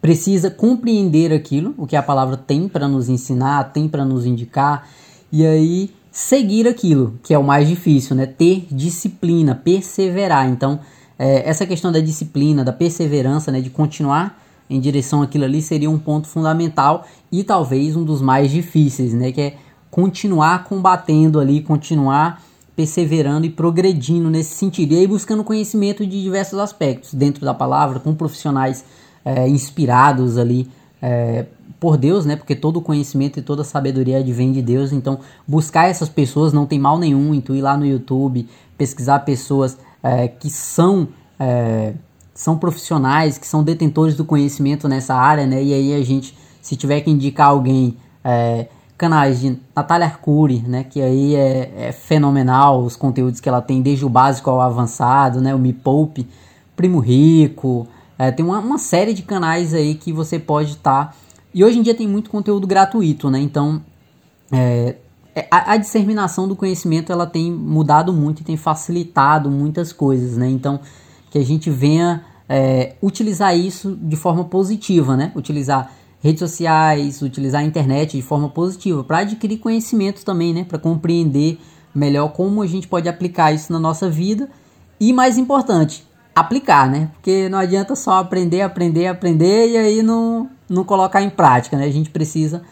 precisa 0.02 0.50
compreender 0.50 1.32
aquilo, 1.32 1.74
o 1.78 1.86
que 1.86 1.94
a 1.94 2.02
palavra 2.02 2.36
tem 2.36 2.68
para 2.68 2.88
nos 2.88 3.08
ensinar, 3.08 3.72
tem 3.72 3.88
para 3.88 4.04
nos 4.04 4.26
indicar, 4.26 4.88
e 5.30 5.46
aí 5.46 5.90
seguir 6.10 6.66
aquilo, 6.66 7.20
que 7.22 7.32
é 7.32 7.38
o 7.38 7.44
mais 7.44 7.68
difícil, 7.68 8.16
né? 8.16 8.26
Ter 8.26 8.66
disciplina, 8.68 9.54
perseverar. 9.54 10.48
Então, 10.48 10.80
é, 11.16 11.48
essa 11.48 11.64
questão 11.64 11.92
da 11.92 12.00
disciplina, 12.00 12.64
da 12.64 12.72
perseverança, 12.72 13.52
né? 13.52 13.60
De 13.60 13.70
continuar 13.70 14.42
em 14.68 14.80
direção 14.80 15.22
àquilo 15.22 15.44
ali 15.44 15.62
seria 15.62 15.88
um 15.88 15.98
ponto 15.98 16.26
fundamental 16.26 17.06
e 17.30 17.44
talvez 17.44 17.94
um 17.94 18.02
dos 18.02 18.20
mais 18.20 18.50
difíceis, 18.50 19.14
né? 19.14 19.30
Que 19.30 19.40
é 19.40 19.54
continuar 19.88 20.64
combatendo 20.64 21.38
ali, 21.38 21.62
continuar 21.62 22.42
perseverando 22.74 23.46
e 23.46 23.50
progredindo 23.50 24.28
nesse 24.28 24.56
sentido. 24.56 24.94
E 24.94 24.98
aí 24.98 25.06
buscando 25.06 25.44
conhecimento 25.44 26.04
de 26.04 26.22
diversos 26.22 26.58
aspectos 26.58 27.14
dentro 27.14 27.44
da 27.44 27.54
palavra, 27.54 28.00
com 28.00 28.14
profissionais 28.14 28.84
é, 29.24 29.48
inspirados 29.48 30.38
ali 30.38 30.68
é, 31.00 31.46
por 31.80 31.96
Deus, 31.96 32.24
né? 32.24 32.36
Porque 32.36 32.54
todo 32.54 32.80
conhecimento 32.80 33.38
e 33.38 33.42
toda 33.42 33.64
sabedoria 33.64 34.18
advém 34.18 34.52
de 34.52 34.62
Deus. 34.62 34.92
Então, 34.92 35.18
buscar 35.46 35.88
essas 35.88 36.08
pessoas 36.08 36.52
não 36.52 36.66
tem 36.66 36.78
mal 36.78 36.98
nenhum. 36.98 37.34
Então, 37.34 37.56
ir 37.56 37.60
lá 37.60 37.76
no 37.76 37.84
YouTube, 37.84 38.48
pesquisar 38.78 39.20
pessoas 39.20 39.76
é, 40.02 40.28
que 40.28 40.48
são 40.48 41.08
é, 41.38 41.94
são 42.34 42.56
profissionais, 42.56 43.36
que 43.36 43.46
são 43.46 43.62
detentores 43.62 44.16
do 44.16 44.24
conhecimento 44.24 44.88
nessa 44.88 45.14
área, 45.14 45.46
né? 45.46 45.62
E 45.62 45.74
aí 45.74 45.94
a 45.94 46.04
gente, 46.04 46.36
se 46.60 46.76
tiver 46.76 47.00
que 47.00 47.10
indicar 47.10 47.48
alguém, 47.48 47.96
é, 48.24 48.68
canais 48.96 49.40
de 49.40 49.58
Natália 49.74 50.06
Arcuri, 50.06 50.60
né? 50.60 50.84
Que 50.84 51.02
aí 51.02 51.34
é, 51.34 51.88
é, 51.88 51.92
fenomenal 51.92 52.82
os 52.82 52.96
conteúdos 52.96 53.40
que 53.40 53.48
ela 53.48 53.60
tem, 53.60 53.82
desde 53.82 54.04
o 54.04 54.08
básico 54.08 54.48
ao 54.48 54.60
avançado, 54.60 55.40
né? 55.40 55.54
O 55.54 55.58
Me 55.58 55.72
Poupe, 55.72 56.28
Primo 56.76 57.00
Rico, 57.00 57.86
é, 58.22 58.30
tem 58.30 58.46
uma, 58.46 58.60
uma, 58.60 58.78
série 58.78 59.12
de 59.12 59.22
canais 59.22 59.74
aí 59.74 59.96
que 59.96 60.12
você 60.12 60.38
pode 60.38 60.70
estar. 60.70 61.06
Tá... 61.06 61.14
E 61.52 61.64
hoje 61.64 61.80
em 61.80 61.82
dia 61.82 61.92
tem 61.92 62.06
muito 62.06 62.30
conteúdo 62.30 62.68
gratuito, 62.68 63.28
né? 63.28 63.40
Então, 63.40 63.82
é, 64.52 64.94
é, 65.34 65.48
a, 65.50 65.72
a, 65.72 65.76
disseminação 65.76 66.46
do 66.46 66.54
conhecimento 66.54 67.10
ela 67.10 67.26
tem 67.26 67.50
mudado 67.50 68.12
muito 68.12 68.40
e 68.40 68.44
tem 68.44 68.56
facilitado 68.56 69.50
muitas 69.50 69.92
coisas, 69.92 70.36
né? 70.36 70.48
Então, 70.48 70.78
que 71.32 71.38
a 71.38 71.44
gente 71.44 71.68
venha 71.68 72.24
é, 72.48 72.94
utilizar 73.02 73.58
isso 73.58 73.98
de 74.00 74.14
forma 74.14 74.44
positiva, 74.44 75.16
né? 75.16 75.32
Utilizar 75.34 75.90
redes 76.20 76.38
sociais, 76.38 77.22
utilizar 77.22 77.62
a 77.62 77.64
internet 77.64 78.16
de 78.16 78.22
forma 78.22 78.48
positiva 78.48 79.02
para 79.02 79.18
adquirir 79.18 79.58
conhecimento 79.58 80.24
também, 80.24 80.54
né? 80.54 80.62
Para 80.62 80.78
compreender 80.78 81.58
melhor 81.92 82.28
como 82.28 82.62
a 82.62 82.68
gente 82.68 82.86
pode 82.86 83.08
aplicar 83.08 83.52
isso 83.52 83.72
na 83.72 83.80
nossa 83.80 84.08
vida 84.08 84.48
e 85.00 85.12
mais 85.12 85.36
importante, 85.36 86.06
aplicar, 86.34 86.90
né? 86.90 87.10
Porque 87.14 87.48
não 87.48 87.58
adianta 87.58 87.94
só 87.94 88.18
aprender, 88.18 88.62
aprender, 88.62 89.06
aprender 89.06 89.70
e 89.70 89.76
aí 89.76 90.02
não, 90.02 90.48
não 90.68 90.84
colocar 90.84 91.22
em 91.22 91.30
prática, 91.30 91.76
né? 91.76 91.84
A 91.84 91.92
gente 91.92 92.10
precisa 92.10 92.62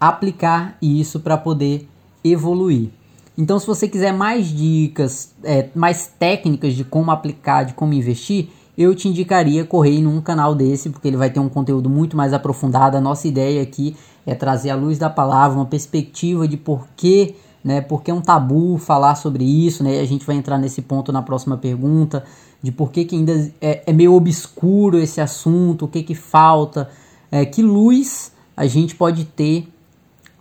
aplicar 0.00 0.76
isso 0.80 1.20
para 1.20 1.36
poder 1.36 1.88
evoluir. 2.22 2.90
Então, 3.36 3.58
se 3.58 3.66
você 3.66 3.86
quiser 3.86 4.12
mais 4.12 4.48
dicas, 4.48 5.32
é, 5.44 5.68
mais 5.74 6.10
técnicas 6.18 6.74
de 6.74 6.84
como 6.84 7.10
aplicar, 7.10 7.64
de 7.64 7.72
como 7.72 7.92
investir, 7.92 8.48
eu 8.76 8.94
te 8.94 9.08
indicaria 9.08 9.64
correr 9.64 10.00
num 10.00 10.20
canal 10.20 10.54
desse, 10.54 10.90
porque 10.90 11.08
ele 11.08 11.16
vai 11.16 11.30
ter 11.30 11.40
um 11.40 11.48
conteúdo 11.48 11.88
muito 11.88 12.16
mais 12.16 12.32
aprofundado. 12.32 12.96
A 12.96 13.00
nossa 13.00 13.26
ideia 13.26 13.62
aqui 13.62 13.96
é 14.26 14.34
trazer 14.34 14.70
à 14.70 14.76
luz 14.76 14.98
da 14.98 15.08
palavra 15.08 15.56
uma 15.56 15.66
perspectiva 15.66 16.46
de 16.46 16.56
por 16.56 16.86
que, 16.96 17.34
né, 17.62 17.80
porque 17.80 18.10
é 18.10 18.14
um 18.14 18.20
tabu 18.20 18.76
falar 18.78 19.14
sobre 19.14 19.44
isso, 19.44 19.82
né? 19.82 20.00
A 20.00 20.04
gente 20.04 20.24
vai 20.24 20.36
entrar 20.36 20.58
nesse 20.58 20.82
ponto 20.82 21.10
na 21.10 21.22
próxima 21.22 21.56
pergunta, 21.56 22.24
de 22.62 22.72
por 22.72 22.90
que, 22.90 23.04
que 23.04 23.14
ainda 23.16 23.50
é, 23.60 23.82
é 23.86 23.92
meio 23.92 24.14
obscuro 24.14 24.98
esse 24.98 25.20
assunto, 25.20 25.84
o 25.84 25.88
que 25.88 26.02
que 26.02 26.14
falta, 26.14 26.90
é, 27.30 27.44
que 27.44 27.62
luz 27.62 28.32
a 28.56 28.66
gente 28.66 28.94
pode 28.94 29.24
ter 29.24 29.68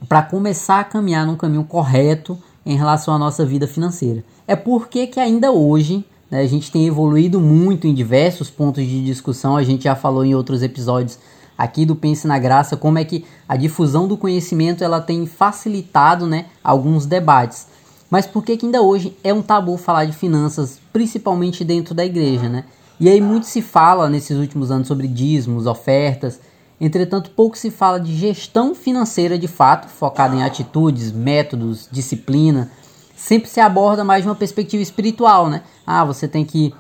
para 0.07 0.21
começar 0.21 0.79
a 0.79 0.83
caminhar 0.83 1.25
num 1.25 1.35
caminho 1.35 1.63
correto 1.63 2.37
em 2.65 2.75
relação 2.75 3.13
à 3.13 3.17
nossa 3.17 3.45
vida 3.45 3.67
financeira. 3.67 4.23
É 4.47 4.55
porque 4.55 5.07
que 5.07 5.19
ainda 5.19 5.51
hoje 5.51 6.03
né, 6.29 6.41
a 6.41 6.47
gente 6.47 6.71
tem 6.71 6.87
evoluído 6.87 7.39
muito 7.39 7.87
em 7.87 7.93
diversos 7.93 8.49
pontos 8.49 8.85
de 8.85 9.03
discussão, 9.03 9.55
a 9.55 9.63
gente 9.63 9.83
já 9.83 9.95
falou 9.95 10.25
em 10.25 10.35
outros 10.35 10.61
episódios 10.61 11.17
aqui 11.57 11.85
do 11.85 11.95
Pense 11.95 12.27
na 12.27 12.37
Graça, 12.37 12.77
como 12.77 12.99
é 12.99 13.03
que 13.03 13.25
a 13.47 13.55
difusão 13.55 14.07
do 14.07 14.17
conhecimento 14.17 14.83
ela 14.83 15.01
tem 15.01 15.25
facilitado 15.25 16.27
né, 16.27 16.45
alguns 16.63 17.05
debates. 17.05 17.67
Mas 18.09 18.25
por 18.25 18.43
que, 18.43 18.55
que 18.55 18.65
ainda 18.65 18.81
hoje 18.81 19.15
é 19.23 19.33
um 19.33 19.41
tabu 19.41 19.77
falar 19.77 20.05
de 20.05 20.13
finanças, 20.13 20.79
principalmente 20.93 21.63
dentro 21.63 21.93
da 21.93 22.05
igreja, 22.05 22.47
né? 22.47 22.63
E 22.99 23.09
aí 23.09 23.21
muito 23.21 23.45
se 23.45 23.61
fala 23.61 24.09
nesses 24.09 24.37
últimos 24.37 24.71
anos 24.71 24.87
sobre 24.87 25.07
dízimos, 25.07 25.67
ofertas, 25.67 26.39
entretanto 26.79 27.31
pouco 27.31 27.57
se 27.57 27.69
fala 27.69 27.99
de 27.99 28.15
gestão 28.15 28.73
financeira 28.73 29.37
de 29.37 29.47
fato, 29.47 29.87
focada 29.87 30.35
em 30.35 30.43
atitudes, 30.43 31.11
métodos, 31.11 31.87
disciplina. 31.91 32.71
Sempre 33.15 33.49
se 33.49 33.59
aborda 33.59 34.03
mais 34.03 34.23
de 34.23 34.29
uma 34.29 34.35
perspectiva 34.35 34.81
espiritual, 34.81 35.49
né? 35.49 35.63
Ah, 35.85 36.05
você 36.05 36.27
tem 36.27 36.45
que 36.45 36.73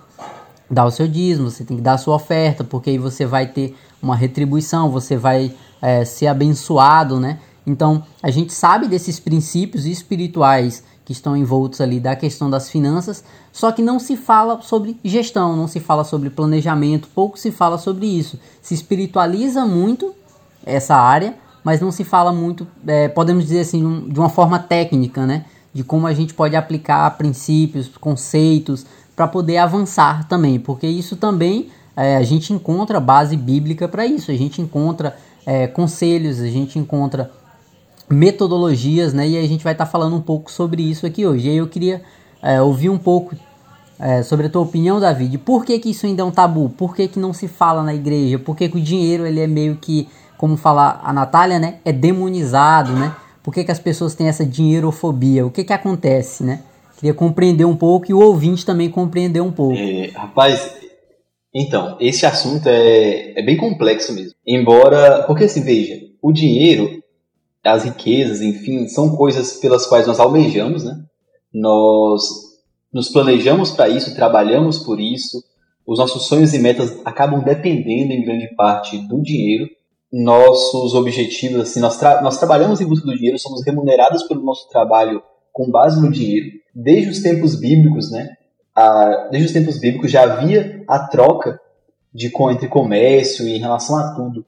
dar 0.69 0.85
o 0.85 0.91
seu 0.91 1.07
dízimo, 1.07 1.49
você 1.49 1.63
tem 1.63 1.77
que 1.77 1.83
dar 1.83 1.93
a 1.93 1.97
sua 1.97 2.15
oferta, 2.15 2.63
porque 2.63 2.91
aí 2.91 2.97
você 2.97 3.25
vai 3.25 3.47
ter 3.47 3.75
uma 4.01 4.15
retribuição, 4.15 4.89
você 4.89 5.17
vai 5.17 5.53
é, 5.81 6.05
ser 6.05 6.27
abençoado, 6.27 7.19
né? 7.19 7.39
Então, 7.65 8.03
a 8.23 8.29
gente 8.29 8.53
sabe 8.53 8.87
desses 8.87 9.19
princípios 9.19 9.85
espirituais 9.85 10.83
que 11.07 11.13
estão 11.13 11.37
envoltos 11.37 11.79
ali 11.79 12.01
da 12.01 12.17
questão 12.17 12.49
das 12.49 12.69
finanças, 12.69 13.23
só 13.53 13.71
que 13.71 13.81
não 13.81 13.97
se 13.97 14.17
fala 14.17 14.61
sobre 14.61 14.99
gestão, 15.01 15.55
não 15.55 15.65
se 15.65 15.79
fala 15.79 16.03
sobre 16.03 16.29
planejamento, 16.29 17.07
pouco 17.15 17.39
se 17.39 17.49
fala 17.49 17.77
sobre 17.77 18.05
isso. 18.05 18.37
Se 18.61 18.73
espiritualiza 18.73 19.65
muito 19.65 20.13
essa 20.65 20.97
área, 20.97 21.35
mas 21.63 21.79
não 21.79 21.93
se 21.93 22.03
fala 22.03 22.33
muito, 22.33 22.67
é, 22.85 23.07
podemos 23.07 23.45
dizer 23.45 23.61
assim, 23.61 24.09
de 24.09 24.19
uma 24.19 24.27
forma 24.27 24.59
técnica, 24.59 25.25
né? 25.25 25.45
De 25.73 25.81
como 25.81 26.07
a 26.07 26.13
gente 26.13 26.33
pode 26.33 26.57
aplicar 26.57 27.09
princípios, 27.17 27.87
conceitos, 27.87 28.85
para 29.15 29.29
poder 29.29 29.59
avançar 29.59 30.27
também, 30.27 30.59
porque 30.59 30.87
isso 30.87 31.15
também 31.15 31.69
é, 31.95 32.17
a 32.17 32.23
gente 32.23 32.51
encontra 32.51 32.99
base 32.99 33.37
bíblica 33.37 33.87
para 33.87 34.05
isso, 34.05 34.29
a 34.29 34.35
gente 34.35 34.61
encontra 34.61 35.15
é, 35.45 35.67
conselhos, 35.67 36.41
a 36.41 36.47
gente 36.47 36.77
encontra 36.77 37.31
metodologias, 38.09 39.13
né? 39.13 39.27
E 39.27 39.37
a 39.37 39.47
gente 39.47 39.63
vai 39.63 39.73
estar 39.73 39.85
tá 39.85 39.91
falando 39.91 40.15
um 40.15 40.21
pouco 40.21 40.51
sobre 40.51 40.81
isso 40.81 41.05
aqui 41.05 41.25
hoje. 41.25 41.47
E 41.47 41.51
aí 41.51 41.57
eu 41.57 41.67
queria 41.67 42.01
é, 42.41 42.61
ouvir 42.61 42.89
um 42.89 42.97
pouco 42.97 43.35
é, 43.99 44.23
sobre 44.23 44.47
a 44.47 44.49
tua 44.49 44.61
opinião, 44.61 44.99
David. 44.99 45.37
Por 45.39 45.65
que, 45.65 45.77
que 45.79 45.89
isso 45.89 46.05
ainda 46.05 46.21
é 46.21 46.25
um 46.25 46.31
tabu? 46.31 46.69
Por 46.69 46.95
que, 46.95 47.07
que 47.07 47.19
não 47.19 47.33
se 47.33 47.47
fala 47.47 47.83
na 47.83 47.93
igreja? 47.93 48.39
Por 48.39 48.55
que, 48.55 48.69
que 48.69 48.77
o 48.77 48.81
dinheiro 48.81 49.25
ele 49.25 49.39
é 49.39 49.47
meio 49.47 49.75
que, 49.75 50.07
como 50.37 50.55
fala 50.55 51.01
a 51.03 51.11
Natália, 51.11 51.59
né? 51.59 51.79
É 51.83 51.91
demonizado, 51.91 52.93
né? 52.93 53.15
Por 53.43 53.53
que, 53.53 53.63
que 53.63 53.71
as 53.71 53.79
pessoas 53.79 54.13
têm 54.13 54.27
essa 54.27 54.45
dinheirofobia? 54.45 55.45
O 55.45 55.51
que, 55.51 55.63
que 55.63 55.73
acontece, 55.73 56.43
né? 56.43 56.61
Queria 56.97 57.13
compreender 57.13 57.65
um 57.65 57.75
pouco 57.75 58.09
e 58.09 58.13
o 58.13 58.19
ouvinte 58.19 58.65
também 58.65 58.89
compreender 58.89 59.41
um 59.41 59.51
pouco. 59.51 59.77
É, 59.77 60.07
rapaz, 60.15 60.75
então, 61.53 61.97
esse 61.99 62.25
assunto 62.25 62.67
é, 62.67 63.39
é 63.39 63.41
bem 63.43 63.55
complexo 63.55 64.13
mesmo. 64.13 64.33
Embora, 64.45 65.23
porque 65.23 65.45
assim, 65.45 65.61
veja, 65.61 65.95
o 66.21 66.31
dinheiro, 66.31 67.01
as 67.67 67.83
riquezas, 67.83 68.41
enfim, 68.41 68.87
são 68.87 69.15
coisas 69.15 69.53
pelas 69.53 69.85
quais 69.85 70.07
nós 70.07 70.19
almejamos, 70.19 70.83
né? 70.83 71.03
Nós 71.53 72.21
nos 72.91 73.09
planejamos 73.09 73.71
para 73.71 73.89
isso, 73.89 74.15
trabalhamos 74.15 74.79
por 74.79 74.99
isso, 74.99 75.43
os 75.85 75.99
nossos 75.99 76.27
sonhos 76.27 76.53
e 76.53 76.59
metas 76.59 76.99
acabam 77.05 77.41
dependendo 77.41 78.11
em 78.11 78.23
grande 78.23 78.53
parte 78.55 78.97
do 79.07 79.21
dinheiro. 79.21 79.69
Nossos 80.11 80.93
objetivos, 80.93 81.61
assim, 81.61 81.79
nós, 81.79 81.97
tra 81.97 82.21
nós 82.21 82.37
trabalhamos 82.37 82.81
em 82.81 82.85
busca 82.85 83.05
do 83.05 83.15
dinheiro, 83.15 83.39
somos 83.39 83.65
remunerados 83.65 84.23
pelo 84.23 84.43
nosso 84.43 84.67
trabalho 84.69 85.21
com 85.53 85.71
base 85.71 86.01
no 86.01 86.11
dinheiro. 86.11 86.47
Desde 86.75 87.09
os 87.09 87.21
tempos 87.21 87.55
bíblicos, 87.55 88.11
né? 88.11 88.35
A, 88.75 89.29
desde 89.31 89.47
os 89.47 89.53
tempos 89.53 89.79
bíblicos 89.79 90.11
já 90.11 90.23
havia 90.23 90.83
a 90.87 90.99
troca 91.07 91.59
de 92.13 92.31
entre 92.51 92.67
comércio 92.67 93.47
e 93.47 93.55
em 93.55 93.59
relação 93.59 93.97
a 93.97 94.13
tudo. 94.13 94.45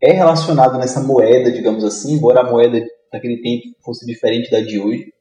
É 0.00 0.12
relacionado 0.12 0.78
nessa 0.78 1.00
moeda, 1.00 1.50
digamos 1.50 1.84
assim, 1.84 2.14
embora 2.14 2.40
a 2.40 2.50
moeda 2.50 2.84
daquele 3.12 3.40
tempo 3.42 3.76
fosse 3.84 4.06
diferente 4.06 4.50
da 4.50 4.60
de 4.60 4.78
hoje. 4.78 5.12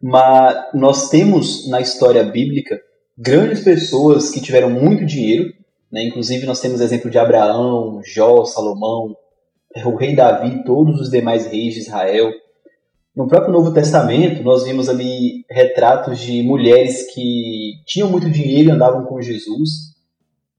Mas 0.00 0.66
nós 0.74 1.08
temos 1.08 1.68
na 1.68 1.80
história 1.80 2.22
bíblica 2.22 2.80
grandes 3.16 3.62
pessoas 3.62 4.30
que 4.30 4.40
tiveram 4.40 4.68
muito 4.68 5.06
dinheiro, 5.06 5.52
né? 5.90 6.04
inclusive 6.04 6.44
nós 6.44 6.60
temos 6.60 6.80
exemplo 6.80 7.10
de 7.10 7.18
Abraão, 7.18 8.00
Jó, 8.04 8.44
Salomão, 8.44 9.16
o 9.84 9.96
rei 9.96 10.14
Davi, 10.14 10.62
todos 10.64 11.00
os 11.00 11.10
demais 11.10 11.46
reis 11.46 11.74
de 11.74 11.80
Israel. 11.80 12.30
No 13.16 13.28
próprio 13.28 13.52
Novo 13.52 13.72
Testamento, 13.72 14.42
nós 14.42 14.64
vimos 14.64 14.88
ali 14.88 15.44
retratos 15.48 16.18
de 16.18 16.42
mulheres 16.42 17.12
que 17.14 17.74
tinham 17.86 18.10
muito 18.10 18.28
dinheiro 18.28 18.68
e 18.68 18.72
andavam 18.72 19.04
com 19.04 19.22
Jesus. 19.22 19.94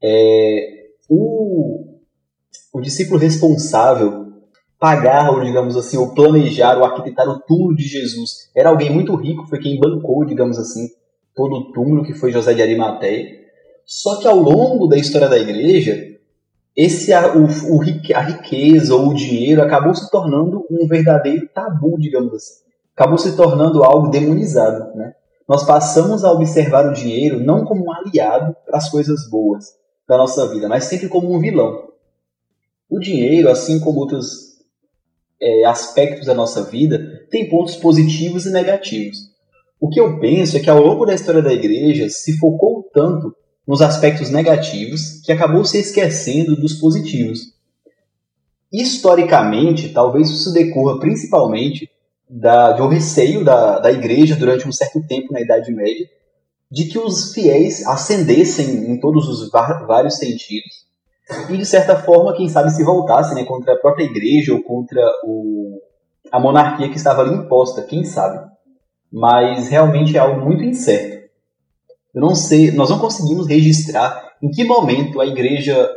É, 0.01 0.85
o, 1.09 1.94
o 2.75 2.81
discípulo 2.81 3.17
responsável 3.17 4.33
pagar, 4.77 5.31
ou 5.31 5.41
digamos 5.41 5.77
assim, 5.77 5.95
ou 5.95 6.13
planejar, 6.13 6.77
ou 6.77 6.83
arquitetar 6.83 7.25
o 7.25 7.39
túmulo 7.39 7.73
de 7.73 7.83
Jesus 7.83 8.49
era 8.53 8.67
alguém 8.67 8.89
muito 8.89 9.15
rico, 9.15 9.47
foi 9.47 9.59
quem 9.59 9.79
bancou, 9.79 10.25
digamos 10.25 10.59
assim, 10.59 10.89
todo 11.33 11.55
o 11.55 11.71
túmulo 11.71 12.03
que 12.03 12.13
foi 12.13 12.33
José 12.33 12.53
de 12.53 12.61
Arimateia. 12.61 13.29
Só 13.85 14.17
que 14.17 14.27
ao 14.27 14.35
longo 14.35 14.87
da 14.87 14.97
história 14.97 15.29
da 15.29 15.39
igreja, 15.39 16.17
esse 16.75 17.13
o, 17.13 17.77
o, 17.77 17.81
a 18.13 18.19
riqueza 18.19 18.93
ou 18.93 19.07
o 19.07 19.13
dinheiro 19.13 19.63
acabou 19.63 19.95
se 19.95 20.11
tornando 20.11 20.65
um 20.69 20.85
verdadeiro 20.85 21.47
tabu, 21.55 21.97
digamos 21.97 22.33
assim. 22.33 22.65
Acabou 22.93 23.17
se 23.17 23.37
tornando 23.37 23.85
algo 23.85 24.09
demonizado, 24.09 24.93
né? 24.97 25.13
Nós 25.47 25.65
passamos 25.65 26.25
a 26.25 26.31
observar 26.31 26.89
o 26.89 26.93
dinheiro 26.93 27.39
não 27.39 27.63
como 27.63 27.85
um 27.85 27.93
aliado 27.93 28.53
para 28.65 28.77
as 28.77 28.89
coisas 28.89 29.29
boas 29.29 29.63
da 30.05 30.17
nossa 30.17 30.45
vida, 30.49 30.67
mas 30.67 30.83
sempre 30.85 31.07
como 31.07 31.33
um 31.33 31.39
vilão. 31.39 31.94
O 32.89 32.99
dinheiro, 32.99 33.49
assim 33.49 33.79
como 33.79 33.99
outros 33.99 34.55
é, 35.41 35.65
aspectos 35.65 36.27
da 36.27 36.33
nossa 36.33 36.63
vida, 36.63 37.25
tem 37.29 37.49
pontos 37.49 37.75
positivos 37.75 38.45
e 38.45 38.51
negativos. 38.51 39.17
O 39.79 39.89
que 39.89 39.99
eu 39.99 40.19
penso 40.19 40.57
é 40.57 40.59
que 40.59 40.69
ao 40.69 40.81
longo 40.81 41.05
da 41.05 41.13
história 41.13 41.41
da 41.41 41.53
igreja 41.53 42.09
se 42.09 42.37
focou 42.37 42.89
tanto 42.93 43.35
nos 43.67 43.81
aspectos 43.81 44.29
negativos 44.29 45.21
que 45.23 45.31
acabou 45.31 45.65
se 45.65 45.79
esquecendo 45.79 46.55
dos 46.55 46.73
positivos. 46.73 47.53
Historicamente, 48.71 49.89
talvez 49.89 50.29
isso 50.29 50.53
decorra 50.53 50.99
principalmente 50.99 51.89
da, 52.29 52.73
de 52.73 52.81
um 52.81 52.87
receio 52.87 53.43
da, 53.43 53.79
da 53.79 53.91
igreja 53.91 54.35
durante 54.35 54.67
um 54.67 54.71
certo 54.71 55.05
tempo 55.07 55.33
na 55.33 55.41
Idade 55.41 55.71
Média 55.73 56.07
de 56.71 56.85
que 56.85 56.97
os 56.97 57.33
fiéis 57.33 57.85
ascendessem 57.85 58.91
em 58.91 58.99
todos 58.99 59.27
os 59.27 59.49
vários 59.49 60.17
sentidos 60.17 60.85
e, 61.49 61.57
de 61.57 61.65
certa 61.65 61.97
forma, 61.97 62.35
quem 62.35 62.49
sabe 62.49 62.69
se 62.71 62.83
voltassem 62.83 63.35
né, 63.35 63.43
contra 63.43 63.73
a 63.73 63.77
própria 63.77 64.03
igreja 64.03 64.53
ou 64.53 64.61
contra 64.61 65.01
o, 65.23 65.79
a 66.31 66.39
monarquia 66.39 66.89
que 66.89 66.97
estava 66.97 67.21
ali 67.21 67.33
imposta, 67.33 67.81
quem 67.83 68.03
sabe 68.03 68.55
mas 69.15 69.69
realmente 69.69 70.17
é 70.17 70.19
algo 70.19 70.41
muito 70.41 70.61
incerto. 70.61 71.25
Eu 72.13 72.21
não 72.21 72.35
sei, 72.35 72.71
nós 72.71 72.89
não 72.89 72.99
conseguimos 72.99 73.47
registrar 73.47 74.33
em 74.43 74.49
que 74.49 74.65
momento 74.65 75.21
a 75.21 75.25
igreja, 75.25 75.89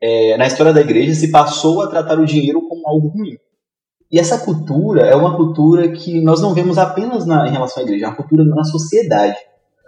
é, 0.00 0.36
na 0.36 0.46
história 0.46 0.72
da 0.72 0.80
igreja, 0.80 1.14
se 1.14 1.30
passou 1.30 1.82
a 1.82 1.86
tratar 1.86 2.18
o 2.18 2.26
dinheiro 2.26 2.60
como 2.68 2.88
algo 2.88 3.08
ruim. 3.08 3.36
E 4.10 4.18
essa 4.18 4.38
cultura 4.38 5.02
é 5.02 5.14
uma 5.14 5.36
cultura 5.36 5.88
que 5.92 6.20
nós 6.20 6.40
não 6.40 6.52
vemos 6.52 6.76
apenas 6.76 7.24
na, 7.24 7.46
em 7.46 7.52
relação 7.52 7.80
à 7.80 7.86
igreja, 7.86 8.06
é 8.06 8.08
uma 8.08 8.16
cultura 8.16 8.44
na 8.44 8.64
sociedade. 8.64 9.38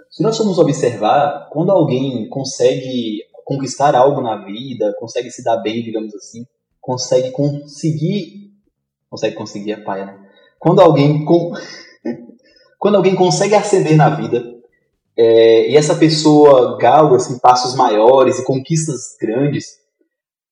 Se 0.08 0.22
nós 0.22 0.36
formos 0.36 0.58
observar, 0.58 1.48
quando 1.50 1.72
alguém 1.72 2.28
consegue 2.28 3.20
conquistar 3.46 3.94
algo 3.94 4.20
na 4.20 4.44
vida, 4.44 4.92
consegue 4.98 5.30
se 5.30 5.42
dar 5.44 5.58
bem, 5.58 5.80
digamos 5.80 6.12
assim, 6.16 6.44
consegue 6.80 7.30
conseguir. 7.30 8.50
Consegue 9.08 9.36
conseguir 9.36 9.72
a 9.74 9.84
paia, 9.84 10.06
né? 10.06 10.18
Quando 10.58 10.80
alguém. 10.80 11.24
Com... 11.24 11.52
Quando 12.78 12.96
alguém 12.96 13.14
consegue 13.14 13.54
ascender 13.54 13.96
na 13.96 14.10
vida 14.10 14.44
é, 15.16 15.70
e 15.70 15.76
essa 15.76 15.94
pessoa 15.94 16.76
galga 16.76 17.16
assim, 17.16 17.38
passos 17.38 17.74
maiores 17.74 18.38
e 18.38 18.44
conquistas 18.44 19.16
grandes, 19.18 19.78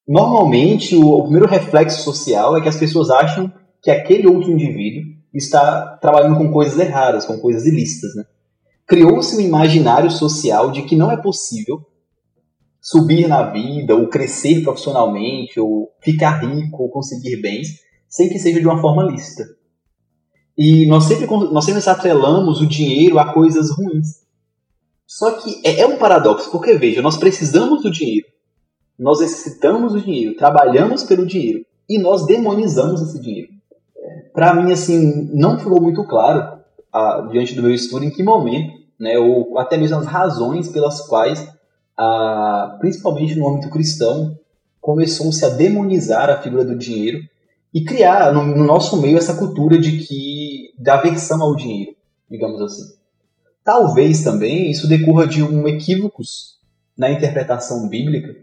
normalmente 0.09 0.97
o, 0.97 1.18
o 1.18 1.22
primeiro 1.24 1.47
reflexo 1.47 2.03
social 2.03 2.57
é 2.57 2.62
que 2.62 2.68
as 2.68 2.78
pessoas 2.78 3.11
acham 3.11 3.53
que 3.82 3.90
aquele 3.90 4.26
outro 4.26 4.51
indivíduo 4.51 5.03
está 5.34 5.99
trabalhando 6.01 6.38
com 6.38 6.51
coisas 6.51 6.78
erradas, 6.78 7.26
com 7.26 7.38
coisas 7.38 7.66
ilícitas. 7.66 8.14
Né? 8.14 8.24
Criou-se 8.86 9.36
um 9.36 9.40
imaginário 9.40 10.11
social 10.11 10.70
de 10.70 10.82
que 10.82 10.97
não 10.97 11.11
é 11.11 11.16
possível 11.20 11.84
subir 12.85 13.26
na 13.26 13.51
vida, 13.51 13.97
ou 13.97 14.09
crescer 14.09 14.62
profissionalmente, 14.62 15.59
ou 15.59 15.91
ficar 16.03 16.45
rico, 16.45 16.82
ou 16.82 16.91
conseguir 16.91 17.41
bens, 17.41 17.80
sem 18.07 18.28
que 18.28 18.39
seja 18.39 18.61
de 18.61 18.66
uma 18.66 18.78
forma 18.78 19.05
lícita. 19.05 19.45
E 20.57 20.87
nós 20.87 21.05
sempre, 21.05 21.26
nós 21.26 21.64
sempre 21.64 21.89
atrelamos 21.89 22.61
o 22.61 22.66
dinheiro 22.66 23.18
a 23.18 23.32
coisas 23.32 23.70
ruins. 23.70 24.22
Só 25.07 25.30
que 25.30 25.62
é, 25.64 25.80
é 25.80 25.87
um 25.87 25.97
paradoxo, 25.97 26.51
porque 26.51 26.74
veja, 26.74 27.01
nós 27.01 27.16
precisamos 27.16 27.82
do 27.82 27.91
dinheiro. 27.91 28.26
Nós 28.99 29.18
necessitamos 29.20 29.95
do 29.95 30.01
dinheiro, 30.03 30.37
trabalhamos 30.37 31.03
pelo 31.05 31.26
dinheiro 31.26 31.64
e 31.89 31.99
nós 31.99 32.26
demonizamos 32.26 33.01
esse 33.01 33.18
dinheiro. 33.18 33.49
Para 34.35 34.55
mim, 34.55 34.70
assim, 34.70 35.30
não 35.32 35.59
ficou 35.59 35.80
muito 35.80 36.05
claro, 36.05 36.61
ah, 36.93 37.26
diante 37.32 37.55
do 37.55 37.62
meu 37.62 37.72
estudo, 37.72 38.05
em 38.05 38.11
que 38.11 38.22
momento, 38.22 38.74
né, 39.01 39.18
ou 39.18 39.59
até 39.59 39.76
mesmo 39.76 39.97
as 39.97 40.07
razões 40.07 40.68
pelas 40.68 41.01
quais, 41.09 41.49
ah, 41.97 42.76
principalmente 42.80 43.34
no 43.34 43.49
âmbito 43.49 43.70
cristão, 43.70 44.36
começou-se 44.80 45.45
a 45.45 45.49
demonizar 45.49 46.28
a 46.28 46.40
figura 46.40 46.64
do 46.64 46.76
dinheiro 46.76 47.20
e 47.72 47.84
criar 47.84 48.32
no, 48.32 48.45
no, 48.45 48.64
nosso 48.64 49.01
meio 49.01 49.18
essa 49.18 49.34
cultura 49.34 49.78
de 49.78 49.99
que 49.99 50.72
da 50.78 50.95
aversão 50.95 51.42
ao 51.42 51.57
dinheiro, 51.57 51.95
digamos 52.30 52.61
assim. 52.61 52.95
Talvez 53.64 54.22
também 54.22 54.70
isso 54.70 54.86
decorra 54.86 55.26
de 55.26 55.42
um 55.42 55.66
equívocos 55.66 56.59
na 56.97 57.11
interpretação 57.11 57.88
bíblica 57.88 58.36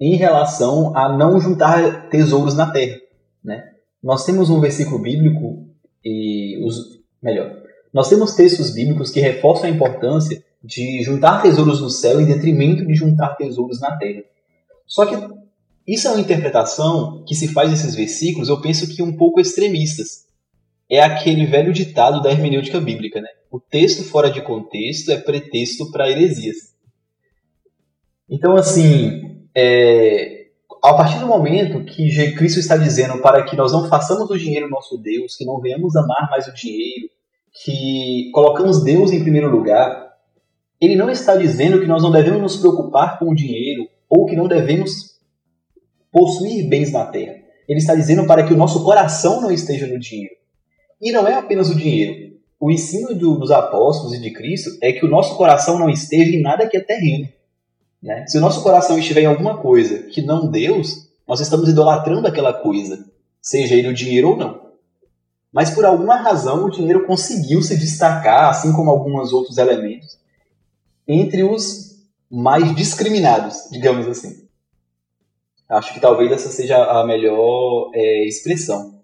em 0.00 0.16
relação 0.16 0.96
a 0.96 1.16
não 1.16 1.38
juntar 1.38 2.08
tesouros 2.08 2.56
na 2.56 2.70
terra, 2.70 2.98
né? 3.44 3.72
Nós 4.02 4.24
temos 4.24 4.50
um 4.50 4.58
versículo 4.58 4.98
bíblico 4.98 5.68
e 6.04 6.58
os 6.64 7.00
melhor, 7.22 7.62
nós 7.92 8.08
temos 8.08 8.34
textos 8.34 8.70
bíblicos 8.70 9.10
que 9.10 9.20
reforçam 9.20 9.66
a 9.66 9.72
importância 9.72 10.42
de 10.62 11.02
juntar 11.02 11.42
tesouros 11.42 11.80
no 11.80 11.90
céu 11.90 12.20
em 12.20 12.26
detrimento 12.26 12.86
de 12.86 12.94
juntar 12.94 13.36
tesouros 13.36 13.80
na 13.80 13.96
terra. 13.96 14.22
Só 14.86 15.06
que 15.06 15.16
isso 15.86 16.06
é 16.06 16.10
uma 16.12 16.20
interpretação 16.20 17.24
que 17.26 17.34
se 17.34 17.48
faz 17.48 17.70
nesses 17.70 17.94
versículos, 17.94 18.48
eu 18.48 18.60
penso 18.60 18.94
que 18.94 19.02
um 19.02 19.16
pouco 19.16 19.40
extremistas. 19.40 20.26
É 20.88 21.00
aquele 21.00 21.46
velho 21.46 21.72
ditado 21.72 22.20
da 22.20 22.30
hermenêutica 22.30 22.78
bíblica, 22.80 23.20
né? 23.20 23.28
O 23.50 23.58
texto 23.58 24.04
fora 24.04 24.30
de 24.30 24.42
contexto 24.42 25.10
é 25.10 25.16
pretexto 25.16 25.90
para 25.90 26.10
heresias. 26.10 26.74
Então, 28.28 28.56
assim, 28.56 29.46
é, 29.54 30.46
a 30.82 30.94
partir 30.94 31.18
do 31.18 31.26
momento 31.26 31.84
que 31.84 32.32
Cristo 32.34 32.60
está 32.60 32.76
dizendo 32.76 33.20
para 33.22 33.42
que 33.44 33.56
nós 33.56 33.72
não 33.72 33.88
façamos 33.88 34.30
o 34.30 34.38
dinheiro 34.38 34.68
nosso 34.68 34.98
Deus, 34.98 35.36
que 35.36 35.44
não 35.44 35.60
venhamos 35.60 35.96
amar 35.96 36.28
mais 36.30 36.46
o 36.46 36.54
dinheiro, 36.54 37.08
que 37.64 38.30
colocamos 38.32 38.82
Deus 38.82 39.12
em 39.12 39.22
primeiro 39.22 39.50
lugar, 39.50 40.11
ele 40.82 40.96
não 40.96 41.08
está 41.08 41.36
dizendo 41.36 41.80
que 41.80 41.86
nós 41.86 42.02
não 42.02 42.10
devemos 42.10 42.42
nos 42.42 42.56
preocupar 42.56 43.16
com 43.16 43.30
o 43.30 43.34
dinheiro 43.34 43.88
ou 44.10 44.26
que 44.26 44.34
não 44.34 44.48
devemos 44.48 45.12
possuir 46.10 46.68
bens 46.68 46.90
na 46.90 47.06
terra. 47.06 47.36
Ele 47.68 47.78
está 47.78 47.94
dizendo 47.94 48.26
para 48.26 48.44
que 48.44 48.52
o 48.52 48.56
nosso 48.56 48.82
coração 48.82 49.40
não 49.40 49.52
esteja 49.52 49.86
no 49.86 49.98
dinheiro. 50.00 50.34
E 51.00 51.12
não 51.12 51.26
é 51.26 51.34
apenas 51.34 51.70
o 51.70 51.76
dinheiro. 51.76 52.32
O 52.58 52.68
ensino 52.68 53.14
do, 53.14 53.36
dos 53.36 53.52
apóstolos 53.52 54.12
e 54.12 54.20
de 54.20 54.32
Cristo 54.32 54.70
é 54.82 54.92
que 54.92 55.06
o 55.06 55.08
nosso 55.08 55.36
coração 55.36 55.78
não 55.78 55.88
esteja 55.88 56.32
em 56.36 56.42
nada 56.42 56.68
que 56.68 56.76
é 56.76 56.80
terreno. 56.80 57.28
Né? 58.02 58.26
Se 58.26 58.36
o 58.38 58.40
nosso 58.40 58.60
coração 58.62 58.98
estiver 58.98 59.22
em 59.22 59.26
alguma 59.26 59.58
coisa 59.58 60.00
que 60.00 60.20
não 60.20 60.50
Deus, 60.50 61.08
nós 61.26 61.38
estamos 61.38 61.68
idolatrando 61.68 62.26
aquela 62.26 62.52
coisa, 62.52 63.04
seja 63.40 63.76
ele 63.76 63.88
o 63.88 63.94
dinheiro 63.94 64.30
ou 64.30 64.36
não. 64.36 64.62
Mas 65.52 65.70
por 65.70 65.84
alguma 65.84 66.16
razão 66.16 66.64
o 66.64 66.70
dinheiro 66.70 67.06
conseguiu 67.06 67.62
se 67.62 67.76
destacar, 67.76 68.50
assim 68.50 68.72
como 68.72 68.90
alguns 68.90 69.32
outros 69.32 69.58
elementos, 69.58 70.18
entre 71.06 71.42
os 71.42 71.92
mais 72.30 72.74
discriminados, 72.74 73.68
digamos 73.70 74.06
assim. 74.06 74.48
Acho 75.68 75.94
que 75.94 76.00
talvez 76.00 76.30
essa 76.32 76.48
seja 76.48 76.82
a 76.82 77.06
melhor 77.06 77.90
é, 77.94 78.26
expressão. 78.26 79.00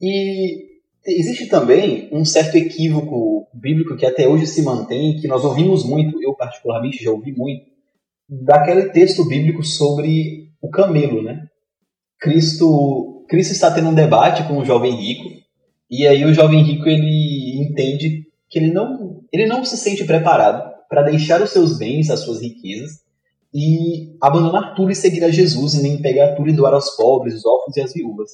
E 0.00 0.66
existe 1.04 1.46
também 1.46 2.08
um 2.12 2.24
certo 2.24 2.56
equívoco 2.56 3.46
bíblico 3.52 3.96
que 3.96 4.06
até 4.06 4.28
hoje 4.28 4.46
se 4.46 4.62
mantém, 4.62 5.16
que 5.16 5.28
nós 5.28 5.44
ouvimos 5.44 5.84
muito, 5.84 6.22
eu 6.22 6.34
particularmente 6.34 7.02
já 7.02 7.10
ouvi 7.10 7.32
muito, 7.32 7.66
daquele 8.28 8.90
texto 8.90 9.24
bíblico 9.24 9.62
sobre 9.62 10.50
o 10.60 10.68
camelo, 10.68 11.22
né? 11.22 11.46
Cristo, 12.18 13.24
Cristo 13.28 13.52
está 13.52 13.70
tendo 13.70 13.88
um 13.88 13.94
debate 13.94 14.46
com 14.48 14.58
o 14.58 14.64
jovem 14.64 14.94
rico, 14.94 15.30
e 15.90 16.06
aí 16.06 16.24
o 16.24 16.34
jovem 16.34 16.62
rico 16.62 16.88
ele 16.88 17.60
entende 17.62 18.26
que 18.48 18.58
ele 18.58 18.72
não, 18.72 19.22
ele 19.32 19.46
não 19.46 19.64
se 19.64 19.76
sente 19.76 20.04
preparado 20.04 20.75
para 20.88 21.02
deixar 21.02 21.42
os 21.42 21.50
seus 21.50 21.78
bens, 21.78 22.10
as 22.10 22.20
suas 22.20 22.40
riquezas, 22.40 23.00
e 23.52 24.16
abandonar 24.20 24.74
tudo 24.74 24.90
e 24.90 24.94
seguir 24.94 25.24
a 25.24 25.30
Jesus, 25.30 25.74
e 25.74 25.82
nem 25.82 26.00
pegar 26.00 26.34
tudo 26.34 26.48
e 26.48 26.52
doar 26.52 26.74
aos 26.74 26.90
pobres, 26.90 27.34
os 27.34 27.46
órfãos 27.46 27.76
e 27.76 27.80
as 27.80 27.92
viúvas. 27.92 28.32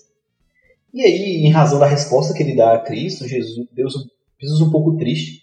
E 0.93 1.03
aí, 1.03 1.47
em 1.47 1.51
razão 1.51 1.79
da 1.79 1.87
resposta 1.87 2.35
que 2.35 2.43
ele 2.43 2.57
dá 2.57 2.75
a 2.75 2.79
Cristo, 2.79 3.27
Jesus, 3.27 3.67
Deus, 3.73 3.95
Jesus 4.39 4.61
um 4.61 4.71
pouco 4.71 4.97
triste, 4.97 5.43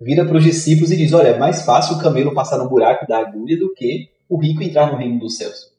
vira 0.00 0.24
para 0.24 0.36
os 0.36 0.44
discípulos 0.44 0.90
e 0.90 0.96
diz: 0.96 1.12
Olha, 1.12 1.28
é 1.28 1.38
mais 1.38 1.62
fácil 1.62 1.96
o 1.96 2.00
camelo 2.00 2.34
passar 2.34 2.58
no 2.58 2.68
buraco 2.68 3.06
da 3.06 3.18
agulha 3.18 3.58
do 3.58 3.72
que 3.72 4.10
o 4.28 4.38
rico 4.38 4.62
entrar 4.62 4.90
no 4.90 4.98
reino 4.98 5.18
dos 5.18 5.36
céus. 5.36 5.72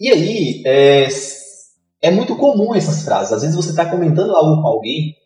E 0.00 0.08
aí, 0.08 0.62
é, 0.64 1.06
é 2.00 2.10
muito 2.10 2.34
comum 2.36 2.74
essas 2.74 3.04
frases. 3.04 3.32
Às 3.32 3.42
vezes 3.42 3.56
você 3.56 3.70
está 3.70 3.86
comentando 3.86 4.34
algo 4.34 4.60
com 4.60 4.68
alguém 4.68 5.16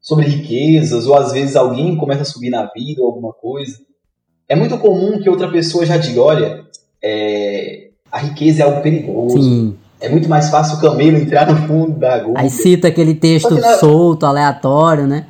sobre 0.00 0.26
riquezas, 0.26 1.06
ou 1.06 1.16
às 1.16 1.32
vezes 1.32 1.56
alguém 1.56 1.96
começa 1.96 2.22
a 2.22 2.24
subir 2.24 2.50
na 2.50 2.66
vida 2.66 3.02
ou 3.02 3.08
alguma 3.08 3.32
coisa. 3.32 3.76
É 4.48 4.56
muito 4.56 4.78
comum 4.78 5.20
que 5.20 5.28
outra 5.28 5.50
pessoa 5.50 5.84
já 5.84 5.96
diga: 5.96 6.22
Olha, 6.22 6.64
é, 7.02 7.90
a 8.10 8.18
riqueza 8.18 8.62
é 8.62 8.66
algo 8.66 8.82
perigoso. 8.82 9.42
Sim. 9.42 9.76
É 10.00 10.08
muito 10.08 10.28
mais 10.28 10.48
fácil 10.48 10.78
o 10.78 10.80
camelo 10.80 11.18
entrar 11.18 11.46
no 11.46 11.68
fundo 11.68 11.98
da 11.98 12.14
agulha. 12.14 12.40
Aí 12.40 12.48
cita 12.48 12.88
aquele 12.88 13.14
texto 13.14 13.54
na... 13.54 13.76
solto, 13.76 14.24
aleatório, 14.24 15.06
né? 15.06 15.26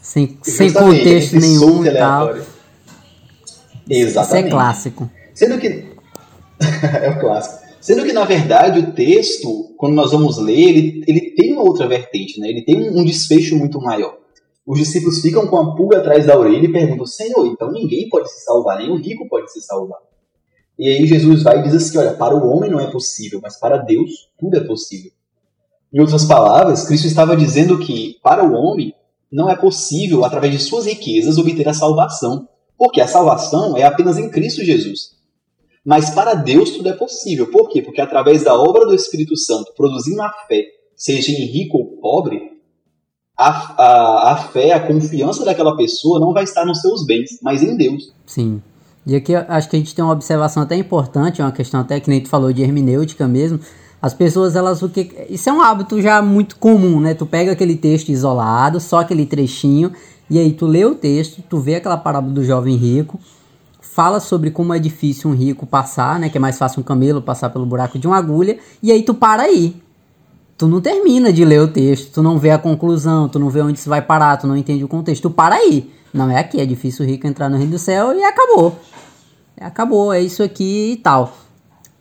Sem, 0.00 0.38
sem 0.42 0.72
contexto 0.72 1.36
nenhum 1.36 1.84
e 1.84 1.90
tal. 1.92 2.34
Exatamente. 3.90 4.46
Isso 4.46 4.46
é 4.46 4.50
clássico. 4.50 5.10
Sendo 5.34 5.58
que. 5.58 5.66
é 7.02 7.10
o 7.10 7.18
clássico. 7.18 7.63
Sendo 7.84 8.02
que, 8.02 8.14
na 8.14 8.24
verdade, 8.24 8.78
o 8.78 8.92
texto, 8.92 9.74
quando 9.76 9.92
nós 9.92 10.10
vamos 10.10 10.38
ler, 10.38 10.70
ele, 10.70 11.04
ele 11.06 11.34
tem 11.34 11.52
uma 11.52 11.64
outra 11.64 11.86
vertente, 11.86 12.40
né? 12.40 12.48
Ele 12.48 12.62
tem 12.62 12.88
um, 12.88 13.04
desfecho 13.04 13.58
muito 13.58 13.78
maior. 13.78 14.16
Os 14.66 14.78
discípulos 14.78 15.20
ficam 15.20 15.46
com 15.46 15.58
a 15.58 15.76
pulga 15.76 15.98
atrás 15.98 16.24
da 16.24 16.38
orelha 16.38 16.64
e 16.64 16.72
perguntam: 16.72 17.04
Senhor, 17.04 17.46
então 17.46 17.70
ninguém 17.70 18.08
pode 18.08 18.32
se 18.32 18.42
salvar, 18.42 18.78
nem 18.78 18.90
o 18.90 18.96
rico 18.96 19.28
pode 19.28 19.52
se 19.52 19.60
salvar. 19.60 19.98
E 20.78 20.88
aí 20.88 21.06
Jesus 21.06 21.42
vai 21.42 21.58
e 21.58 21.62
diz 21.62 21.74
assim: 21.74 21.98
olha, 21.98 22.14
para 22.14 22.34
o 22.34 22.48
homem 22.48 22.70
não 22.70 22.80
é 22.80 22.86
possível, 22.86 23.38
mas 23.42 23.60
para 23.60 23.76
Deus 23.76 24.30
tudo 24.40 24.56
é 24.56 24.60
possível. 24.60 25.10
Em 25.92 26.00
outras 26.00 26.24
palavras, 26.24 26.86
Cristo 26.86 27.06
estava 27.06 27.36
dizendo 27.36 27.78
que 27.78 28.16
para 28.22 28.42
o 28.42 28.54
homem 28.54 28.94
não 29.30 29.50
é 29.50 29.56
possível, 29.56 30.24
através 30.24 30.54
de 30.54 30.58
suas 30.58 30.86
riquezas, 30.86 31.36
obter 31.36 31.68
a 31.68 31.74
salvação, 31.74 32.48
porque 32.78 33.02
a 33.02 33.06
salvação 33.06 33.76
é 33.76 33.82
apenas 33.82 34.16
em 34.16 34.30
Cristo 34.30 34.64
Jesus. 34.64 35.13
Mas 35.84 36.10
para 36.10 36.34
Deus 36.34 36.70
tudo 36.70 36.88
é 36.88 36.92
possível. 36.92 37.50
Por 37.50 37.68
quê? 37.68 37.82
Porque 37.82 38.00
através 38.00 38.42
da 38.42 38.54
obra 38.54 38.86
do 38.86 38.94
Espírito 38.94 39.36
Santo, 39.36 39.72
produzindo 39.76 40.22
a 40.22 40.30
fé, 40.48 40.64
seja 40.96 41.30
em 41.30 41.44
rico 41.44 41.76
ou 41.76 42.00
pobre, 42.00 42.40
a, 43.36 43.48
a, 43.48 44.32
a 44.32 44.36
fé, 44.36 44.72
a 44.72 44.80
confiança 44.80 45.44
daquela 45.44 45.76
pessoa 45.76 46.20
não 46.20 46.32
vai 46.32 46.44
estar 46.44 46.64
nos 46.64 46.80
seus 46.80 47.04
bens, 47.04 47.38
mas 47.42 47.62
em 47.62 47.76
Deus. 47.76 48.14
Sim. 48.24 48.62
E 49.06 49.14
aqui 49.14 49.34
acho 49.34 49.68
que 49.68 49.76
a 49.76 49.78
gente 49.78 49.94
tem 49.94 50.04
uma 50.04 50.14
observação 50.14 50.62
até 50.62 50.76
importante, 50.76 51.42
uma 51.42 51.52
questão 51.52 51.80
até 51.80 52.00
que 52.00 52.08
nem 52.08 52.22
tu 52.22 52.28
falou 52.28 52.52
de 52.52 52.62
hermenêutica 52.62 53.28
mesmo. 53.28 53.60
As 54.00 54.14
pessoas, 54.14 54.56
elas 54.56 54.82
o 54.82 54.88
que. 54.88 55.10
Isso 55.28 55.48
é 55.48 55.52
um 55.52 55.60
hábito 55.60 56.00
já 56.00 56.22
muito 56.22 56.56
comum, 56.56 57.00
né? 57.00 57.14
Tu 57.14 57.26
pega 57.26 57.52
aquele 57.52 57.76
texto 57.76 58.10
isolado, 58.10 58.80
só 58.80 59.00
aquele 59.00 59.26
trechinho, 59.26 59.92
e 60.30 60.38
aí 60.38 60.52
tu 60.52 60.66
lê 60.66 60.84
o 60.84 60.94
texto, 60.94 61.42
tu 61.48 61.58
vê 61.58 61.76
aquela 61.76 61.96
parábola 61.96 62.32
do 62.32 62.44
jovem 62.44 62.76
rico, 62.76 63.18
fala 63.94 64.20
sobre 64.20 64.50
como 64.50 64.74
é 64.74 64.78
difícil 64.78 65.30
um 65.30 65.34
rico 65.34 65.66
passar, 65.66 66.18
né? 66.18 66.28
Que 66.28 66.38
é 66.38 66.40
mais 66.40 66.58
fácil 66.58 66.80
um 66.80 66.82
camelo 66.82 67.22
passar 67.22 67.50
pelo 67.50 67.64
buraco 67.64 67.98
de 67.98 68.06
uma 68.06 68.16
agulha, 68.16 68.58
e 68.82 68.90
aí 68.90 69.02
tu 69.02 69.14
para 69.14 69.44
aí. 69.44 69.76
Tu 70.56 70.68
não 70.68 70.80
termina 70.80 71.32
de 71.32 71.44
ler 71.44 71.60
o 71.60 71.68
texto, 71.68 72.12
tu 72.12 72.22
não 72.22 72.38
vê 72.38 72.50
a 72.50 72.58
conclusão, 72.58 73.28
tu 73.28 73.38
não 73.38 73.50
vê 73.50 73.60
onde 73.60 73.78
isso 73.78 73.88
vai 73.88 74.02
parar, 74.02 74.36
tu 74.36 74.46
não 74.46 74.56
entende 74.56 74.84
o 74.84 74.88
contexto, 74.88 75.22
tu 75.22 75.30
para 75.30 75.56
aí. 75.56 75.90
Não 76.12 76.30
é 76.30 76.38
aqui, 76.38 76.60
é 76.60 76.66
difícil 76.66 77.04
o 77.04 77.08
rico 77.08 77.26
entrar 77.26 77.48
no 77.48 77.56
reino 77.56 77.72
do 77.72 77.78
céu 77.78 78.14
e 78.14 78.22
acabou 78.22 78.76
acabou, 79.60 80.12
é 80.12 80.20
isso 80.20 80.42
aqui 80.42 80.92
e 80.92 80.96
tal. 80.96 81.32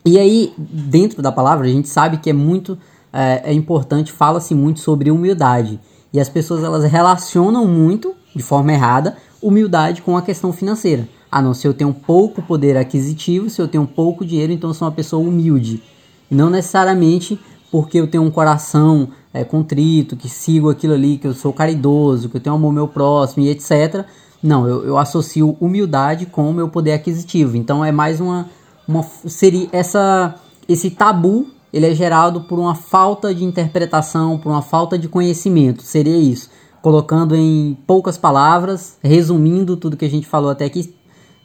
E 0.06 0.20
aí, 0.20 0.54
dentro 0.58 1.22
da 1.22 1.32
palavra, 1.32 1.66
a 1.66 1.70
gente 1.70 1.88
sabe 1.88 2.18
que 2.18 2.30
é 2.30 2.34
muito 2.34 2.78
é, 3.12 3.42
é 3.46 3.54
importante, 3.54 4.12
fala-se 4.12 4.54
muito 4.54 4.80
sobre 4.80 5.12
humildade. 5.12 5.80
E 6.12 6.20
as 6.20 6.30
pessoas 6.30 6.64
elas 6.64 6.84
relacionam 6.84 7.66
muito, 7.66 8.14
de 8.36 8.44
forma 8.44 8.74
errada, 8.74 9.18
humildade 9.42 10.02
com 10.02 10.18
a 10.18 10.22
questão 10.22 10.52
financeira. 10.52 11.08
Ah, 11.34 11.42
não, 11.42 11.54
se 11.54 11.68
eu 11.68 11.74
tenho 11.74 11.94
pouco 11.94 12.42
poder 12.42 12.78
aquisitivo, 12.78 13.50
se 13.50 13.62
eu 13.62 13.68
tenho 13.68 13.88
pouco 13.88 14.26
dinheiro, 14.26 14.54
então 14.54 14.70
eu 14.70 14.74
sou 14.74 14.88
uma 14.88 14.94
pessoa 14.94 15.28
humilde. 15.28 15.82
Não 16.30 16.50
necessariamente 16.50 17.40
porque 17.72 18.00
eu 18.00 18.08
tenho 18.08 18.24
um 18.24 18.30
coração 18.30 19.10
é, 19.34 19.44
contrito, 19.44 20.16
que 20.16 20.30
sigo 20.30 20.70
aquilo 20.70 20.94
ali, 20.94 21.18
que 21.18 21.26
eu 21.26 21.34
sou 21.34 21.52
caridoso, 21.52 22.30
que 22.30 22.38
eu 22.38 22.42
tenho 22.42 22.56
amor 22.56 22.68
ao 22.68 22.74
meu 22.74 22.88
próximo 22.88 23.44
e 23.44 23.50
etc. 23.50 24.06
Não, 24.44 24.68
eu, 24.68 24.86
eu 24.86 24.98
associo 24.98 25.58
humildade 25.60 26.28
com 26.28 26.48
o 26.50 26.54
meu 26.54 26.70
poder 26.70 26.94
aquisitivo. 26.94 27.58
Então 27.58 27.84
é 27.84 27.92
mais 27.92 28.22
uma, 28.22 28.48
uma 28.88 29.02
seria 29.26 29.68
essa 29.72 30.36
esse 30.70 30.92
tabu 30.92 31.48
ele 31.74 31.88
é 31.88 31.96
gerado 31.96 32.42
por 32.42 32.60
uma 32.60 32.76
falta 32.76 33.34
de 33.34 33.44
interpretação, 33.44 34.38
por 34.38 34.52
uma 34.52 34.62
falta 34.62 34.96
de 35.00 35.08
conhecimento. 35.08 35.82
Seria 35.82 36.16
isso. 36.16 36.52
Colocando 36.84 37.36
em 37.36 37.76
poucas 37.88 38.16
palavras, 38.16 38.98
resumindo 39.02 39.76
tudo 39.76 39.98
que 39.98 40.06
a 40.06 40.10
gente 40.10 40.28
falou 40.28 40.52
até 40.52 40.66
aqui, 40.66 40.94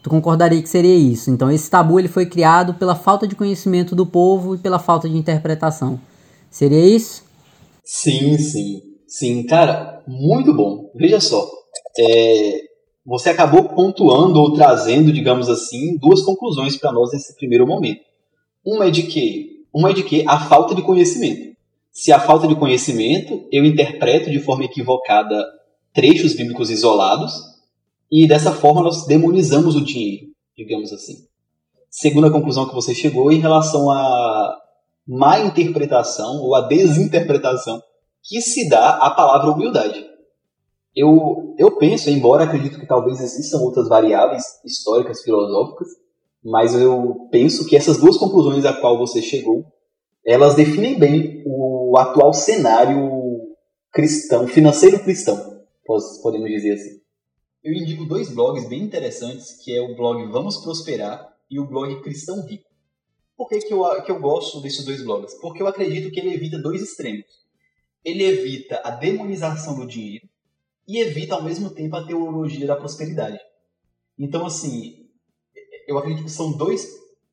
tu 0.03 0.11
concordaria 0.11 0.63
que 0.63 0.69
seria 0.69 0.95
isso. 0.95 1.31
Então 1.31 1.51
esse 1.51 1.71
tabu 1.71 1.99
ele 1.99 2.09
foi 2.09 2.27
criado 2.27 2.75
pela 2.75 2.95
falta 2.95 3.27
de 3.27 3.35
conhecimento 3.35 3.95
do 3.95 4.07
povo 4.07 4.55
e 4.55 4.59
pela 4.59 4.79
falta 4.79 5.09
de 5.09 5.17
interpretação. 5.17 6.01
Seria 6.51 6.85
isso? 6.87 7.25
Sim, 7.85 8.39
sim. 8.39 8.83
Sim, 9.07 9.43
cara, 9.45 10.03
muito 10.07 10.55
bom. 10.55 10.91
Veja 10.95 11.21
só. 11.21 11.49
É, 11.99 12.61
você 13.05 13.31
acabou 13.31 13.65
pontuando 13.71 14.39
ou 14.39 14.53
trazendo, 14.53 15.11
digamos 15.13 15.49
assim, 15.49 15.97
duas 15.97 16.23
conclusões 16.23 16.77
para 16.77 16.93
nós 16.93 17.13
nesse 17.13 17.35
primeiro 17.37 17.67
momento. 17.67 18.03
Uma 18.65 18.89
é 18.89 18.91
de 18.91 19.05
que, 19.05 19.65
uma 19.73 19.91
é 19.91 19.95
de 19.95 20.03
que 20.03 20.25
a 20.29 20.39
falta 20.39 20.75
de 20.75 20.83
conhecimento. 20.83 21.57
Se 21.91 22.13
a 22.13 22.21
falta 22.21 22.47
de 22.47 22.55
conhecimento, 22.55 23.47
eu 23.51 23.65
interpreto 23.65 24.31
de 24.31 24.39
forma 24.39 24.65
equivocada 24.65 25.43
trechos 25.95 26.35
bíblicos 26.35 26.71
isolados 26.71 27.33
e 28.11 28.27
dessa 28.27 28.53
forma 28.53 28.83
nós 28.83 29.07
demonizamos 29.07 29.77
o 29.77 29.85
dinheiro, 29.85 30.27
digamos 30.57 30.93
assim. 30.93 31.27
Segunda 31.91 32.31
conclusão 32.31 32.69
que 32.69 32.75
você 32.75 32.95
chegou 32.95 33.31
em 33.33 33.41
relação 33.41 33.91
à 33.91 34.57
má 35.07 35.41
interpretação 35.41 36.43
ou 36.43 36.55
à 36.55 36.63
desinterpretação 36.63 37.83
que 38.23 38.41
se 38.41 38.69
dá 38.69 38.91
à 38.97 39.11
palavra 39.11 39.51
humildade. 39.51 40.05
Eu, 40.95 41.55
eu 41.59 41.77
penso, 41.77 42.11
embora 42.11 42.45
acredito 42.45 42.79
que 42.79 42.87
talvez 42.87 43.21
existam 43.21 43.59
outras 43.59 43.89
variáveis 43.89 44.43
históricas, 44.65 45.23
filosóficas, 45.23 45.89
mas 46.45 46.75
eu 46.75 47.29
penso 47.31 47.67
que 47.67 47.77
essas 47.77 47.99
duas 47.99 48.17
conclusões 48.17 48.65
a 48.65 48.73
qual 48.73 48.99
você 48.99 49.23
chegou, 49.23 49.65
elas 50.27 50.55
definem 50.55 50.99
bem 50.99 51.43
o 51.47 51.97
atual 51.99 52.33
cenário 52.35 53.11
cristão, 53.93 54.47
financeiro 54.47 54.99
cristão, 55.01 55.63
podemos 56.23 56.49
dizer 56.51 56.75
assim. 56.75 57.08
Eu 57.63 57.73
indico 57.73 58.05
dois 58.05 58.33
blogs 58.33 58.69
bem 58.69 58.83
interessantes, 58.83 59.63
que 59.63 59.75
é 59.75 59.81
o 59.81 59.97
blog 59.97 60.25
Vamos 60.31 60.59
Prosperar 60.59 61.37
e 61.51 61.59
o 61.59 61.67
blog 61.67 62.01
Cristão 62.03 62.47
Rico. 62.47 62.69
Por 63.37 63.49
que, 63.49 63.59
que, 63.59 63.73
eu, 63.73 64.03
que 64.03 64.11
eu 64.11 64.21
gosto 64.21 64.61
desses 64.61 64.85
dois 64.85 65.03
blogs? 65.03 65.35
Porque 65.41 65.63
eu 65.63 65.67
acredito 65.67 66.11
que 66.11 66.21
ele 66.21 66.35
evita 66.35 66.59
dois 66.59 66.83
extremos. 66.83 67.27
Ele 68.05 68.25
evita 68.25 68.81
a 68.85 68.91
demonização 68.91 69.79
do 69.79 69.87
dinheiro, 69.87 70.29
e 70.89 70.99
evita 71.01 71.35
ao 71.35 71.43
mesmo 71.43 71.69
tempo 71.69 71.95
a 71.95 72.07
teologia 72.07 72.67
da 72.67 72.75
prosperidade. 72.75 73.39
Então, 74.19 74.47
assim, 74.47 75.07
eu 75.87 75.99
acredito 75.99 76.25
que 76.25 76.31
são 76.31 76.57
dois 76.57 76.89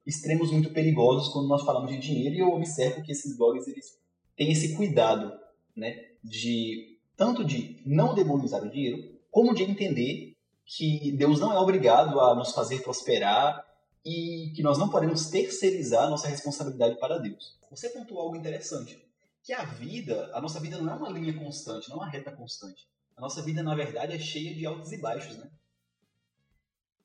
extremos 0.06 0.52
muito 0.52 0.72
perigosos 0.72 1.32
quando 1.32 1.48
nós 1.48 1.64
falamos 1.64 1.90
de 1.90 1.98
dinheiro 1.98 2.36
e 2.36 2.40
eu 2.40 2.50
observo 2.50 3.02
que 3.02 3.14
esses 3.14 3.38
blogs 3.38 3.66
eles 3.68 3.98
têm 4.36 4.52
esse 4.52 4.76
cuidado, 4.76 5.32
né, 5.76 5.96
de 6.22 7.00
tanto 7.16 7.46
de 7.46 7.82
não 7.86 8.14
demonizar 8.14 8.62
o 8.62 8.70
dinheiro, 8.70 9.15
como 9.36 9.54
de 9.54 9.64
entender 9.64 10.34
que 10.66 11.12
Deus 11.12 11.42
não 11.42 11.52
é 11.52 11.60
obrigado 11.60 12.22
a 12.22 12.34
nos 12.34 12.54
fazer 12.54 12.82
prosperar 12.82 13.68
e 14.06 14.54
que 14.56 14.64
nós 14.64 14.78
não 14.78 14.88
podemos 14.88 15.26
terceirizar 15.26 16.10
nossa 16.10 16.30
responsabilidade 16.30 16.98
para 17.02 17.18
Deus. 17.18 17.60
Você 17.70 17.90
pontuou 17.90 18.22
algo 18.22 18.38
interessante, 18.38 19.06
que 19.44 19.52
a 19.52 19.66
vida, 19.66 20.32
a 20.34 20.40
nossa 20.40 20.58
vida 20.62 20.80
não 20.80 20.90
é 20.90 20.96
uma 20.96 21.10
linha 21.10 21.38
constante, 21.38 21.90
não 21.90 21.98
é 21.98 22.00
uma 22.00 22.10
reta 22.10 22.32
constante. 22.32 22.88
A 23.18 23.20
nossa 23.20 23.42
vida, 23.42 23.62
na 23.62 23.76
verdade, 23.76 24.16
é 24.16 24.20
cheia 24.20 24.56
de 24.56 24.66
altos 24.66 24.94
e 24.94 24.98
baixos, 25.02 25.36
né? 25.36 25.52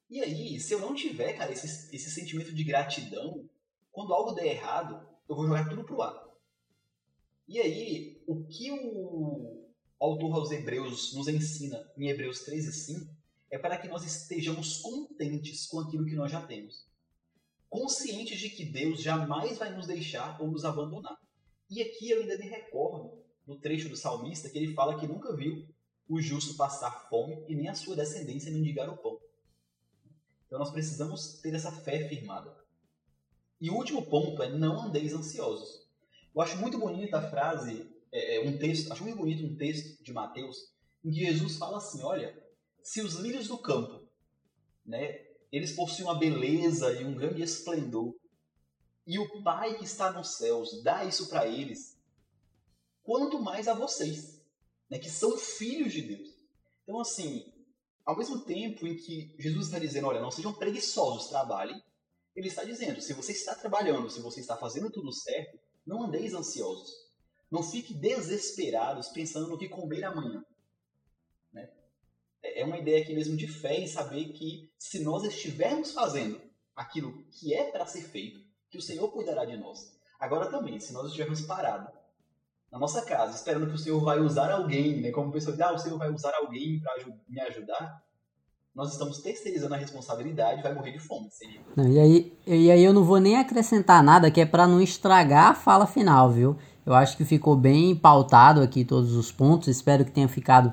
E 0.09 0.23
aí, 0.23 0.61
se 0.61 0.73
eu 0.73 0.79
não 0.79 0.95
tiver, 0.95 1.33
cara, 1.33 1.51
esse, 1.51 1.93
esse 1.93 2.11
sentimento 2.13 2.55
de 2.55 2.63
gratidão, 2.63 3.45
quando 3.91 4.15
algo 4.15 4.37
der 4.37 4.47
errado, 4.47 5.05
eu 5.29 5.35
vou 5.35 5.49
jogar 5.49 5.69
tudo 5.69 5.83
pro 5.83 6.01
ar. 6.01 6.29
E 7.49 7.59
aí, 7.59 8.23
o 8.25 8.45
que 8.45 8.71
o 8.71 9.60
autor 10.01 10.35
aos 10.35 10.51
Hebreus 10.51 11.13
nos 11.15 11.29
ensina 11.29 11.87
em 11.97 12.09
Hebreus 12.09 12.41
13, 12.41 12.73
5, 12.73 13.15
é 13.51 13.59
para 13.59 13.77
que 13.77 13.87
nós 13.87 14.05
estejamos 14.05 14.79
contentes 14.79 15.67
com 15.67 15.81
aquilo 15.81 16.07
que 16.07 16.15
nós 16.15 16.33
já 16.33 16.41
temos. 16.41 16.87
Conscientes 17.69 18.41
de 18.41 18.49
que 18.49 18.65
Deus 18.65 19.03
jamais 19.03 19.59
vai 19.59 19.75
nos 19.75 19.87
deixar 19.87 20.41
ou 20.41 20.51
nos 20.51 20.65
abandonar. 20.65 21.19
E 21.69 21.83
aqui 21.83 22.11
eu 22.11 22.21
ainda 22.21 22.39
me 22.39 22.47
recordo 22.47 23.23
no 23.47 23.57
trecho 23.59 23.89
do 23.89 23.97
salmista 23.97 24.49
que 24.49 24.59
ele 24.59 24.75
fala 24.75 24.99
que 24.99 25.07
nunca 25.07 25.37
viu 25.37 25.69
o 26.09 26.21
justo 26.21 26.57
passar 26.57 27.09
fome 27.09 27.45
e 27.47 27.55
nem 27.55 27.69
a 27.69 27.75
sua 27.75 27.95
descendência 27.95 28.51
mendigar 28.51 28.89
o 28.89 28.97
pão. 28.97 29.21
Então 30.47 30.59
nós 30.59 30.71
precisamos 30.71 31.35
ter 31.41 31.55
essa 31.55 31.71
fé 31.71 32.09
firmada. 32.09 32.57
E 33.61 33.71
o 33.71 33.75
último 33.75 34.05
ponto 34.07 34.43
é 34.43 34.49
não 34.49 34.87
andeis 34.87 35.13
ansiosos. 35.13 35.87
Eu 36.35 36.41
acho 36.41 36.57
muito 36.59 36.79
bonita 36.79 37.19
a 37.19 37.31
frase, 37.31 37.90
é, 38.13 38.37
é, 38.37 38.49
um 38.49 38.59
texto, 38.59 38.93
acho 38.93 39.03
muito 39.03 39.17
bonito 39.17 39.45
um 39.45 39.57
texto 39.57 40.03
de 40.03 40.13
Mateus, 40.13 40.73
em 41.05 41.11
que 41.11 41.25
Jesus 41.25 41.57
fala 41.57 41.79
assim, 41.79 42.03
olha, 42.03 42.37
se 42.83 43.01
os 43.01 43.15
lírios 43.15 43.49
do 43.49 43.59
campo, 43.59 44.09
né, 44.85 45.27
eles 45.53 45.73
possuem 45.73 46.09
uma 46.09 46.19
beleza 46.19 46.93
e 47.01 47.05
um 47.05 47.15
grande 47.15 47.43
esplendor, 47.43 48.15
e 49.07 49.19
o 49.19 49.43
Pai 49.43 49.77
que 49.79 49.85
está 49.85 50.13
nos 50.13 50.37
céus 50.37 50.83
dá 50.83 51.05
isso 51.05 51.29
para 51.29 51.47
eles, 51.47 51.99
quanto 53.03 53.41
mais 53.41 53.67
a 53.67 53.75
vocês, 53.75 54.41
né, 54.89 54.99
que 54.99 55.11
são 55.11 55.37
filhos 55.39 55.93
de 55.93 56.03
Deus. 56.03 56.29
Então, 56.83 57.01
assim, 57.01 57.53
ao 58.05 58.17
mesmo 58.17 58.41
tempo 58.41 58.87
em 58.87 58.97
que 58.97 59.35
Jesus 59.39 59.67
está 59.67 59.79
dizendo, 59.79 60.09
olha, 60.09 60.21
não 60.21 60.31
sejam 60.31 60.53
preguiçosos, 60.53 61.29
trabalhem, 61.29 61.81
ele 62.35 62.49
está 62.49 62.65
dizendo, 62.65 63.01
se 63.01 63.13
você 63.13 63.33
está 63.33 63.55
trabalhando, 63.55 64.11
se 64.11 64.21
você 64.21 64.41
está 64.41 64.57
fazendo 64.57 64.91
tudo 64.91 65.13
certo, 65.13 65.59
não 65.87 66.05
andeis 66.05 66.35
ansiosos. 66.35 67.10
Não 67.51 67.63
fique 67.63 67.93
desesperados 67.93 69.09
pensando 69.09 69.49
no 69.49 69.59
que 69.59 69.69
comer 69.69 70.05
amanhã. 70.05 70.45
Né? 71.53 71.69
É 72.43 72.65
uma 72.65 72.79
ideia 72.79 73.03
aqui 73.03 73.15
mesmo 73.15 73.37
de 73.37 73.49
fé 73.49 73.81
em 73.81 73.87
saber 73.87 74.27
que 74.33 74.71
se 74.79 75.03
nós 75.03 75.25
estivermos 75.25 75.93
fazendo 75.93 76.41
aquilo 76.77 77.25
que 77.31 77.53
é 77.53 77.71
para 77.71 77.87
ser 77.87 78.03
feito, 78.03 78.41
que 78.71 78.79
o 78.79 78.83
Senhor 78.83 79.09
cuidará 79.11 79.45
de 79.45 79.57
nós. 79.57 79.99
Agora 80.19 80.51
também, 80.51 80.79
se 80.79 80.93
nós 80.93 81.07
estivermos 81.07 81.41
parados 81.41 81.93
na 82.71 82.79
nossa 82.79 83.03
casa, 83.03 83.35
esperando 83.35 83.67
que 83.67 83.75
o 83.75 83.79
Senhor 83.79 84.01
vai 84.01 84.21
usar 84.21 84.53
alguém, 84.53 85.01
né, 85.01 85.11
como 85.11 85.33
pessoa 85.33 85.57
ah, 85.61 85.73
o 85.73 85.79
Senhor 85.79 85.99
vai 85.99 86.11
usar 86.11 86.33
alguém 86.37 86.79
para 86.79 86.95
me 87.29 87.41
ajudar, 87.41 88.01
nós 88.73 88.93
estamos 88.93 89.19
terceirizando 89.19 89.75
a 89.75 89.77
responsabilidade, 89.77 90.63
vai 90.63 90.73
morrer 90.73 90.93
de 90.93 91.01
fome. 91.01 91.29
Não, 91.77 91.89
e, 91.89 91.99
aí, 91.99 92.39
e 92.47 92.71
aí 92.71 92.85
eu 92.85 92.93
não 92.93 93.03
vou 93.03 93.19
nem 93.19 93.37
acrescentar 93.37 94.03
nada, 94.03 94.31
que 94.31 94.41
é 94.41 94.47
para 94.47 94.67
não 94.67 94.81
estragar 94.81 95.51
a 95.51 95.55
fala 95.55 95.87
final, 95.87 96.31
viu? 96.31 96.57
Eu 96.91 96.97
acho 96.97 97.17
que 97.17 97.25
ficou 97.25 97.57
bem 97.57 97.95
pautado 97.95 98.61
aqui 98.61 98.85
todos 98.85 99.15
os 99.15 99.31
pontos, 99.33 99.69
espero 99.69 100.05
que 100.05 100.11
tenha 100.11 100.29
ficado 100.29 100.73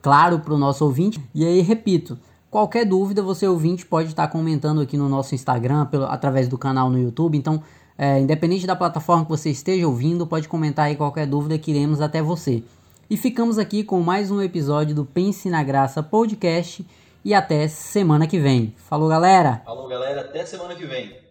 claro 0.00 0.40
para 0.40 0.54
o 0.54 0.58
nosso 0.58 0.84
ouvinte. 0.84 1.20
E 1.34 1.44
aí, 1.44 1.60
repito, 1.60 2.18
Qualquer 2.52 2.84
dúvida, 2.84 3.22
você 3.22 3.48
ouvinte 3.48 3.86
pode 3.86 4.10
estar 4.10 4.28
comentando 4.28 4.82
aqui 4.82 4.94
no 4.94 5.08
nosso 5.08 5.34
Instagram, 5.34 5.86
pelo, 5.86 6.04
através 6.04 6.48
do 6.48 6.58
canal 6.58 6.90
no 6.90 6.98
YouTube. 6.98 7.38
Então, 7.38 7.62
é, 7.96 8.20
independente 8.20 8.66
da 8.66 8.76
plataforma 8.76 9.24
que 9.24 9.30
você 9.30 9.48
esteja 9.48 9.88
ouvindo, 9.88 10.26
pode 10.26 10.46
comentar 10.48 10.84
aí 10.84 10.94
qualquer 10.94 11.26
dúvida 11.26 11.56
que 11.56 11.70
iremos 11.70 12.02
até 12.02 12.20
você. 12.20 12.62
E 13.08 13.16
ficamos 13.16 13.56
aqui 13.56 13.82
com 13.82 14.02
mais 14.02 14.30
um 14.30 14.42
episódio 14.42 14.94
do 14.94 15.02
Pense 15.02 15.48
na 15.48 15.62
Graça 15.62 16.02
Podcast 16.02 16.86
e 17.24 17.32
até 17.32 17.68
semana 17.68 18.26
que 18.26 18.38
vem. 18.38 18.74
Falou, 18.76 19.08
galera! 19.08 19.62
Falou, 19.64 19.88
galera, 19.88 20.20
até 20.20 20.44
semana 20.44 20.74
que 20.74 20.84
vem. 20.84 21.21